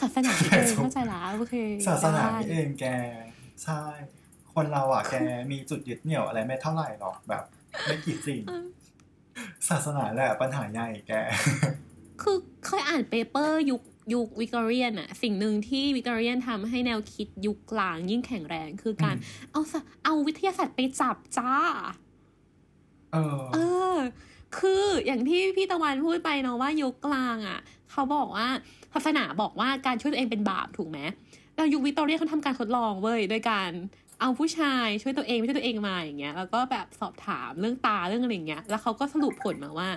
[0.00, 2.84] ศาสนานี่เองเข้าใจแล้วโอเคๆศาสนาได้นี่เองแก
[3.64, 3.80] ใช่
[4.54, 5.14] คนเราอะแก
[5.52, 7.44] มีจุดยึดเหนี่ยวอะไรไม่เท่าไหร่หรอกแบบ
[7.84, 8.42] ไม่กี่สิ่ง
[9.68, 11.12] ศาสนาแหละปัญหาใหญ่แก
[12.22, 13.82] คือเคยอ่าน paper ยุค
[14.14, 21.54] ยุควิกตอเรียนอะสิ่งหนึ่งที่วิกตอเรียนทำให้แนวคิดยุคกลางยิ่งแข็งแรงคือการอืมเอาสะเอาวิทยาศาสตร์ไปจับจ้า
[23.12, 23.58] เออ เอ
[23.94, 23.96] อ
[24.58, 27.58] คืออย่างที่พี่ตะวันพูดไปเนาะว่ายุคกลางอะ
[27.90, 28.48] เขาบอกว่า
[28.94, 30.98] ศาสนาบอกว่าการช่วยตัวเองเป็นบาปถูกไหม
[31.54, 33.70] แล้วยุควิกตอเรียเขาทำการทดลองเว้ยโดยการ
[34.20, 39.88] เอาผู้ชายช่วยตัวเองไม่ช่วยตัวเองมาอย่างเงี้ยแล้วก็แบบสอบถามเรื่องตาเรื่องอะไรอย่างเงี้ยแล้วเขาก็สรุปผลมาว่า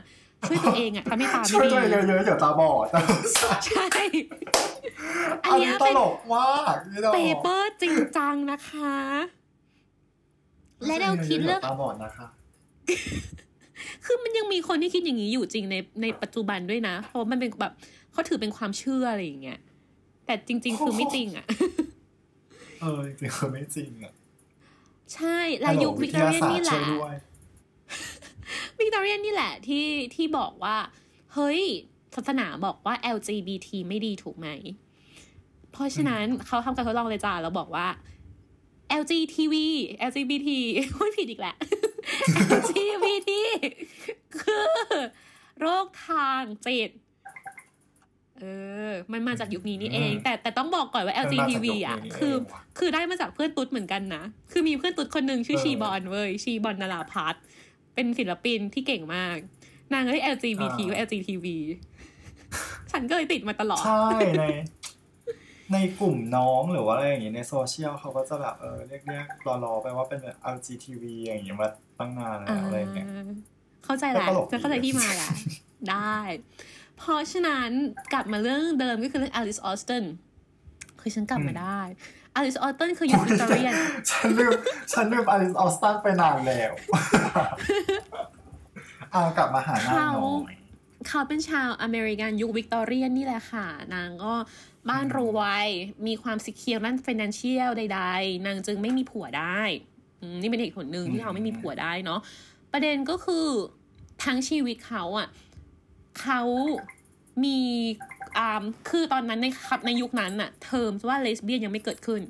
[0.47, 2.85] ช่วยตัวเองอะทำให้ตาไม่ดีช่วยตัวเองเยอะๆเดี๋ยวตาบอด
[3.65, 3.85] ใช่
[5.45, 8.95] อันอันเนี้ยเป็นตลกมากนี่ออก paper จริงจังนะคะ
[10.85, 12.27] และแนวคิดเรื่องตาบอดนะคะ
[14.05, 17.73] คือมันยังมีคนที่คิดอย่างนี้อยู่จริงในในปัจจุบันด้วยนะ เพราะว่ามันเป็นแบบ
[18.11, 19.59] เขาถือเป็นความเชื่ออะไรอย่างเงี้ย
[20.25, 21.45] แต่จริง ๆ คือไม่จริงอะ
[22.81, 24.13] เออจริงๆคือไม่จริงอะ
[25.13, 27.15] ใช่และยุควิกตอเรียนนี่แหละฮัลโวิทยาศาสตร์ช่วยด้วย
[28.77, 30.77] วิกตอเรียนนี่แหละที่ที่บอกว่า
[31.33, 31.61] เฮ้ย
[32.15, 34.47] ศาสนาบอกว่า LGBT ไม่ดีถูกไหม
[35.71, 37.87] เพราะฉะนั้นเขาทำการทดลองเลยจ้าแล้วบอกว่า
[39.01, 39.55] LGTV
[40.09, 40.49] LGBT
[40.95, 41.55] พูดผิดอีกแหละ
[42.59, 43.31] LGBT
[44.39, 44.73] คือ
[45.59, 46.89] โรคทางจิต
[48.39, 48.45] เอ
[48.89, 57.43] อ มันมาจากยุคนี้นี่เองอืมแต่แต่ต้องบอกก่อนว่ามันมาจาก LGTV ยุคนี้อะนี่เองคือว่ะคือได้มาจากเพื่อนตุ๊ดเหมือนกันนะ คือมีเพื่อนตุ๊ดคนหนึ่งชื่อเออชีบอลเว้ย ชีบอลนาราพัฒน์
[57.95, 59.37] เป็นศิลปินที่เก่งมาก
[59.93, 61.45] นางก็ได้ LGBT อ่าว่า LGTV
[62.91, 64.09] ฉันก็เลยติดมาตลอด ใช่
[64.39, 64.43] ใน
[65.73, 69.25] ในกลุ่มน้องหรือว่าอะไรอย่างงี้ในโซเชียลเขาก็จะแบบเออเรียกเรียก
[69.63, 71.69] ล้อๆไปว่าเป็นแบบ LGTV อย่างงี้มา
[71.99, 73.29] ตั้งนานแล้วอะไรอย่างเงี้ยอ่า
[73.85, 75.29] เข้าใจแหละก็ตลกดีจะเข้าใจที่มาแหละ
[75.89, 76.17] ได้
[76.99, 77.69] เพราะฉะนั้น
[78.13, 80.03] กลับมาเรื่องเดิมก็คือเรื่อง Alice Austen
[81.01, 81.81] คือฉันกลับมาได้
[82.35, 83.73] Alice Austen คือยุควิกตอเรียน
[84.11, 84.51] ฉันลืม
[84.91, 86.71] ฉันลืม Alice Austen ไปนานแล้ว
[89.11, 90.55] เอากลับมาหาหน้าหน่อย
[91.07, 94.33] เขาเป็นชาวอเมริกันยุควิกตอเรียนนี่แหละค่ะ นางก็
[94.89, 95.67] บ้านรวย
[96.07, 99.61] มีความ secure ด้าน financial ใด ๆ นางจึงไม่มีผัวได้
[100.21, 102.19] อืมนี่เป็นเหตุผลหนึ่งที่เขาไม่มีผัวได้เนาะ
[102.71, 103.47] ประเด็นก็คือ
[104.23, 105.27] ทั้งชีวิตเขาอะ
[106.21, 106.41] เขา
[107.43, 107.59] มี
[108.37, 112.21] อ่าคือตอนนั้นในครับในยุคนั้นอะเทอมว่าเลสเบี้ยนยังไม่เกิดขึ้น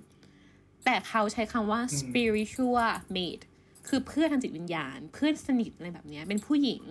[0.85, 3.43] แต่เขาใช้คำว่าอืม spiritual mate
[3.87, 6.81] คือเพื่อนทางจิตวิญญาณ เพื่อนสนิทอะไรแบบเนี้ยเป็นผู้หญิง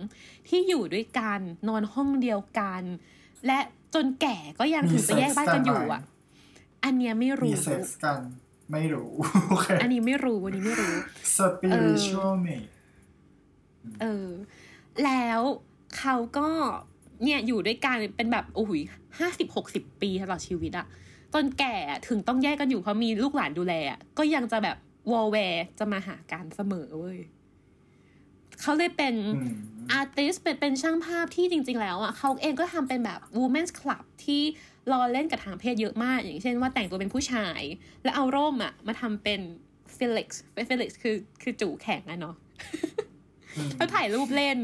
[0.47, 2.83] ที่อยู่ด้วยกันนอนห้องเดียวกัน
[3.45, 3.59] และ
[3.95, 8.19] จนแก่ก็ยังมีถือไปแยกบ้านกันอยู่อะ sex อันเนี้ยไม่มีรู้เซ็กซ์กัน
[8.71, 9.11] ไม่รู้
[9.49, 10.93] โอเคอันนี้ไม่รู้อันนี้ไม่รู้
[11.35, 12.69] spiritual mate
[14.01, 14.29] เออ
[15.05, 15.41] แล้ว
[15.97, 16.49] เขาก็
[17.23, 18.71] เนี่ยอยู่ด้วยกันเป็นแบบโอ้โห
[19.19, 20.87] ห้าสิบหกสิบปีตลอดชีวิตอะ
[21.33, 21.75] จนแก่
[22.07, 24.77] ถึงต้องแยกกันอยู่เพราะมีลูกหลานดูแลอะก็ยังจะแบบ
[25.11, 27.19] วอลแวร์จะมาหากันเสมอเว้ย
[28.61, 29.53] เขาเลยเป็นอืม
[29.91, 34.41] artist เป็นเป็นช่างภาพที่จริง ๆ แล้วอะเขาเองก็ทำเป็นแบบ women's club ที่
[34.91, 37.61] ล้อเล่นกับทางเพศเยอะมาก อย่างเช่นว่าแต่งตัวเป็นผู้ชาย
[38.03, 39.41] แล้วเอาร่มอะ มาทำเป็น
[39.97, 42.35] phallic เป็น phallic คือคือจู๋แข็งอะเนาะ
[43.57, 44.57] อืมแล้วถ่ายรูปเล่น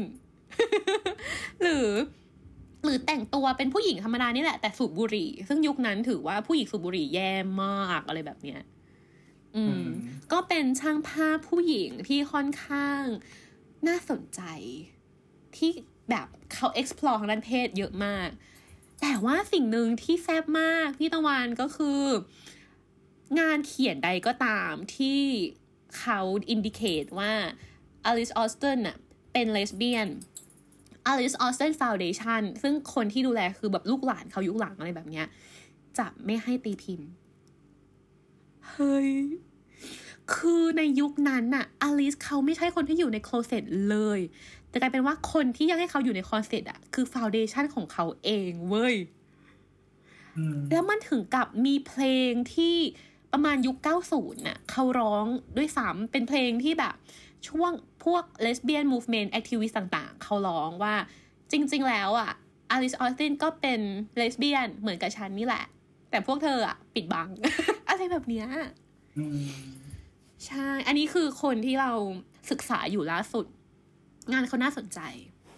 [1.62, 1.88] หรือ
[2.86, 7.32] หรือแต่งตัวเป็นผู้หญิงธรรมดานี่แหละ แต่สูบบุหรี่ ซึ่งยุคนั้นถือว่าผู้หญิงสูบบุหรี่แย่
[7.62, 8.60] มากอะไรแบบเนี้ย
[9.56, 9.82] อืม
[10.32, 13.02] ก็เป็นช่างภาพผู้หญิงที่ค่อนข้าง
[13.88, 14.40] น่าสนใจ
[15.56, 15.70] ที่
[16.10, 18.28] แบบเขา explore ทางด้านเพศเยอะมาก
[19.00, 22.02] แต่ว่าสิ่งหนึ่งที่แซ่บมากพี่ตะวันก็คือ
[23.40, 25.20] งานเขียนใดก็ตามที่
[25.98, 26.20] เขา
[26.54, 27.32] indicate ว่า
[28.08, 28.96] Alice Austin น่ะ
[29.32, 30.08] เป็นเลสเบี้ยน
[31.10, 35.26] Alice Austen Foundation ซึ่งคนที่ดูแลคือแบบลูกหลานเขายุคหลังอะไรแบบเนี้ย
[35.98, 37.08] จะไม่ให้ตีพิมพ์
[38.70, 39.10] เฮ้ย
[40.34, 44.20] คือในยุคนั้นน่ะ อลิสเขาไม่ใช่คนที่อยู่ใน closet เลย
[44.68, 48.94] แต่กลายเป็นว่าคนที่ยังให้เขาอยู่ใน closet อะคือ foundation ของเขาเองเว้ย
[50.36, 52.76] อืมแล้วมันถึงกับมีเพลงที่
[53.32, 53.76] ประมาณยุค
[54.10, 55.26] 90น่ะเขาร้อง
[55.56, 56.94] ด้วยซ้ำเป็นเพลงที่แบบ
[57.48, 57.72] ช่วง
[58.04, 60.94] พวก lesbian movement activist ต่างๆ เขาร้องว่า
[61.52, 62.30] จริง ๆ แล้วอะ
[62.70, 63.80] อลิสออสตินก็เป็น
[64.16, 65.64] เลสเบี้ยนเหมือนกับฉันนี่แหละ
[66.10, 67.28] แต่พวกเธออะปิดบัง
[67.88, 68.46] อะไรแบบเนี้ย
[70.46, 71.92] ใช่ อันนี้คือคนที่เรา
[72.50, 73.46] ศึกษาอยู่ล่าสุด
[74.32, 75.00] งานเขาน่าสนใจ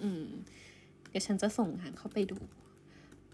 [0.03, 0.24] อืม
[1.11, 2.39] เดี๋ยวฉันจะส่งงานเข้าไปดู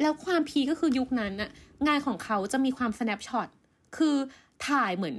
[0.03, 1.51] แล้วความพีก็คือยุคนั้นน่ะ
[1.89, 3.49] งานของเขาจะมีความ snapshot
[3.97, 4.17] คือ
[4.69, 5.17] ถ่ายเหมือน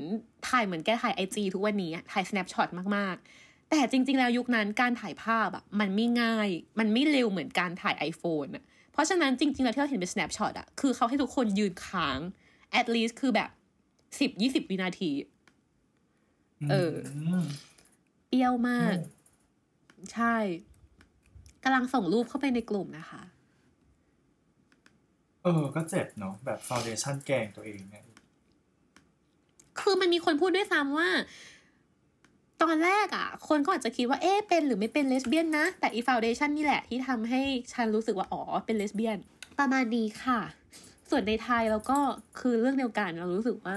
[0.49, 12.19] ถ่ายเหมือนแกถ่ายไอจีทุกวันนี้อะถ่าย snapshot มากๆ แต่จริง ๆ แล้วยุคนั้นการถ่ายภาพอะมันไม่ง่าย มันไม่เร็วเหมือนการถ่าย iPhone อะเพราะฉะนั้นจริง ๆ แล้วที่เราเห็นเป็น snapshot อะคือเขาให้ทุกคนยืนค้าง
[12.79, 13.49] at least คือแบบ
[14.19, 15.11] สิบยี่สิบวินาที
[16.71, 16.93] เออ
[17.41, 17.45] ม
[18.29, 20.35] เปรี้ยวมากอืมใช่
[21.63, 23.21] กำลังส่งรูปเข้าไปในกลุ่มนะคะ
[25.43, 27.97] เออ ก็เจ็บเนาะแบบฟาวเดชั่นแกล้งตัวเองไง
[29.79, 31.09] คือมันมีคนพูดด้วยซ้ำว่า
[32.63, 37.41] ตอนแรกอะ คนก็อาจจะคิดว่าเอ๊ะเป็นหรือไม่เป็นเลสเบี้ยนนะ แต่อีฟาวเดชันนี่แหละที่ทำให้
[37.73, 39.17] ฉันรู้สึกว่าอ๋อเป็นเลสเบี้ยน
[39.59, 40.41] ประมาณนี้ค่ะ
[41.09, 41.99] ส่วนในไทยเราก็
[42.39, 43.75] คือเรื่องเดียวกันเรารู้สึกว่า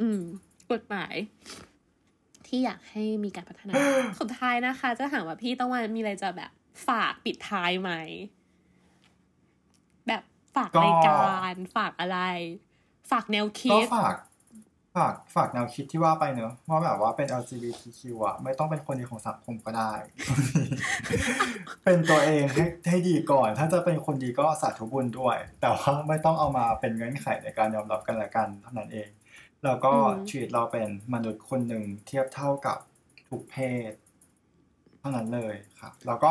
[0.00, 0.20] อืม
[0.72, 1.14] กฎหมาย
[2.46, 3.72] ที่อยากให้มีการพัฒนา
[4.20, 6.50] สุดท้ายนะคะ จะถามว่าพี่ตะวันมีอะไรจะแบบ
[6.88, 7.90] ฝากปิดท้ายไหม
[10.08, 10.22] แบบ
[10.56, 12.18] ฝากก็รายการฝากอะไร
[13.10, 14.14] ฝากแนวคิก็ดฝาก
[14.96, 19.92] ฝากฝากแนวคิดที่ว่าไปเนอะว่าแบบว่าเป็น LGBTQ อะไม่ต้องเป็นคนดีของสังคมก็ได้
[21.84, 29.08] เป็นตัวเองให้ให้ดีก่อน ถ้าจะเป็นคนดีก็สาธุบุญด้วย แต่ว่าไม่ต้องเอามาเป็นเงื่อนไขในการยอมรับกันและกันเท่านั้นเอง
[29.64, 32.78] แล้วก็อืมชีวิตเราเป็นมนุษย์คนหนึ่งเทียบเท่ากับ
[33.28, 33.56] ทุกเพ
[33.90, 33.92] ศ
[35.00, 36.30] เท่านั้นเลยครับแล้วก็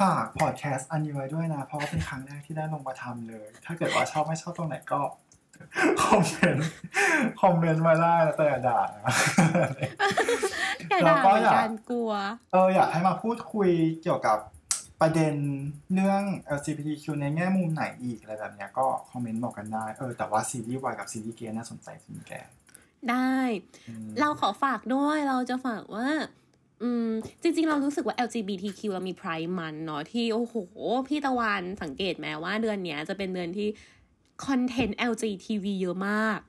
[0.00, 5.00] ฝากพอดแคสต์อันนี้ไว้ด้วยนะ เพราะว่าเป็นครั้งแรกที่ได้ลงมาทำเลย ถ้าเกิดว่าชอบไม่ชอบตรงไหนก็
[6.04, 6.68] คอมเมนต์
[7.42, 9.14] คอมเมนต์มาได้นะแต่อย่าด่านะ
[10.88, 12.10] อย่าด่าแล้วก็อยากเหมือนกันกลัว
[12.52, 13.70] เอออยากให้มาพูดคุย
[14.02, 14.38] เกี่ยวกับ
[15.00, 15.34] ประเด็น
[15.94, 16.22] เรื่อง
[16.56, 22.32] LGBTQ ในแง่มุมไหนอีกอะไรแบบเนี้ยก็คอมเมนต์บอกกันได้ เออแต่ว่าซีรีส์วายกับซีรีส์เกย์น่าสนใจจริงแก
[23.10, 23.34] ได้
[23.88, 26.08] อืมเราขอฝากด้วยเราจะฝากว่า
[26.82, 27.08] อืม
[27.42, 30.54] จริงๆ เรารู้สึกว่า LGBTQ เรามี Pride มันเนาะที่ โอ้โห
[31.08, 33.68] พี่ตะวันสังเกตไหมว่าเดือนเนี้ยจะเป็นเดือนที่
[34.46, 36.40] คอนเทนต์ LGTV เยอะมาก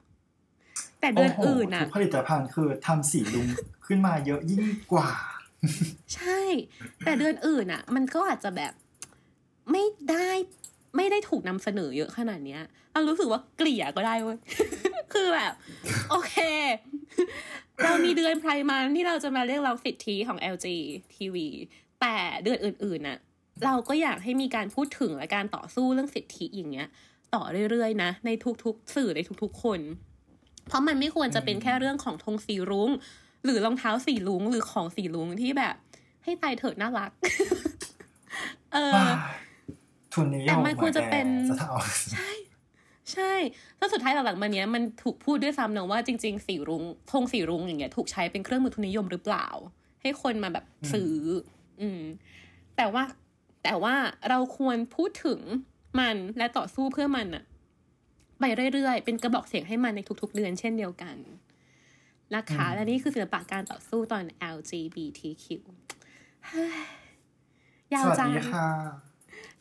[0.99, 3.47] แต่เดือนโโหอื่นทุอะกผลิตภัณฑ์คือทำสีลุง
[3.85, 5.09] ขึ้นมาเยอะยิ่งกว่า
[6.15, 6.41] ใช่
[7.03, 8.73] แต่เดือนอื่นอะมันก็อาจจะแบบ
[9.71, 10.29] ไม่ได้
[10.97, 12.61] ไม่ได้ถูกนำเสนอเยอะขนาดเนี้ย
[12.93, 14.39] เรารู้สึกว่าเกลี่ยก็ได้เว้ย
[15.13, 15.53] คือแบบ
[16.09, 16.35] โอเค
[17.83, 20.67] เรามีเดือนไพรมันที่เราจะมาเรียกร้องสิทธิของ LG
[21.15, 21.35] TV
[22.01, 23.17] แต่เดือนอื่นๆน่ะ
[23.65, 26.87] เราก็อยากให้มีการพูดถึงและการต่อสู้เรื่องสิทธิอย่างเงี้ย
[27.35, 28.29] ต่อเรื่อยๆนะ ใน
[28.63, 29.79] ทุกๆ สื่อในทุกๆคน
[30.67, 32.89] เพราะมันไม่ควรจะเป็นแค่เรื่องของธงสีรุ้ง
[33.45, 35.75] หรือรองเท้าสีลุงหรือของสีลุงที่แบบ
[36.23, 37.11] ให้ตายเถิดน่ารัก
[38.73, 39.09] เออ
[40.13, 41.79] ทุนนิยแต่มมันควรจะเป็นจะเอา
[42.13, 42.31] ใช่
[43.13, 43.33] ใช่
[43.77, 49.47] แล้วสุดท้ายหลังๆมาเนี้ยมันถูกพูดด้วยซ้ำนะว่าจริง ๆ สีรุ้งธงสีรุ้งอย่างเงี้ยถูกใช้เป็นเครื่องมือทุนนิยมหรือเปล่า
[50.01, 51.15] ให้คนมาแบบซื้อ
[51.81, 52.01] ออืม
[52.77, 53.03] แต่ว่า
[53.63, 53.95] แต่ว่า
[54.29, 55.39] เราควรพูดถึง
[55.99, 57.43] มันและต่อสู้เพื่อมันอะ
[58.39, 58.43] ไป
[58.73, 61.17] เรื่อยๆ เป็นกระบอกเสียงให้มันในทุกๆ เดือนเช่นเดียวกัน
[62.35, 64.23] นะคะและนี่คือศิลปะการต่อสู้ตอน
[64.55, 65.45] LGBTQ
[66.47, 66.77] เฮ้ย
[67.93, 68.69] ยาสววัสจังดีค่ะ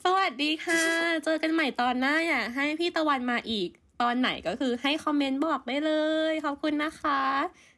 [0.05, 0.83] สวัสดีค่ะ
[1.25, 3.69] เจอกันใหม่ตอนหน้าอยากให้พี่ตะวันมาอีก
[4.03, 5.93] ตอนไหนก็คือให้คอมเมนต์บอกได้เล
[6.31, 7.21] ย ขอบคุณนะคะ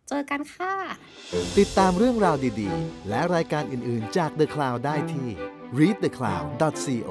[0.09, 0.75] เจอกันค่ะ
[1.59, 5.29] ติดตามเรื่องราวดีๆ และรายการอื่นๆจาก The Cloud ได้ที่
[5.79, 7.11] readthecloud.co